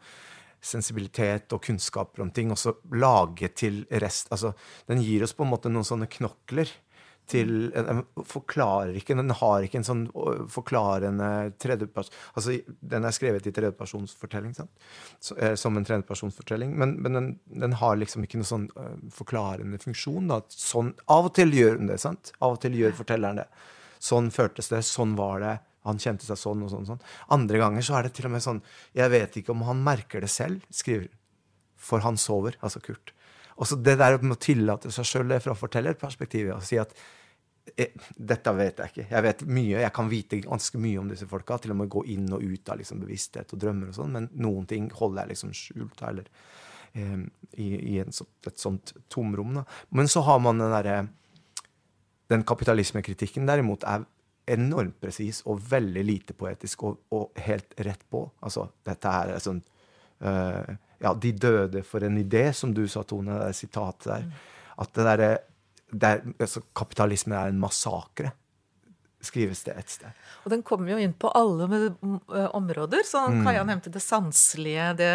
sensibilitet 0.60 1.52
og 1.56 1.64
kunnskaper 1.64 2.24
om 2.24 2.30
ting, 2.34 2.52
og 2.52 2.58
så 2.60 2.74
lage 2.92 3.48
til 3.56 3.82
rest 4.02 4.28
Altså, 4.32 4.52
den 4.90 5.02
gir 5.04 5.24
oss 5.24 5.34
på 5.36 5.46
en 5.46 5.52
måte 5.54 5.72
noen 5.72 5.86
sånne 5.88 6.08
knokler 6.10 6.70
til 7.30 7.70
Den 7.70 8.02
forklarer 8.26 8.96
ikke 8.98 9.16
Den 9.18 9.32
har 9.40 9.64
ikke 9.64 9.80
en 9.80 9.86
sånn 9.86 10.04
forklarende 10.50 11.30
tredjeperson 11.62 12.14
Altså, 12.34 12.56
den 12.66 13.06
er 13.06 13.14
skrevet 13.14 13.46
i 13.46 13.54
tredjepersonsfortelling, 13.54 14.54
eh, 15.36 15.54
som 15.58 15.76
en 15.76 15.86
tredjepersonsfortelling, 15.86 16.74
men, 16.78 16.96
men 17.02 17.18
den, 17.18 17.28
den 17.62 17.76
har 17.80 17.98
liksom 17.98 18.24
ikke 18.26 18.40
noen 18.40 18.50
sånn 18.50 18.68
eh, 18.78 18.94
forklarende 19.14 19.80
funksjon. 19.82 20.30
Da. 20.30 20.40
Sånn, 20.54 20.92
av 21.10 21.28
og 21.28 21.34
til 21.36 21.52
gjør 21.56 21.80
den 21.80 21.90
det, 21.90 21.98
sant? 22.02 22.32
Av 22.38 22.56
og 22.56 22.62
til 22.62 22.78
gjør 22.78 22.96
fortelleren 23.00 23.42
det. 23.42 23.48
Sånn 24.00 24.30
føltes 24.34 24.70
det, 24.72 24.82
sånn 24.86 25.16
var 25.18 25.42
det. 25.44 25.56
Han 25.88 25.98
kjente 26.02 26.26
seg 26.28 26.36
sånn 26.36 26.62
og 26.66 26.70
sånn. 26.72 26.82
og 26.84 26.90
sånn. 26.94 27.04
Andre 27.32 27.58
ganger 27.62 27.82
så 27.86 27.94
er 27.98 28.02
det 28.08 28.12
til 28.18 28.26
og 28.28 28.34
med 28.34 28.42
sånn 28.44 28.58
Jeg 28.94 29.10
vet 29.10 29.36
ikke 29.40 29.54
om 29.54 29.62
han 29.68 29.80
merker 29.84 30.20
det 30.20 30.28
selv, 30.30 30.60
skriver 30.70 31.08
For 31.80 32.00
han 32.04 32.16
sover, 32.20 32.58
altså 32.60 32.82
Kurt. 32.84 33.14
Og 33.56 33.66
så 33.68 33.76
det 33.80 33.98
der 34.00 34.18
med 34.22 34.36
å 34.36 34.40
tillate 34.40 34.90
seg 34.92 35.04
sjøl 35.08 35.28
det 35.28 35.42
fra 35.44 35.54
fortellerperspektivet 35.56 36.54
og 36.56 36.62
si 36.64 36.78
at 36.80 36.92
eh, 37.76 37.90
dette 38.16 38.52
vet 38.56 38.78
jeg 38.80 38.92
ikke. 38.92 39.06
Jeg 39.10 39.22
vet 39.26 39.42
mye, 39.48 39.80
jeg 39.84 39.92
kan 39.96 40.08
vite 40.08 40.38
ganske 40.44 40.80
mye 40.80 41.00
om 41.00 41.08
disse 41.12 41.26
folka. 41.28 41.58
Til 41.60 41.74
og 41.74 41.80
med 41.82 41.90
gå 41.92 42.04
inn 42.12 42.28
og 42.32 42.40
ut 42.44 42.68
av 42.72 42.78
liksom 42.80 43.00
bevissthet 43.04 43.52
og 43.52 43.60
drømmer 43.60 43.88
og 43.92 43.96
sånn, 43.98 44.12
men 44.16 44.28
noen 44.40 44.64
ting 44.68 44.88
holder 44.96 45.22
jeg 45.26 45.32
liksom 45.34 45.52
skjult. 45.56 46.00
Eller 46.08 46.28
eh, 46.96 47.18
i, 47.60 47.68
i 47.94 47.98
en, 48.04 48.12
så- 48.16 48.28
et 48.48 48.58
sånt 48.60 48.94
tomrom. 49.12 49.52
Da. 49.60 49.64
Men 49.96 50.08
så 50.08 50.24
har 50.28 50.40
man 50.44 50.58
den 50.60 50.72
derre 50.72 50.98
Den 52.30 52.44
kapitalismekritikken 52.46 53.46
derimot 53.48 53.82
er 53.84 54.04
enormt 54.54 54.98
presis 55.02 55.42
og 55.48 55.60
veldig 55.70 56.04
lite 56.06 56.36
poetisk 56.38 56.84
og, 56.88 57.02
og 57.16 57.42
helt 57.44 57.74
rett 57.86 58.02
på. 58.10 58.24
Altså, 58.46 58.66
dette 58.86 59.12
her 59.14 59.34
er 59.34 59.44
sånn 59.44 59.60
uh, 60.26 60.72
Ja, 61.00 61.14
de 61.16 61.32
døde 61.32 61.82
for 61.86 62.04
en 62.04 62.18
idé, 62.20 62.50
som 62.52 62.74
du 62.76 62.82
sa, 62.90 63.02
Tone, 63.08 63.38
det 63.40 63.46
er 63.48 63.56
sitatet 63.56 64.10
der. 64.10 64.26
At 64.80 64.92
det 64.96 65.06
derre 65.06 65.30
der, 65.90 66.20
altså, 66.38 66.62
Kapitalismen 66.76 67.38
er 67.38 67.50
en 67.50 67.60
massakre. 67.62 68.34
Skrives 69.20 69.62
det 69.66 69.74
et 69.76 69.92
sted. 69.92 70.20
Og 70.44 70.52
den 70.52 70.62
kommer 70.66 70.94
jo 70.94 70.98
inn 71.00 71.12
på 71.12 71.30
alle 71.36 71.66
eh, 71.68 72.48
områder. 72.56 73.04
Så 73.06 73.20
mm. 73.28 73.42
Kaja 73.44 73.64
nevnte 73.68 73.92
det 73.92 74.02
sanselige, 74.02 74.86
det, 74.96 75.10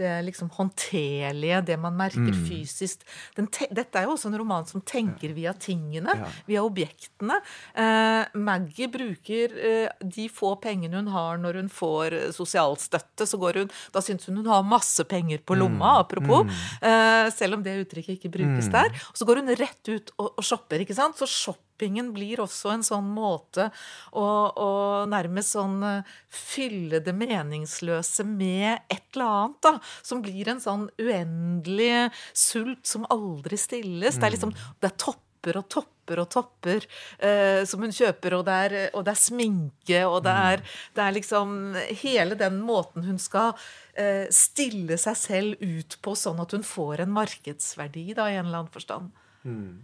det 0.00 0.12
liksom 0.26 0.50
håndterlige, 0.56 1.60
det 1.68 1.76
man 1.80 1.98
merker 1.98 2.32
mm. 2.32 2.40
fysisk. 2.48 3.04
dette 3.36 4.00
er 4.00 4.08
jo 4.08 4.16
også 4.16 4.30
en 4.30 4.38
roman 4.40 4.68
som 4.68 4.80
tenker 4.80 5.34
via 5.36 5.52
tingene, 5.52 6.16
ja. 6.22 6.32
via 6.48 6.64
objektene. 6.64 7.40
Eh, 7.74 8.32
Maggie 8.40 8.90
bruker 8.92 9.56
eh, 9.60 9.88
de 10.00 10.28
få 10.32 10.54
pengene 10.62 11.00
hun 11.00 11.12
har 11.12 11.40
når 11.40 11.60
hun 11.62 11.72
får 11.72 12.18
sosialstøtte, 12.36 13.28
så 13.28 13.38
går 13.40 13.62
hun 13.62 13.70
Da 13.92 14.00
syns 14.04 14.26
hun 14.28 14.40
hun 14.40 14.48
har 14.48 14.64
masse 14.66 15.04
penger 15.08 15.42
på 15.44 15.56
lomma, 15.58 15.98
mm. 15.98 16.02
apropos. 16.06 16.46
Mm. 16.48 16.60
Eh, 16.90 17.32
selv 17.36 17.58
om 17.58 17.64
det 17.64 17.80
uttrykket 17.84 18.16
ikke 18.16 18.32
brukes 18.40 18.70
mm. 18.70 18.74
der. 18.74 18.94
Og 19.12 19.20
så 19.20 19.28
går 19.28 19.42
hun 19.42 19.58
rett 19.60 19.92
ut 19.92 20.14
og, 20.16 20.30
og 20.32 20.46
shopper, 20.46 20.80
ikke 20.80 20.96
sant. 20.96 21.18
Så 21.20 21.28
shopper 21.28 21.69
shoppingen 21.80 22.12
blir 22.12 22.40
også 22.40 22.74
en 22.74 22.84
sånn 22.84 23.08
måte 23.14 23.70
å, 24.12 24.24
å 24.52 25.06
nærmest 25.08 25.54
sånn 25.56 25.82
eh, 25.82 26.04
fylle 26.28 27.00
det 27.00 27.14
meningsløse 27.14 28.24
med 28.24 28.84
et 28.88 29.02
eller 29.14 29.24
annet, 29.24 29.62
da. 29.62 29.78
Som 30.02 30.22
blir 30.22 30.48
en 30.48 30.60
sånn 30.60 30.90
uendelig 30.98 32.10
sult 32.34 32.86
som 32.86 33.06
aldri 33.10 33.56
stilles. 33.56 34.16
Det 34.18 34.26
er 34.26 34.36
liksom 34.36 34.52
det 34.52 34.90
er 34.90 34.96
topper 34.96 35.56
og 35.56 35.68
topper 35.72 36.20
og 36.20 36.28
topper 36.28 36.84
eh, 37.22 37.64
som 37.64 37.80
hun 37.80 37.94
kjøper, 37.94 38.34
og 38.36 38.44
det, 38.44 38.56
er, 38.66 38.74
og 38.92 39.04
det 39.06 39.14
er 39.14 39.20
sminke, 39.20 40.00
og 40.04 40.24
det 40.26 40.34
er, 40.34 40.64
det 40.96 41.04
er, 41.04 41.14
liksom 41.16 41.54
hele 42.02 42.36
den 42.36 42.58
måten 42.66 43.06
hun 43.06 43.20
skal 43.22 43.54
eh, 43.94 44.26
stille 44.34 44.98
seg 45.00 45.16
selv 45.16 45.62
ut 45.62 45.96
på, 46.02 46.16
sånn 46.18 46.42
at 46.42 46.52
hun 46.52 46.66
får 46.66 47.06
en 47.06 47.14
markedsverdi, 47.14 48.10
da, 48.18 48.28
i 48.28 48.36
en 48.40 48.50
eller 48.50 48.64
annen 48.64 48.74
forstand. 48.74 49.14
Mm. 49.46 49.78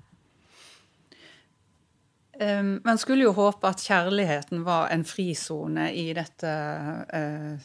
Um, 2.40 2.80
man 2.84 2.98
skulle 2.98 3.24
jo 3.24 3.32
håpe 3.32 3.68
at 3.68 3.80
kjærligheten 3.80 4.64
var 4.66 4.90
en 4.92 5.04
frisone 5.08 5.88
i 5.96 6.10
dette 6.16 6.50
uh, 7.08 7.56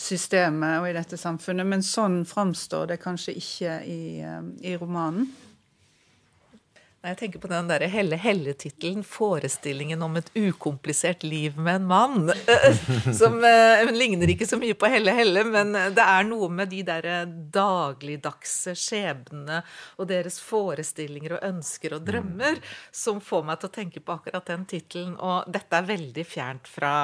systemet 0.00 0.80
og 0.80 0.88
i 0.90 0.96
dette 0.96 1.18
samfunnet, 1.20 1.68
men 1.68 1.84
sånn 1.84 2.24
framstår 2.26 2.90
det 2.90 3.00
kanskje 3.02 3.36
ikke 3.38 3.76
i, 3.86 4.00
i 4.66 4.74
romanen. 4.80 5.28
Jeg 7.00 7.16
tenker 7.16 7.40
på 7.40 7.48
den 7.48 7.64
der 7.64 7.80
Helle 7.88 8.16
Helle-tittelen 8.20 9.00
'Forestillingen 9.08 10.02
om 10.04 10.18
et 10.20 10.26
ukomplisert 10.36 11.22
liv 11.24 11.56
med 11.56 11.78
en 11.78 11.86
mann'. 11.88 12.32
Som 13.20 13.38
eh, 13.44 13.86
Hun 13.86 13.96
ligner 13.96 14.28
ikke 14.28 14.44
så 14.44 14.58
mye 14.60 14.76
på 14.76 14.90
Helle 14.92 15.14
Helle, 15.16 15.46
men 15.48 15.72
det 15.72 16.04
er 16.04 16.28
noe 16.28 16.50
med 16.52 16.68
de 16.68 16.82
der 16.84 17.08
dagligdagse 17.56 18.76
skjebnene 18.76 19.62
og 19.96 20.10
deres 20.12 20.36
forestillinger 20.44 21.38
og 21.38 21.48
ønsker 21.48 21.96
og 21.96 22.04
drømmer 22.04 22.60
som 22.92 23.24
får 23.24 23.48
meg 23.48 23.62
til 23.62 23.72
å 23.72 23.76
tenke 23.80 24.04
på 24.04 24.18
akkurat 24.20 24.52
den 24.52 24.68
tittelen. 24.68 25.16
Og 25.16 25.48
dette 25.48 25.80
er 25.80 25.88
veldig 25.88 26.26
fjernt 26.28 26.68
fra 26.68 26.94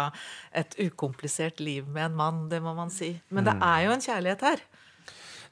et 0.53 0.77
ukomplisert 0.77 1.65
liv 1.65 1.89
med 1.89 2.11
en 2.11 2.21
mann, 2.21 2.49
det 2.53 2.61
må 2.61 2.77
man 2.77 2.93
si. 2.93 3.15
Men 3.33 3.49
det 3.49 3.57
mm. 3.57 3.65
er 3.73 3.87
jo 3.87 3.97
en 3.97 4.11
kjærlighet 4.11 4.51
her. 4.51 4.69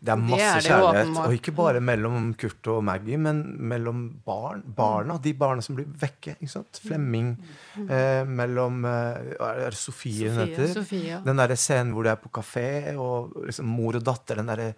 Det 0.05 0.13
er 0.13 0.21
masse 0.21 0.39
det 0.39 0.49
er 0.49 0.57
det 0.61 0.71
kjærlighet. 0.71 1.21
Og 1.25 1.37
ikke 1.39 1.55
bare 1.57 1.81
mellom 1.85 2.33
Kurt 2.41 2.69
og 2.73 2.83
Maggie, 2.85 3.19
men 3.21 3.43
mellom 3.73 4.03
barn, 4.27 4.65
barna. 4.77 5.17
De 5.23 5.33
barna 5.39 5.65
som 5.65 5.79
blir 5.79 5.87
vekke. 6.01 6.37
ikke 6.37 6.53
sant? 6.53 6.81
Flemming. 6.85 7.31
Eh, 7.85 8.25
mellom 8.29 8.85
eh, 8.89 9.31
Er 9.39 9.71
det 9.71 9.81
Sofie 9.81 10.33
hun 10.33 10.43
heter? 10.45 10.69
Sofie. 10.75 11.23
Den 11.25 11.41
derre 11.41 11.57
scenen 11.61 11.95
hvor 11.97 12.05
de 12.05 12.13
er 12.13 12.21
på 12.21 12.33
kafé, 12.35 12.69
og 13.01 13.33
liksom 13.47 13.71
mor 13.71 13.97
og 13.97 14.05
datter. 14.05 14.43
den 14.43 14.53
der, 14.53 14.75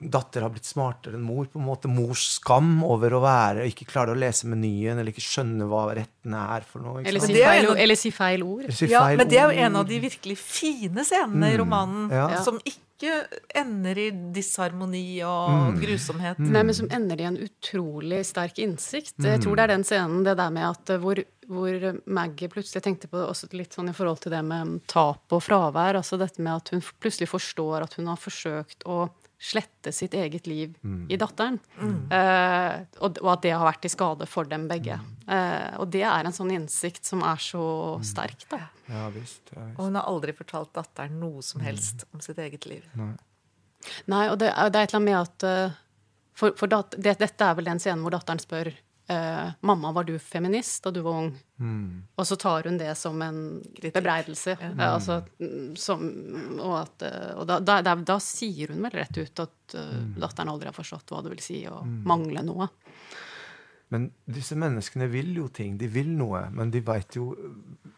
Datter 0.00 0.44
har 0.44 0.52
blitt 0.52 0.68
smartere 0.68 1.16
enn 1.16 1.24
mor. 1.24 1.46
på 1.48 1.56
en 1.56 1.64
måte 1.64 1.88
Mors 1.88 2.26
skam 2.36 2.82
over 2.84 3.16
å 3.16 3.22
være 3.24 3.64
ikke 3.70 3.88
klare 3.88 4.12
å 4.12 4.18
lese 4.18 4.48
menyen 4.50 5.00
eller 5.00 5.14
ikke 5.14 5.24
skjønne 5.24 5.68
hva 5.70 5.86
retten 5.96 6.36
er 6.36 6.68
for 6.68 6.84
noe. 6.84 7.00
Eller 7.00 7.24
si, 7.24 7.32
feil, 7.32 7.70
eller, 7.72 7.96
si, 7.96 8.12
feil, 8.12 8.44
ord. 8.44 8.68
Si 8.68 8.84
feil 8.84 8.92
ja, 8.92 9.06
men 9.16 9.32
det 9.32 9.40
er 9.40 9.48
jo 9.48 9.66
en 9.70 9.80
av 9.80 9.88
de 9.88 10.02
virkelig 10.04 10.36
fine 10.42 11.06
scenene 11.06 11.46
mm, 11.46 11.50
i 11.54 11.60
romanen. 11.64 12.06
Ja. 12.12 12.28
som 12.44 12.60
ikke 12.60 12.89
ikke 13.00 13.40
ender 13.56 13.98
i 13.98 14.06
disharmoni 14.34 15.22
og 15.24 15.50
mm. 15.50 15.78
grusomhet. 15.80 16.40
Mm. 16.40 16.50
Nei, 16.54 16.64
men 16.68 16.76
som 16.76 16.90
ender 16.92 17.22
i 17.22 17.28
en 17.30 17.38
utrolig 17.40 18.20
sterk 18.28 18.60
innsikt. 18.60 19.16
Mm. 19.18 19.30
Jeg 19.32 19.44
tror 19.44 19.56
det 19.56 19.64
er 19.64 19.72
den 19.74 19.86
scenen, 19.88 20.24
det 20.26 20.36
der 20.40 20.52
med 20.54 20.68
at 20.68 20.92
eh, 20.92 21.00
hvor, 21.00 21.22
hvor 21.48 21.86
Maggie 22.04 22.52
plutselig 22.52 22.84
tenkte 22.84 23.08
på 23.10 23.20
det 23.20 23.28
også 23.30 23.50
litt 23.56 23.76
sånn 23.76 23.90
i 23.92 23.96
forhold 23.96 24.20
til 24.24 24.34
det 24.36 24.42
med 24.46 24.78
tap 24.90 25.32
og 25.32 25.42
fravær. 25.46 25.98
Altså 26.02 26.20
dette 26.20 26.44
med 26.44 26.60
at 26.60 26.74
hun 26.74 26.84
plutselig 27.00 27.30
forstår 27.32 27.88
at 27.88 27.96
hun 27.98 28.12
har 28.12 28.20
forsøkt 28.20 28.84
å 28.84 29.06
slette 29.40 29.92
sitt 29.92 30.14
eget 30.14 30.46
liv 30.46 30.74
mm. 30.82 31.06
i 31.08 31.16
datteren. 31.16 31.56
Mm. 31.80 31.94
Uh, 32.12 32.74
og, 33.00 33.16
og, 33.22 33.30
at 33.32 33.46
det 33.46 33.54
har 33.56 33.64
vært 33.64 33.80
til 33.86 33.92
skade 33.94 34.28
for 34.28 34.48
dem 34.48 34.66
begge. 34.68 34.98
Uh, 35.24 35.80
og 35.80 35.88
det 35.94 36.04
er 36.04 36.28
en 36.28 36.36
sånn 36.36 36.52
innsikt 36.52 37.08
som 37.08 37.24
er 37.24 37.40
så 37.40 37.64
mm. 37.96 38.04
sterk, 38.10 38.44
da. 38.52 38.60
Ja, 38.90 39.06
visst, 39.14 39.40
ja, 39.54 39.64
visst. 39.64 39.78
Og 39.78 39.88
hun 39.88 39.96
har 39.96 40.10
aldri 40.12 40.36
fortalt 40.36 40.74
datteren 40.76 41.16
noe 41.22 41.40
som 41.46 41.64
helst 41.64 42.04
mm. 42.04 42.12
om 42.12 42.24
sitt 42.26 42.42
eget 42.44 42.68
liv. 42.68 42.84
Nei, 43.00 43.14
Nei 44.12 44.26
og 44.28 44.36
det, 44.42 44.52
det, 44.52 44.76
er 44.76 44.84
et 44.84 44.92
eller 44.92 45.00
annet 45.00 45.08
med 45.08 45.18
at 45.22 45.48
uh, 45.48 45.78
For, 46.36 46.52
for 46.56 46.68
dat, 46.72 46.94
det, 47.00 47.16
dette 47.20 47.46
er 47.46 47.56
vel 47.56 47.68
den 47.68 47.80
scenen 47.80 48.04
hvor 48.04 48.12
datteren 48.12 48.40
spør 48.42 48.74
eh, 49.10 49.52
'Mamma, 49.60 49.92
var 49.92 50.04
du 50.04 50.18
feminist 50.18 50.84
da 50.84 50.90
du 50.90 51.00
var 51.00 51.22
ung?' 51.24 51.38
Mm. 51.60 52.06
Og 52.16 52.26
så 52.26 52.36
tar 52.40 52.64
hun 52.64 52.78
det 52.80 52.94
som 52.96 53.20
en 53.22 53.60
bebreidelse. 53.82 54.56
Ja. 54.60 54.68
Mm. 54.70 54.80
altså, 54.80 55.22
som, 55.76 56.06
og, 56.56 56.78
at, 56.78 57.02
eh, 57.04 57.34
og 57.36 57.44
da, 57.50 57.58
da, 57.60 57.82
da, 57.84 57.94
da, 57.94 58.16
sier 58.24 58.72
hun 58.72 58.80
vel 58.86 58.96
rett 58.96 59.18
ut 59.20 59.42
at 59.44 59.74
uh, 59.76 59.98
datteren 60.16 60.48
aldri 60.54 60.70
har 60.70 60.76
forstått 60.76 61.12
hva 61.12 61.20
det 61.20 61.34
vil 61.34 61.42
si 61.44 61.58
å 61.68 61.82
mm. 61.84 61.98
mangle 62.08 62.46
noe. 62.48 62.70
Men 63.90 64.10
disse 64.30 64.54
menneskene 64.58 65.08
vil 65.10 65.32
jo 65.34 65.48
ting. 65.50 65.76
De 65.78 65.88
vil 65.90 66.10
noe, 66.14 66.44
men 66.54 66.70
de 66.70 66.82
veit 66.86 67.16
jo 67.18 67.32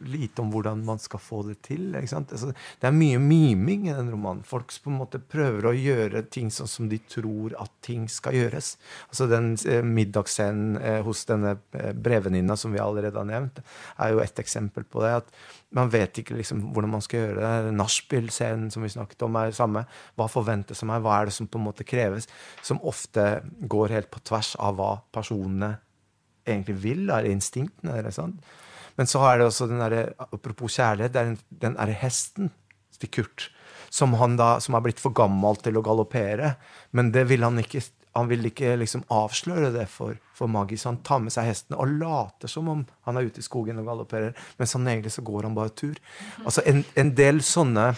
lite 0.09 0.43
om 0.43 0.51
hvordan 0.53 0.80
man 0.86 1.01
skal 1.03 1.20
få 1.22 1.43
det 1.47 1.59
til. 1.66 1.93
Altså, 1.99 2.53
det 2.80 2.88
er 2.88 2.97
mye 2.97 3.20
miming 3.22 3.86
i 3.88 3.95
den 3.95 4.11
romanen. 4.12 4.43
Folk 4.47 4.72
på 4.82 4.90
en 4.90 4.99
måte 5.03 5.20
prøver 5.20 5.68
å 5.68 5.74
gjøre 5.76 6.24
ting 6.32 6.51
sånn 6.55 6.70
som 6.70 6.88
de 6.90 6.99
tror 7.12 7.57
at 7.61 7.72
ting 7.84 8.09
skal 8.11 8.38
gjøres. 8.38 8.74
Altså 9.11 9.28
Den 9.30 9.53
eh, 9.68 9.82
middagsscenen 9.84 10.78
eh, 10.80 11.01
hos 11.07 11.26
denne 11.28 11.59
eh, 11.76 11.93
brevvenninna 11.93 12.57
som 12.59 12.72
vi 12.74 12.82
allerede 12.82 13.20
har 13.20 13.28
nevnt, 13.28 13.61
er 14.01 14.14
jo 14.14 14.24
et 14.24 14.43
eksempel 14.43 14.88
på 14.88 15.05
det. 15.05 15.18
at 15.22 15.34
man 15.77 15.91
vet 15.93 16.18
ikke 16.20 16.37
liksom 16.37 16.61
hvordan 16.75 16.93
man 16.95 17.05
skal 17.05 17.23
gjøre 17.23 17.41
det. 17.41 17.75
Nachspiel-scenen 17.79 18.70
som 18.73 18.85
vi 18.85 18.93
snakket 18.93 19.25
om, 19.27 19.37
er 19.41 19.51
det 19.51 19.59
samme. 19.59 19.85
Hva 20.18 20.29
forventes 20.31 20.83
av 20.85 20.91
meg? 20.91 21.05
Hva 21.05 21.18
er 21.18 21.31
det 21.31 21.37
som 21.37 21.49
på 21.49 21.61
en 21.61 21.66
måte 21.68 21.87
kreves? 21.89 22.29
Som 22.64 22.83
ofte 22.89 23.43
går 23.73 23.97
helt 23.97 24.11
på 24.12 24.23
tvers 24.29 24.55
av 24.61 24.77
hva 24.81 24.93
personene 25.14 25.75
egentlig 26.49 26.77
vil, 26.83 27.07
eller 27.07 27.31
instinktene 27.31 27.97
deres. 28.01 28.20
Men 28.99 29.09
så 29.09 29.23
er 29.29 29.39
det 29.39 29.49
også 29.49 29.70
den 29.70 29.83
der, 29.83 30.12
apropos 30.29 30.77
kjærlighet, 30.77 31.14
det 31.14 31.23
er 31.23 31.35
den 31.64 31.79
derre 31.79 31.97
hesten 32.03 32.53
til 33.01 33.12
Kurt. 33.12 33.49
Som, 33.93 34.16
da, 34.39 34.55
som 34.64 34.77
er 34.77 34.85
blitt 34.85 35.01
for 35.03 35.14
gammel 35.16 35.59
til 35.61 35.77
å 35.77 35.85
galoppere. 35.85 36.55
Men 36.97 37.12
det 37.12 37.27
vil 37.29 37.45
han 37.45 37.61
ikke 37.61 37.83
han 38.13 38.29
vil 38.29 38.47
ikke 38.49 38.75
liksom 38.77 39.05
avsløre 39.13 39.71
det 39.73 39.87
for, 39.89 40.17
for 40.37 40.51
Maggie, 40.53 40.79
så 40.79 40.91
han 40.91 41.03
tar 41.07 41.23
med 41.25 41.33
seg 41.33 41.49
hestene 41.49 41.79
og 41.81 41.95
later 42.01 42.51
som 42.51 42.69
om 42.69 42.83
han 43.09 43.19
er 43.19 43.29
ute 43.29 43.41
i 43.41 43.47
skogen 43.47 43.81
og 43.81 43.89
galopperer, 43.89 44.35
mens 44.59 44.75
han 44.77 44.89
egentlig 44.89 45.15
så 45.15 45.25
går 45.25 45.49
han 45.49 45.57
bare 45.57 45.73
tur. 45.73 46.01
Altså 46.45 46.65
En, 46.69 46.85
en 46.97 47.15
del 47.19 47.41
sånne 47.45 47.93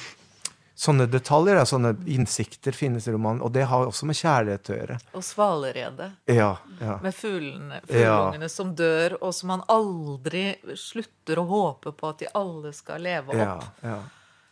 Sånne 0.74 1.04
detaljer, 1.06 1.60
sånne 1.70 1.92
innsikter, 2.10 2.74
finnes 2.74 3.04
i 3.06 3.12
romanen. 3.14 3.44
Og 3.46 3.52
det 3.54 3.62
har 3.70 3.84
også 3.86 4.08
med 4.10 4.16
kjærlighet 4.18 4.70
å 4.72 4.78
gjøre. 4.80 4.96
Og 5.14 5.22
svaleredet. 5.22 6.08
Ja, 6.26 6.48
ja. 6.80 6.96
Med 7.04 7.14
fuglene, 7.14 7.78
ja. 7.94 8.48
som 8.50 8.72
dør, 8.74 9.14
og 9.20 9.30
som 9.38 9.52
han 9.54 9.62
aldri 9.70 10.56
slutter 10.74 11.38
å 11.38 11.46
håpe 11.46 11.94
på 11.94 12.10
at 12.10 12.24
de 12.24 12.32
alle 12.34 12.74
skal 12.74 13.06
leve 13.06 13.36
opp. 13.36 13.38
Ja, 13.38 13.92
Ja, 13.94 14.00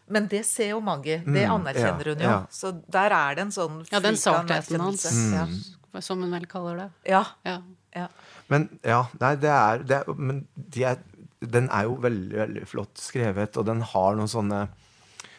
Men 0.06 0.26
det 0.28 0.42
ser 0.48 0.72
jo 0.72 0.80
Maggie. 0.84 1.20
Det 1.24 1.44
mm, 1.46 1.54
anerkjenner 1.54 2.12
hun 2.12 2.24
jo. 2.26 2.34
Så 2.50 2.72
der 2.90 3.14
er 3.16 3.38
det 3.38 3.46
en 3.46 3.54
sånn 3.54 3.80
Ja, 3.90 4.00
den 4.02 4.18
sartheten 4.20 4.82
hans, 4.82 5.06
mm. 5.06 6.02
som 6.02 6.22
hun 6.24 6.34
vel 6.34 6.46
kaller 6.50 6.84
det. 6.84 6.90
Ja. 7.14 7.24
ja. 7.46 8.08
Men 8.52 8.68
ja, 8.82 9.04
nei, 9.22 9.34
det 9.40 9.52
er, 9.54 9.86
det 9.86 10.00
er 10.02 10.14
Men 10.18 10.44
de 10.56 10.86
er, 10.90 11.02
den 11.40 11.70
er 11.72 11.88
jo 11.88 11.96
veldig, 12.02 12.38
veldig 12.44 12.68
flott 12.68 13.00
skrevet, 13.00 13.56
og 13.56 13.68
den 13.70 13.84
har 13.94 14.18
noen 14.18 14.30
sånne 14.30 14.66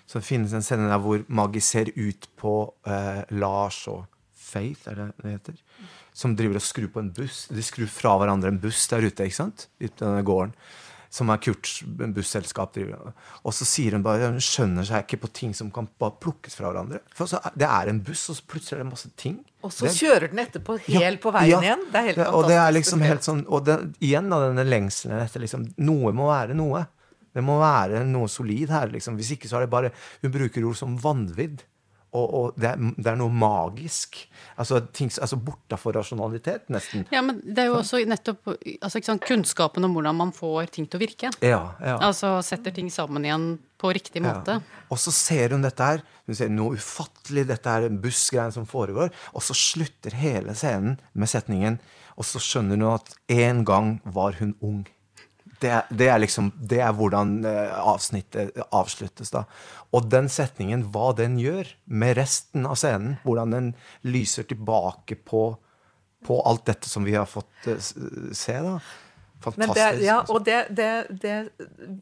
så 0.06 0.20
det 0.20 0.28
finnes 0.28 0.54
en 0.54 0.62
scene 0.62 0.90
der 0.92 1.00
hvor 1.02 1.24
Maggie 1.32 1.64
ser 1.64 1.90
ut 1.96 2.28
på 2.40 2.54
eh, 2.86 3.24
Lars 3.40 3.80
og 3.90 4.04
Faith, 4.36 4.86
er 4.92 5.00
det 5.00 5.06
det 5.24 5.36
heter? 5.38 5.60
Som 6.14 6.36
driver 6.38 6.60
og 6.60 6.66
skrur 6.66 6.90
på 6.94 7.02
en 7.02 7.10
buss. 7.16 7.48
De 7.50 7.64
skrur 7.66 7.90
fra 7.90 8.12
hverandre 8.22 8.52
en 8.54 8.60
buss 8.62 8.84
der 8.92 9.08
ute. 9.08 9.26
ikke 9.26 9.40
sant? 9.40 9.68
I 9.82 9.90
denne 9.90 10.22
gården. 10.28 10.54
Som 11.14 11.30
er 11.30 11.38
Kurts 11.46 11.84
busselskap. 11.86 12.74
driver. 12.74 13.12
Og 13.46 13.54
så 13.54 13.68
sier 13.70 13.94
hun 13.94 14.06
bare 14.06 14.32
hun 14.32 14.42
skjønner 14.42 14.88
seg 14.88 15.06
ikke 15.06 15.20
på 15.28 15.30
ting 15.42 15.52
som 15.54 15.70
kan 15.74 15.86
bare 16.02 16.16
plukkes 16.24 16.58
fra 16.58 16.72
hverandre. 16.72 17.04
For 17.14 17.30
så, 17.30 17.42
Det 17.54 17.68
er 17.68 17.92
en 17.92 18.00
buss, 18.02 18.30
og 18.34 18.40
så 18.40 18.48
plutselig 18.50 18.80
er 18.80 18.84
det 18.84 18.90
masse 18.90 19.12
ting. 19.16 19.38
Og 19.62 19.72
så 19.72 19.86
det, 19.86 19.94
kjører 19.94 20.32
den 20.32 20.42
etterpå 20.42 20.80
helt 20.88 21.20
ja, 21.20 21.22
på 21.22 21.34
veien 21.36 21.52
ja, 21.52 21.60
igjen. 21.62 21.86
Det 21.92 22.00
er 22.00 22.08
helt 22.10 22.18
fantastisk. 22.18 22.40
Og 22.40 22.50
det 22.50 22.58
er 22.58 22.74
liksom 22.74 23.06
helt 23.06 23.28
sånn, 23.28 23.44
og 23.46 23.68
det, 23.68 23.78
igjen 24.02 24.34
da 24.34 24.40
denne 24.48 24.66
lengselen 24.66 25.22
etter 25.22 25.46
liksom, 25.46 25.68
Noe 25.86 26.16
må 26.18 26.32
være 26.32 26.58
noe. 26.58 26.82
Det 27.34 27.44
må 27.46 27.60
være 27.62 28.02
noe 28.10 28.30
solid 28.30 28.74
her. 28.74 28.90
liksom. 28.94 29.16
Hvis 29.18 29.36
ikke 29.38 29.50
så 29.50 29.58
er 29.60 29.66
det 29.66 29.74
bare 29.74 29.94
Hun 30.22 30.34
bruker 30.34 30.66
ord 30.66 30.78
som 30.78 30.98
vanvidd 31.02 31.64
Og, 32.14 32.34
og 32.38 32.58
det, 32.62 32.70
er, 32.70 32.82
det, 32.94 33.08
er, 33.10 33.18
noe 33.18 33.34
magisk. 33.34 34.20
Altså, 34.60 34.84
altså 34.86 35.38
bortafor 35.42 35.96
rasjonalitet, 35.98 36.68
nesten. 36.74 37.08
Ja, 37.14 37.24
men 37.26 37.40
det 37.42 37.66
er 37.66 37.72
jo 37.72 37.80
også 37.80 38.04
nettopp 38.06 38.52
altså, 38.54 39.02
sant, 39.02 39.26
kunnskapen 39.26 39.86
om 39.88 39.98
hvordan 39.98 40.20
man 40.20 40.34
får 40.36 40.70
ting 40.76 40.86
til 40.86 41.02
å 41.02 41.04
virke. 41.04 41.34
Ja, 41.42 41.64
ja. 41.82 41.98
Altså 41.98 42.36
setter 42.46 42.76
ting 42.76 42.92
sammen 42.94 43.26
igjen 43.26 43.48
på 43.82 43.92
riktig 43.98 44.22
måte. 44.24 44.60
Ja. 44.62 44.86
Og 44.94 45.02
så 45.02 45.12
ser 45.16 45.58
hun 45.58 45.66
dette 45.66 45.90
her. 45.90 46.06
Hun 46.30 46.38
ser 46.38 46.54
noe 46.54 46.78
ufattelig, 46.78 47.48
dette 47.50 47.74
er 47.74 47.90
en 47.90 48.00
bussgreie 48.04 48.54
som 48.56 48.70
foregår. 48.70 49.10
Og 49.34 49.44
så 49.44 49.58
slutter 49.58 50.14
hele 50.22 50.54
scenen 50.56 51.00
med 51.18 51.34
setningen, 51.34 51.82
og 52.14 52.30
så 52.30 52.40
skjønner 52.44 52.78
hun 52.78 52.92
at 52.94 53.16
en 53.34 53.66
gang 53.68 53.96
var 54.06 54.38
hun 54.38 54.54
ung. 54.62 54.84
Det, 55.64 55.72
det, 55.96 56.10
er 56.12 56.20
liksom, 56.20 56.52
det 56.60 56.82
er 56.84 56.96
hvordan 56.98 57.38
eh, 57.48 57.74
avsnittet 57.80 58.58
avsluttes. 58.76 59.32
da. 59.34 59.46
Og 59.96 60.10
den 60.12 60.28
setningen, 60.32 60.88
hva 60.94 61.12
den 61.18 61.38
gjør 61.42 61.70
med 61.86 62.18
resten 62.20 62.68
av 62.68 62.76
scenen, 62.82 63.18
hvordan 63.24 63.56
den 63.56 63.70
lyser 64.04 64.48
tilbake 64.50 65.18
på, 65.24 65.46
på 66.28 66.42
alt 66.50 66.66
dette 66.70 66.92
som 66.92 67.08
vi 67.08 67.16
har 67.16 67.30
fått 67.30 67.70
uh, 67.70 67.80
se, 68.36 68.58
da. 68.66 68.78
Fantastisk. 69.44 70.00
Det, 70.00 70.06
ja, 70.06 70.18
og 70.30 70.46
det, 70.48 70.60
det, 70.70 70.90
det, 71.22 71.36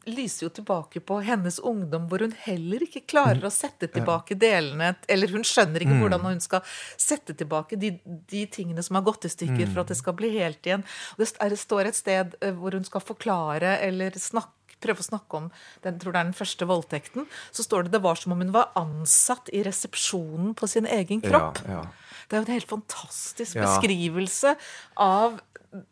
lyser 0.06 0.46
jo 0.46 0.50
tilbake 0.60 1.02
på 1.04 1.18
hennes 1.26 1.58
ungdom, 1.58 2.06
hvor 2.10 2.24
hun 2.24 2.34
heller 2.44 2.84
ikke 2.86 3.04
klarer 3.10 3.42
mm. 3.42 3.48
å 3.48 3.52
sette 3.52 3.88
tilbake 3.92 4.36
delene 4.38 4.94
Eller 5.10 5.32
hun 5.34 5.44
skjønner 5.46 5.84
ikke 5.84 5.96
mm. 5.96 6.02
hvordan 6.04 6.26
hun 6.28 6.42
skal 6.44 6.62
sette 7.00 7.36
tilbake 7.38 7.78
de, 7.80 7.94
de, 8.04 8.46
tingene 8.52 8.82
som 8.84 8.98
har 8.98 9.06
gått 9.06 9.26
i 9.28 9.32
stykker, 9.32 9.66
for 9.68 9.82
at 9.84 9.92
det 9.92 9.98
mm. 9.98 10.02
skal 10.04 10.18
bli 10.18 10.32
helt 10.38 10.66
igjen. 10.66 10.86
Det, 11.18 11.30
det 11.52 11.60
står 11.60 11.90
et 11.90 11.98
sted 11.98 12.36
eh, 12.40 12.54
hvor 12.56 12.76
hun 12.76 12.86
skal 12.86 13.04
forklare 13.04 13.78
eller 13.82 14.18
snakke 14.18 14.60
prøve 14.82 14.98
å 14.98 15.06
snakke 15.06 15.38
om 15.38 15.44
den, 15.84 15.98
tror 16.02 16.14
det 16.14 16.20
er 16.20 16.26
den 16.26 16.34
første 16.34 16.66
voldtekten, 16.66 17.28
så 17.54 17.62
står 17.62 17.86
det 17.86 17.94
det 17.94 18.02
var 18.02 18.18
som 18.18 18.34
om 18.34 18.42
hun 18.42 18.54
var 18.54 18.72
ansatt 18.78 19.50
i 19.54 19.62
resepsjonen 19.66 20.56
på 20.58 20.68
sin 20.70 20.88
egen 20.90 21.22
kropp. 21.22 21.62
Ja, 21.68 21.82
ja. 21.82 21.84
Det 22.26 22.36
er 22.36 22.42
jo 22.42 22.46
en 22.46 22.54
helt 22.56 22.70
fantastisk 22.70 23.58
ja. 23.58 23.66
beskrivelse 23.66 24.54
av 25.00 25.40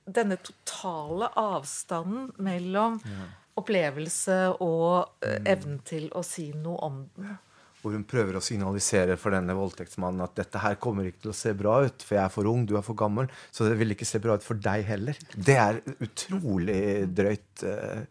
denne 0.04 0.36
totale 0.44 1.30
avstanden 1.40 2.30
mellom 2.44 2.98
ja. 3.04 3.28
opplevelse 3.60 4.40
og 4.60 5.22
uh, 5.24 5.38
evnen 5.48 5.80
til 5.88 6.10
å 6.16 6.24
si 6.26 6.50
noe 6.56 6.80
om 6.88 7.04
den. 7.16 7.38
Hvor 7.80 7.94
hun 7.96 8.04
prøver 8.04 8.36
å 8.36 8.42
signalisere 8.44 9.16
for 9.16 9.32
denne 9.32 9.54
voldtektsmannen 9.56 10.20
at 10.26 10.34
dette 10.36 10.60
her 10.60 10.76
kommer 10.82 11.06
ikke 11.08 11.22
til 11.24 11.32
å 11.32 11.38
se 11.38 11.54
bra 11.56 11.78
ut, 11.86 12.02
for 12.04 12.18
jeg 12.18 12.24
er 12.26 12.34
for 12.34 12.48
ung, 12.50 12.66
du 12.68 12.74
er 12.76 12.84
for 12.84 12.98
gammel, 12.98 13.30
så 13.48 13.70
det 13.70 13.78
vil 13.80 13.94
ikke 13.94 14.08
se 14.08 14.20
bra 14.20 14.36
ut 14.36 14.44
for 14.44 14.60
deg 14.60 14.84
heller. 14.90 15.20
Det 15.32 15.56
er 15.56 15.80
utrolig 15.96 16.82
drøyt 17.16 17.64
uh, 17.64 18.02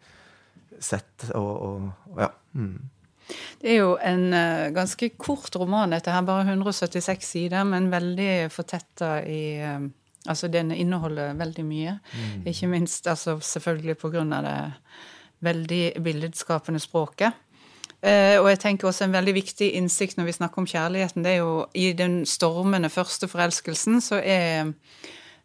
sett. 0.82 1.30
Og, 1.38 1.52
og, 1.68 2.18
ja. 2.18 2.32
Mm. 2.58 2.80
Det 3.60 3.72
er 3.72 3.80
jo 3.80 3.94
en 3.96 4.26
uh, 4.34 4.68
ganske 4.76 5.12
kort 5.20 5.56
roman, 5.56 5.92
dette 5.94 6.12
her. 6.12 6.26
Bare 6.26 6.48
176 6.48 7.32
sider, 7.36 7.64
men 7.68 7.90
veldig 7.92 8.50
fortetta 8.54 9.18
i 9.24 9.42
uh, 9.64 9.88
Altså 10.28 10.50
den 10.52 10.68
inneholder 10.76 11.30
veldig 11.32 11.62
mye. 11.64 11.94
Mm. 12.12 12.42
Ikke 12.50 12.66
minst 12.68 13.06
altså, 13.08 13.38
selvfølgelig 13.40 13.94
pga. 14.02 14.24
det 14.44 14.56
veldig 15.40 16.02
billedskapende 16.04 16.80
språket. 16.80 17.32
Eh, 18.00 18.40
og 18.40 18.48
jeg 18.48 18.60
tenker 18.62 18.88
også 18.88 19.04
en 19.04 19.12
veldig 19.12 19.34
viktig 19.36 19.74
innsikt 19.76 20.16
når 20.16 20.30
vi 20.30 20.36
snakker 20.38 20.62
om 20.62 20.68
kjærligheten, 20.68 21.24
det 21.24 21.34
er 21.34 21.42
jo 21.42 21.66
i 21.76 21.90
den 21.92 22.22
stormende 22.26 22.88
første 22.88 23.28
forelskelsen, 23.28 24.00
så 24.00 24.22
er 24.24 24.72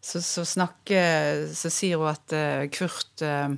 så, 0.06 0.22
så 0.22 0.44
snakker 0.46 1.48
Så 1.50 1.70
sier 1.74 1.98
hun 1.98 2.12
at 2.12 2.34
uh, 2.36 2.68
Kurt 2.70 3.24
eh, 3.26 3.56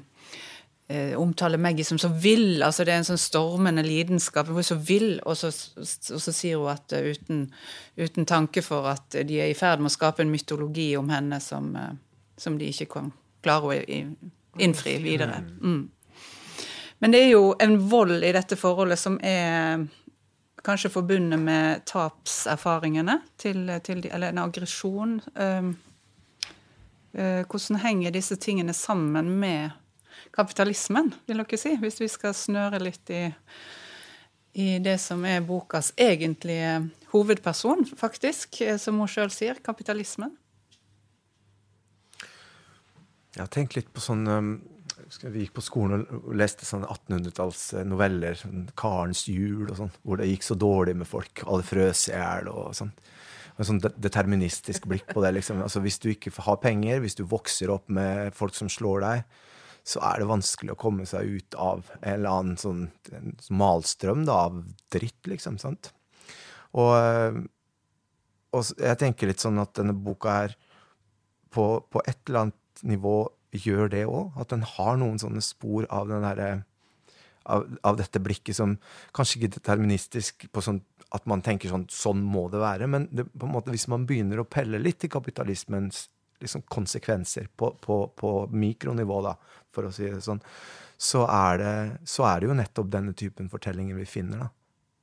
omtaler 1.15 1.57
Maggie 1.57 1.85
som 1.85 1.99
så 1.99 2.07
vill. 2.07 2.63
altså 2.63 2.85
Det 2.85 2.93
er 2.93 3.01
en 3.01 3.09
sånn 3.09 3.19
stormende 3.19 3.83
lidenskap. 3.83 4.47
Hun 4.47 4.61
er 4.61 4.67
så 4.69 4.77
vill, 4.79 5.17
og 5.25 5.35
så, 5.35 5.51
og 5.83 6.21
så 6.23 6.31
sier 6.31 6.61
hun 6.61 6.71
at 6.71 6.95
uh, 6.95 7.09
uten, 7.11 7.41
uten, 7.99 8.25
tanke 8.25 8.63
for 8.63 8.87
at 8.87 9.17
de 9.27 9.41
er 9.43 9.51
i 9.51 9.57
ferd 9.57 9.83
med 9.83 9.91
å 9.91 9.97
skape 9.97 10.23
en 10.23 10.31
mytologi 10.31 10.93
om 10.99 11.09
henne 11.11 11.41
som, 11.43 11.73
uh, 11.75 11.91
som 12.39 12.55
de 12.59 12.69
ikke 12.71 12.87
kan 12.93 13.11
klare 13.43 13.67
å 13.67 13.75
innfri 14.63 14.95
videre. 15.03 15.41
Mm. 15.59 15.89
Men 17.03 17.13
det 17.13 17.19
er 17.25 17.33
jo 17.33 17.49
en 17.59 17.75
vold 17.91 18.23
i 18.23 18.31
dette 18.33 18.55
forholdet 18.57 18.99
som 18.99 19.19
er 19.19 19.83
kanskje 20.65 20.91
forbundet 20.91 21.39
med 21.39 21.83
tapserfaringene 21.87 23.19
til, 23.37 23.67
til 23.83 24.01
de, 24.03 24.09
Eller 24.09 24.33
en 24.33 24.41
aggresjon. 24.41 25.19
Hvordan 27.13 27.79
henger 27.83 28.15
disse 28.15 28.35
tingene 28.41 28.73
sammen 28.73 29.29
med 29.39 29.77
kapitalismen, 30.37 31.11
vil 31.27 31.41
dere 31.41 31.59
si, 31.59 31.73
hvis 31.81 32.01
vi 32.03 32.09
skal 32.11 32.35
snøre 32.37 32.81
litt 32.83 33.09
i, 33.13 33.25
i 34.61 34.69
det 34.83 34.97
som 35.01 35.25
er 35.25 35.45
bokas 35.45 35.93
egentlige 35.97 36.79
hovedperson, 37.13 37.87
faktisk, 37.97 38.61
som 38.81 39.01
hun 39.01 39.09
sjøl 39.11 39.33
sier, 39.33 39.61
kapitalismen? 39.65 40.35
Jeg 43.37 43.43
har 43.43 43.53
tenkt 43.53 43.77
litt 43.77 43.89
på 43.93 44.01
sånn 44.01 44.25
um, 44.25 44.53
Vi 45.29 45.43
gikk 45.43 45.53
på 45.59 45.61
skolen 45.61 46.07
og 46.09 46.31
leste 46.37 46.65
sånne 46.65 46.89
1800-tallsnoveller. 46.89 48.37
sånn 48.39 48.65
Karens 48.77 49.27
jul 49.29 49.67
og 49.69 49.75
sånn, 49.77 49.91
hvor 50.01 50.17
det 50.17 50.29
gikk 50.31 50.47
så 50.47 50.57
dårlig 50.57 50.95
med 50.97 51.09
folk. 51.09 51.43
Alle 51.45 51.65
frøs 51.65 52.07
i 52.09 52.15
hjel 52.15 52.49
og 52.49 52.73
sånn. 52.77 52.91
En 53.57 53.67
sånn 53.69 53.81
deterministisk 53.81 54.85
blikk 54.89 55.07
på 55.13 55.21
det. 55.21 55.35
liksom. 55.37 55.61
Altså, 55.65 55.81
Hvis 55.85 55.99
du 56.01 56.09
ikke 56.11 56.33
har 56.45 56.57
penger, 56.61 56.99
hvis 57.01 57.17
du 57.17 57.23
vokser 57.29 57.71
opp 57.73 57.87
med 57.93 58.33
folk 58.37 58.57
som 58.57 58.69
slår 58.73 59.05
deg, 59.05 59.37
så 59.87 60.01
er 60.03 60.19
det 60.19 60.27
vanskelig 60.27 60.73
å 60.73 60.79
komme 60.79 61.05
seg 61.07 61.37
ut 61.37 61.55
av 61.55 61.85
en 62.01 62.11
eller 62.11 62.33
annen 62.33 62.57
sånn 62.59 62.87
malstrøm 63.55 64.25
da, 64.27 64.41
av 64.49 64.59
dritt, 64.93 65.21
liksom. 65.31 65.59
sant? 65.61 65.93
Og, 66.75 67.43
og, 68.51 68.71
jeg 68.83 68.99
tenker 68.99 69.31
litt 69.31 69.43
sånn 69.43 69.61
at 69.63 69.77
denne 69.79 69.95
boka 69.95 70.33
her 70.41 70.57
på, 71.55 71.69
på 71.87 72.03
et 72.03 72.19
eller 72.27 72.47
annet 72.47 72.83
nivå 72.87 73.19
gjør 73.55 73.93
det 73.93 74.03
òg. 74.11 74.35
At 74.41 74.51
den 74.51 74.65
har 74.75 74.99
noen 74.99 75.21
sånne 75.21 75.43
spor 75.45 75.87
av 75.93 76.11
den 76.11 76.27
derre 76.27 76.49
av, 77.47 77.63
av, 77.87 77.95
dette 77.95 78.19
blikket 78.19 78.57
som 78.57 78.75
kanskje 79.15 79.39
ikke 79.39 79.47
er 79.47 79.55
deterministisk 79.55 80.49
på 80.51 80.63
sånn 80.63 80.81
at 81.15 81.23
man 81.31 81.39
tenker 81.39 81.71
sånn 81.71 81.85
sånn 81.87 82.19
må 82.19 82.49
det 82.51 82.59
være, 82.59 82.89
men 82.91 83.05
det, 83.15 83.23
på 83.31 83.47
en 83.47 83.53
måte 83.53 83.71
hvis 83.71 83.87
man 83.87 84.03
begynner 84.09 84.41
å 84.41 84.49
pelle 84.49 84.81
litt 84.81 85.05
i 85.07 85.11
kapitalismens 85.11 86.09
liksom 86.41 86.63
konsekvenser 86.69 87.47
på, 87.55 87.71
på, 87.81 88.01
på, 88.15 88.33
mikronivå, 88.51 89.21
da, 89.25 89.35
for 89.73 89.87
å 89.87 89.93
si 89.93 90.09
det 90.09 90.23
sånn, 90.25 90.41
så 90.97 91.25
er 91.29 91.61
det, 91.61 91.75
så 92.09 92.25
er 92.29 92.41
det 92.41 92.49
jo 92.49 92.57
nettopp 92.57 92.89
denne 92.93 93.13
typen 93.17 93.49
fortellinger 93.51 93.97
vi 93.97 94.05
finner. 94.09 94.45
da. 94.45 94.49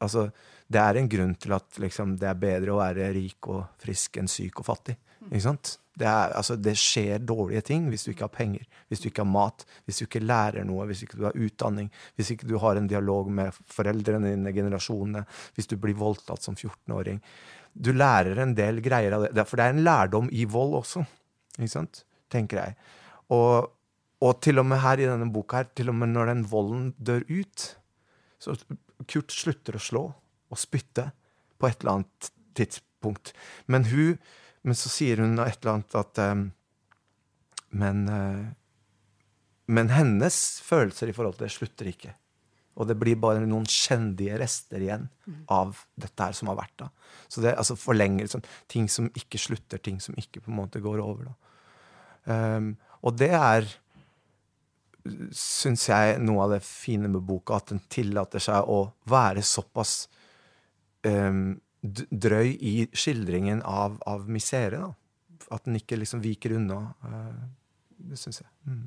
Altså, 0.04 0.30
Det 0.66 0.80
er 0.80 0.96
en 0.96 1.08
grunn 1.08 1.34
til 1.36 1.52
at 1.54 1.78
liksom, 1.78 2.16
det 2.18 2.28
er 2.28 2.40
bedre 2.40 2.72
å 2.72 2.80
være 2.80 3.12
rik 3.14 3.48
og 3.52 3.66
frisk 3.82 4.16
enn 4.18 4.30
syk 4.30 4.62
og 4.62 4.68
fattig. 4.72 4.96
Ikke 5.28 5.44
sant? 5.44 5.78
Det, 5.94 6.06
er, 6.08 6.32
altså, 6.34 6.56
det, 6.58 6.74
skjer 6.80 7.22
dårlige 7.22 7.62
ting 7.68 7.86
hvis 7.92 8.04
du 8.04 8.10
ikke 8.10 8.26
har 8.26 8.34
penger, 8.34 8.64
hvis 8.90 9.04
du 9.04 9.08
ikke 9.08 9.22
har 9.22 9.30
mat, 9.30 9.64
hvis 9.86 10.00
du 10.00 10.06
ikke 10.08 10.24
lærer 10.24 10.66
noe, 10.66 10.86
hvis 10.90 11.04
ikke 11.06 11.20
du 11.20 11.26
har 11.28 11.36
utdanning, 11.38 11.90
hvis 12.18 12.32
ikke 12.34 12.48
du 12.50 12.56
har 12.62 12.80
en 12.80 12.88
dialog 12.90 13.30
med 13.30 13.54
foreldrene 13.70 14.32
dine, 14.32 14.54
generasjonene, 14.56 15.22
hvis 15.54 15.70
du 15.70 15.76
blir 15.80 15.96
voldtatt 16.00 16.42
som 16.44 16.58
14-åring. 16.58 17.20
Du 17.74 17.92
lærer 17.94 18.42
en 18.42 18.56
del 18.58 18.80
greier 18.82 19.16
av 19.16 19.28
det. 19.28 19.46
For 19.46 19.58
det 19.58 19.68
er 19.68 19.76
en 19.76 19.84
lærdom 19.86 20.32
i 20.34 20.44
vold 20.50 20.80
også. 20.82 21.04
Ikke 21.58 21.72
sant? 21.72 22.02
Tenker 22.32 22.60
jeg. 22.60 22.76
Og, 23.34 23.70
og, 24.20 24.32
til 24.44 24.60
og 24.60 24.66
med 24.68 24.82
her 24.82 25.00
i 25.00 25.08
denne 25.08 25.30
boka 25.32 25.62
her, 25.62 25.70
til 25.76 25.92
og 25.92 25.98
med 26.00 26.12
når 26.12 26.32
den 26.32 26.42
volden 26.50 26.88
dør 26.98 27.24
ut 27.30 27.68
Så 28.42 28.56
Kurt 29.10 29.32
slutter 29.32 29.76
å 29.76 29.82
slå 29.82 30.02
og 30.52 30.60
spytte 30.60 31.08
på 31.58 31.68
et 31.68 31.80
eller 31.80 32.00
annet 32.00 32.28
tidspunkt. 32.56 33.32
Men 33.66 33.88
hun 33.90 34.18
Men 34.64 34.76
så 34.78 34.88
sier 34.88 35.20
hun 35.20 35.36
et 35.42 35.58
eller 35.60 35.74
annet 35.74 35.94
at 36.00 36.18
um, 36.32 36.44
men, 37.76 37.98
uh, 38.08 38.46
men 39.66 39.90
hennes 39.92 40.38
følelser 40.64 41.10
i 41.10 41.12
forhold 41.12 41.36
til 41.36 41.44
det 41.44 41.52
slutter 41.52 41.90
ikke. 41.90 42.14
Og 42.74 42.88
det 42.90 42.96
blir 42.98 43.18
bare 43.22 43.44
noen 43.46 43.66
kjendige 43.70 44.38
rester 44.40 44.82
igjen 44.82 45.06
av 45.52 45.84
dette 46.00 46.26
her 46.26 46.34
som 46.34 46.50
har 46.50 46.58
vært. 46.58 46.74
da. 46.82 46.88
Så 47.30 47.44
det 47.44 47.54
altså 47.54 47.76
forlenger 47.78 48.26
liksom, 48.26 48.42
ting 48.70 48.88
som 48.90 49.10
ikke 49.14 49.38
slutter, 49.38 49.78
ting 49.78 50.00
som 50.02 50.16
ikke 50.18 50.42
på 50.42 50.50
en 50.50 50.58
måte 50.58 50.82
går 50.82 51.02
over. 51.02 51.30
da. 51.30 51.34
Um, 52.24 52.72
og 53.04 53.18
det 53.20 53.30
er, 53.36 53.68
syns 55.36 55.86
jeg, 55.90 56.18
noe 56.24 56.46
av 56.46 56.56
det 56.56 56.62
fine 56.66 57.10
med 57.12 57.22
boka, 57.26 57.60
at 57.60 57.70
den 57.74 57.82
tillater 57.92 58.42
seg 58.42 58.70
å 58.70 58.80
være 59.10 59.44
såpass 59.44 60.08
um, 61.06 61.60
drøy 61.84 62.54
i 62.54 62.74
skildringen 62.96 63.62
av, 63.68 64.00
av 64.08 64.26
misere. 64.26 64.80
Da. 64.82 65.46
At 65.54 65.68
den 65.68 65.78
ikke 65.78 66.00
liksom 66.00 66.24
viker 66.24 66.56
unna. 66.58 66.80
Uh, 67.04 67.44
det 68.10 68.18
syns 68.18 68.42
jeg. 68.42 68.50
Mm. 68.66 68.86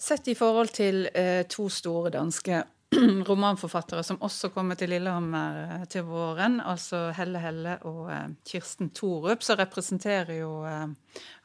Sett 0.00 0.28
i 0.32 0.34
forhold 0.34 0.70
til 0.72 1.04
eh, 1.12 1.42
to 1.44 1.66
store 1.68 2.08
danske 2.14 2.62
romanforfattere 3.30 4.00
som 4.02 4.16
også 4.24 4.48
kommer 4.54 4.78
til 4.80 4.94
Lillehammer 4.94 5.58
eh, 5.60 5.82
til 5.92 6.06
våren, 6.08 6.56
altså 6.64 7.10
Helle 7.18 7.42
Helle 7.42 7.74
og 7.84 8.06
eh, 8.08 8.30
Kirsten 8.48 8.88
Thorup, 8.96 9.44
så 9.44 9.58
representerer 9.60 10.38
jo 10.38 10.54
eh, 10.64 10.86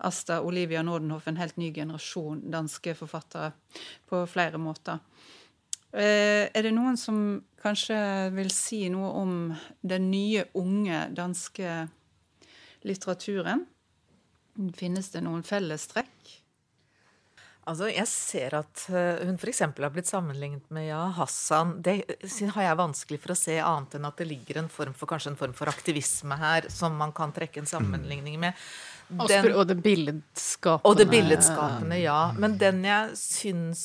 Asta 0.07 0.39
Olivia 0.39 0.85
Nordenhoff 0.87 1.27
en 1.27 1.41
helt 1.41 1.59
ny 1.59 1.73
generasjon 1.75 2.45
danske 2.53 2.95
forfattere 2.95 3.51
på 4.07 4.23
flere 4.31 4.61
måter. 4.61 5.03
Eh, 5.91 6.47
er 6.47 6.63
det 6.63 6.71
noen 6.77 6.95
som 6.95 7.19
kanskje 7.59 7.99
vil 8.37 8.55
si 8.55 8.85
noe 8.93 9.11
om 9.19 9.35
den 9.83 10.09
nye, 10.13 10.47
unge 10.55 11.03
danske 11.11 11.75
litteraturen. 12.87 13.67
Finnes 14.79 15.11
det 15.11 15.27
noen 15.27 15.43
fellestrekk? 15.43 16.44
Altså, 17.65 17.87
Jeg 17.89 18.05
ser 18.09 18.55
at 18.59 18.81
uh, 18.93 19.25
hun 19.25 19.39
f.eks. 19.41 19.63
har 19.65 19.93
blitt 19.93 20.09
sammenlignet 20.09 20.67
med 20.73 20.85
ja, 20.89 21.01
Hassan. 21.17 21.79
Det 21.81 22.03
har 22.53 22.67
jeg 22.67 22.81
vanskelig 22.81 23.21
for 23.23 23.33
å 23.33 23.37
se 23.39 23.55
annet 23.57 23.97
enn 23.97 24.05
at 24.05 24.21
det 24.21 24.27
ligger 24.29 24.61
en 24.61 24.69
form 24.69 24.93
for, 24.93 25.09
kanskje 25.09 25.33
en 25.33 25.39
form 25.39 25.55
for 25.57 25.71
aktivisme 25.71 26.37
her 26.37 26.69
som 26.69 26.97
man 26.99 27.15
kan 27.15 27.33
trekke 27.33 27.63
en 27.63 27.69
sammenligning 27.69 28.37
med. 28.41 28.67
Den, 29.05 29.51
og 29.53 29.67
det 29.69 29.79
billedskapende. 29.85 30.89
Og 30.89 30.97
det 30.97 31.09
billedskapende, 31.09 31.97
ja. 32.01 32.19
Men 32.37 32.57
den 32.61 32.85
jeg 32.85 33.17
syns 33.19 33.83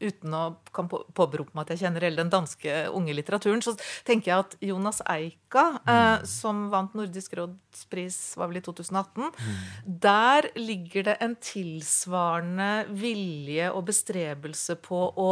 uten 0.00 0.34
å 0.36 0.42
kan 0.76 0.88
påberope 0.90 1.54
meg 1.56 1.64
at 1.64 1.74
jeg 1.74 1.86
kjenner 1.86 2.04
hele 2.04 2.20
den 2.20 2.32
danske 2.32 2.74
unge 2.92 3.14
litteraturen, 3.16 3.62
så 3.64 3.76
tenker 4.06 4.32
jeg 4.32 4.44
at 4.44 4.56
Jonas 4.68 5.00
Eika, 5.08 5.64
mm. 5.78 5.90
eh, 5.94 6.26
som 6.28 6.66
vant 6.72 6.96
Nordisk 6.98 7.36
råds 7.38 7.86
pris 7.92 8.18
var 8.36 8.50
vel 8.50 8.60
i 8.60 8.64
2018, 8.66 9.32
mm. 9.32 9.56
der 10.04 10.50
ligger 10.58 11.08
det 11.10 11.16
en 11.24 11.36
tilsvarende 11.40 12.70
vilje 12.92 13.72
og 13.72 13.88
bestrebelse 13.88 14.78
på 14.84 15.02
å 15.16 15.30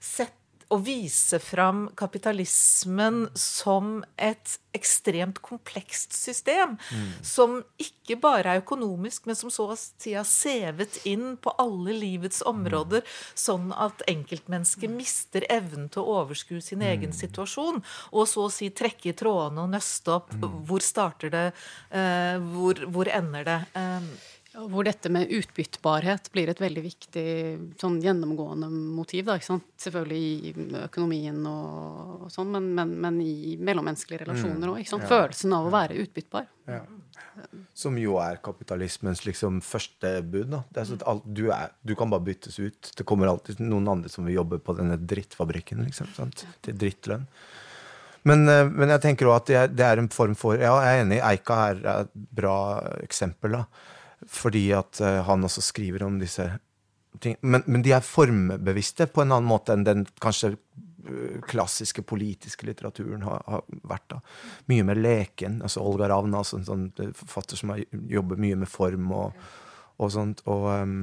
sette 0.00 0.39
å 0.70 0.78
vise 0.78 1.40
fram 1.42 1.88
kapitalismen 1.98 3.24
som 3.34 4.04
et 4.16 4.56
ekstremt 4.76 5.40
komplekst 5.42 6.14
system. 6.14 6.76
Mm. 6.94 7.08
Som 7.26 7.56
ikke 7.82 8.16
bare 8.22 8.54
er 8.54 8.62
økonomisk, 8.62 9.26
men 9.26 9.38
som 9.38 9.50
så 9.50 9.66
å 9.72 9.78
si 9.78 10.14
har 10.14 10.28
sevet 10.28 11.00
inn 11.10 11.34
på 11.42 11.54
alle 11.58 11.96
livets 11.98 12.44
områder, 12.46 13.02
mm. 13.02 13.34
sånn 13.42 13.74
at 13.74 14.04
enkeltmennesket 14.10 14.94
mister 14.94 15.46
evnen 15.50 15.90
til 15.90 16.04
å 16.04 16.20
overskue 16.22 16.62
sin 16.62 16.84
mm. 16.84 16.88
egen 16.92 17.16
situasjon. 17.18 17.82
Og 18.14 18.30
så 18.30 18.46
å 18.46 18.54
si 18.54 18.70
trekke 18.70 19.10
i 19.10 19.16
trådene 19.18 19.66
og 19.66 19.74
nøste 19.74 20.20
opp. 20.20 20.34
Hvor 20.38 20.86
starter 20.86 21.34
det? 21.34 21.46
Uh, 21.90 22.38
hvor, 22.52 22.86
hvor, 22.94 23.10
ender 23.10 23.46
det? 23.46 23.62
Uh, 23.74 24.38
hvor 24.50 24.84
dette 24.84 25.10
med 25.12 25.30
utbyttbarhet 25.30 26.30
blir 26.34 26.50
et 26.50 26.60
veldig 26.60 26.82
viktig 26.82 27.26
sånn 27.78 28.00
gjennomgående 28.02 28.66
motiv. 28.70 29.28
Da, 29.28 29.36
Selvfølgelig 29.38 30.22
i 30.50 30.54
økonomien 30.82 31.38
og, 31.46 32.24
og 32.26 32.32
sånn, 32.34 32.50
men, 32.56 32.66
men, 32.74 32.96
men, 33.04 33.20
i 33.22 33.54
mellommenneskelige 33.62 34.24
relasjoner 34.24 34.72
òg. 34.72 34.80
Mm. 34.82 34.88
Ja. 34.90 35.10
Følelsen 35.12 35.54
av 35.54 35.68
å 35.68 35.74
være 35.74 36.00
utbyttbar. 36.02 36.48
Ja. 36.70 36.80
Som 37.78 37.94
jo 38.00 38.16
er 38.20 38.40
kapitalismens 38.42 39.22
liksom, 39.24 39.60
første 39.62 40.16
bud. 40.26 40.50
Da. 40.56 40.84
Sånn 40.88 41.06
alt, 41.08 41.30
du, 41.30 41.46
er, 41.54 41.70
du, 41.86 41.94
kan 41.98 42.10
bare 42.10 42.26
byttes 42.26 42.58
ut. 42.58 42.90
Det 42.98 43.06
kommer 43.06 43.30
alltid 43.30 43.62
noen 43.62 43.86
andre 43.94 44.10
som 44.10 44.26
vil 44.26 44.40
jobbe 44.40 44.58
på 44.66 44.74
denne 44.80 44.98
drittfabrikken 44.98 45.86
liksom, 45.86 46.10
til 46.34 46.74
drittlønn. 46.74 47.30
Men, 48.26 48.44
eh, 48.50 48.66
men, 48.66 48.90
jeg 48.96 49.06
tenker 49.06 49.30
også 49.30 49.62
at 49.62 49.78
det 49.78 49.86
er, 49.86 50.02
en 50.02 50.10
form 50.12 50.34
for 50.36 50.58
Ja, 50.58 50.74
jeg 50.82 50.98
er 50.98 51.06
enig. 51.06 51.22
Eika 51.30 51.62
er 51.70 51.86
et 51.94 52.14
bra 52.42 52.58
eksempel. 52.98 53.60
da 53.60 53.96
fordi 54.30 54.68
at 54.76 55.00
uh, 55.02 55.20
han 55.26 55.44
også 55.46 55.62
skriver 55.64 56.04
om 56.06 56.20
disse 56.20 56.46
ting. 57.18 57.36
Men, 57.40 57.64
men, 57.66 57.82
de 57.82 57.94
er 57.96 58.06
formbevisste 58.06 59.08
på 59.10 59.24
en 59.24 59.34
annen 59.34 59.50
måte 59.50 59.74
enn 59.74 59.86
den 59.86 60.04
kanskje 60.22 60.52
eh, 60.54 61.40
klassiske 61.50 62.04
politiske 62.06 62.68
litteraturen 62.68 63.24
har, 63.26 63.42
har 63.50 63.64
vært. 63.90 64.06
da. 64.14 64.20
Mye 64.70 64.86
mer 64.86 65.00
leken. 65.00 65.60
altså 65.66 65.82
Olga 65.82 66.08
Ravna, 66.12 66.44
altså 66.44 66.60
en 66.60 66.68
sånn 66.68 67.14
forfatter 67.18 67.58
som 67.58 67.74
har, 67.74 67.82
jobber 67.90 68.40
mye 68.40 68.60
med 68.62 68.70
form 68.70 69.10
og, 69.16 69.48
og 69.98 70.14
sånt. 70.14 70.44
og 70.46 70.70
um, 70.70 71.00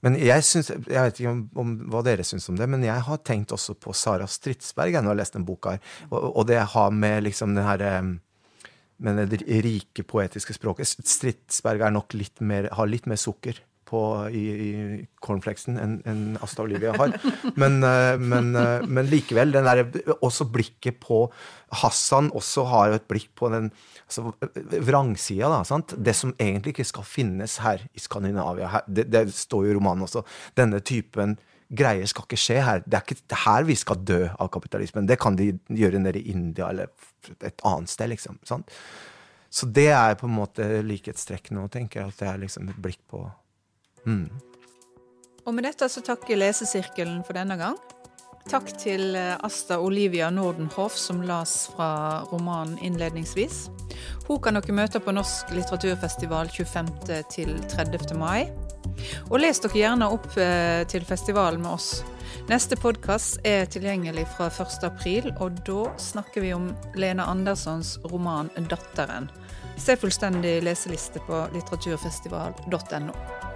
men 0.00 0.14
jeg, 0.16 0.44
synes, 0.48 0.70
jeg 0.72 0.96
vet 0.96 1.18
ikke 1.20 1.32
om, 1.34 1.40
om, 1.60 1.72
hva 1.92 2.00
dere 2.06 2.24
syns 2.24 2.48
om 2.48 2.56
det, 2.56 2.64
men 2.72 2.86
jeg 2.86 3.04
har 3.04 3.18
tenkt 3.26 3.52
også 3.52 3.74
på 3.76 3.92
Sara 3.92 4.24
Stridsberg 4.30 4.94
jeg 4.94 5.04
har 5.04 5.18
lest 5.18 5.36
den 5.36 5.44
boka. 5.44 5.74
her, 5.74 5.96
og, 6.08 6.30
og 6.30 6.46
det 6.48 6.62
har 6.72 6.94
med 6.94 7.26
liksom 7.26 7.52
den 7.52 7.66
herre 7.66 7.98
um, 8.00 8.14
men 9.00 9.24
det 9.30 9.40
rike 9.64 10.04
poetiske 10.04 10.54
språket. 10.56 10.88
Stridsberg 11.08 11.82
er 11.86 11.96
litt 12.16 12.40
mer, 12.44 12.68
har 12.76 12.90
litt 12.90 13.08
mer 13.10 13.20
sukker 13.20 13.60
på, 13.90 14.00
i, 14.30 14.44
i 14.50 14.70
cornflakesen 15.24 15.78
enn 15.80 15.96
en 16.08 16.20
Asta 16.44 16.62
Olivia 16.62 16.92
har. 16.98 17.16
Men, 17.58 17.80
eh, 17.86 18.14
men, 18.20 18.52
eh, 18.58 18.86
men, 18.86 19.08
likevel, 19.10 19.54
der, 19.56 19.82
også 20.20 20.46
blikket 20.52 21.00
på 21.02 21.24
Hassan 21.80 22.30
også 22.36 22.66
har 22.70 22.90
jo 22.90 23.00
et 23.00 23.08
blikk 23.10 23.30
på 23.38 23.50
den 23.52 23.70
altså, 24.06 24.30
vrangsida. 24.86 25.50
Da, 25.50 25.62
sant? 25.66 25.96
Det 25.98 26.14
som 26.16 26.34
egentlig 26.38 26.76
ikke 26.76 26.90
skal 26.92 27.08
finnes 27.08 27.58
her 27.64 27.82
i 27.90 28.02
Skandinavia. 28.02 28.70
Her, 28.76 28.86
det, 28.86 29.08
det, 29.10 29.26
står 29.34 29.66
jo 29.66 29.74
i 29.74 29.78
romanen 29.78 30.06
også. 30.06 30.24
Denne 30.58 30.82
typen 30.86 31.38
greier 31.70 32.08
skal 32.10 32.26
ikke 32.26 32.40
skje 32.40 32.58
her. 32.66 32.82
Det 32.84 32.98
er 32.98 33.04
ikke 33.06 33.40
her 33.44 33.66
vi 33.68 33.76
skal 33.78 34.02
dø 34.06 34.20
av 34.30 34.50
kapitalismen. 34.52 35.06
Det 35.08 35.18
kan 35.22 35.38
de 35.38 35.52
gjøre 35.68 36.02
nede 36.02 36.20
i 36.20 36.34
India 36.34 36.70
eller 36.70 36.90
et 37.46 37.64
annet 37.66 37.92
sted, 37.92 38.10
liksom. 38.10 38.40
Sant? 38.48 38.72
Så 39.50 39.66
det 39.66 39.88
er 39.94 40.14
på 40.18 40.28
en 40.28 40.36
måte 40.36 40.66
likhetstrekk 40.86 41.50
nå, 41.54 41.66
tenker 41.72 42.02
jeg. 42.02 42.12
At 42.12 42.22
det 42.22 42.28
er 42.30 42.42
liksom 42.44 42.70
et 42.70 42.82
blikk 42.82 43.00
på 43.10 43.24
mm. 44.06 44.26
Og 45.46 45.56
med 45.56 45.64
dette 45.64 45.88
så 45.88 46.02
takker 46.04 46.38
Lesesirkelen 46.38 47.22
for 47.26 47.38
denne 47.38 47.56
gang. 47.58 47.78
Takk 48.48 48.70
til 48.80 49.14
eh, 49.18 49.36
Asta 49.44 49.78
Olivia 49.80 50.30
Nordenhoff, 50.30 50.96
som 50.96 51.20
las 51.22 51.68
fra 51.74 52.22
romanen 52.30 52.78
innledningsvis. 52.78 53.68
Hun 54.28 54.40
kan 54.42 54.56
dere 54.56 54.74
møte 54.74 55.02
på 55.02 55.12
Norsk 55.12 55.52
litteraturfestival 55.54 56.48
25. 56.48 56.88
til 57.30 57.52
30. 57.68 58.16
mai. 58.18 58.48
Og 59.28 59.40
les 59.42 59.60
dere 59.60 59.76
gjerne 59.76 60.08
opp 60.14 60.32
eh, 60.40 60.86
til 60.88 61.04
festivalen 61.04 61.62
med 61.62 61.76
oss. 61.76 62.00
Neste 62.50 62.78
podkast 62.80 63.44
er 63.46 63.68
tilgjengelig 63.70 64.24
fra 64.36 64.48
1. 64.48 64.80
april, 64.88 65.30
og 65.38 65.60
da 65.66 65.90
snakker 66.00 66.46
vi 66.46 66.54
om 66.56 66.72
Lena 66.96 67.28
Anderssons 67.30 67.98
roman 68.10 68.50
'Datteren'. 68.56 69.28
Se 69.76 69.96
fullstendig 69.96 70.62
leseliste 70.62 71.20
på 71.26 71.46
litteraturfestival.no. 71.54 73.49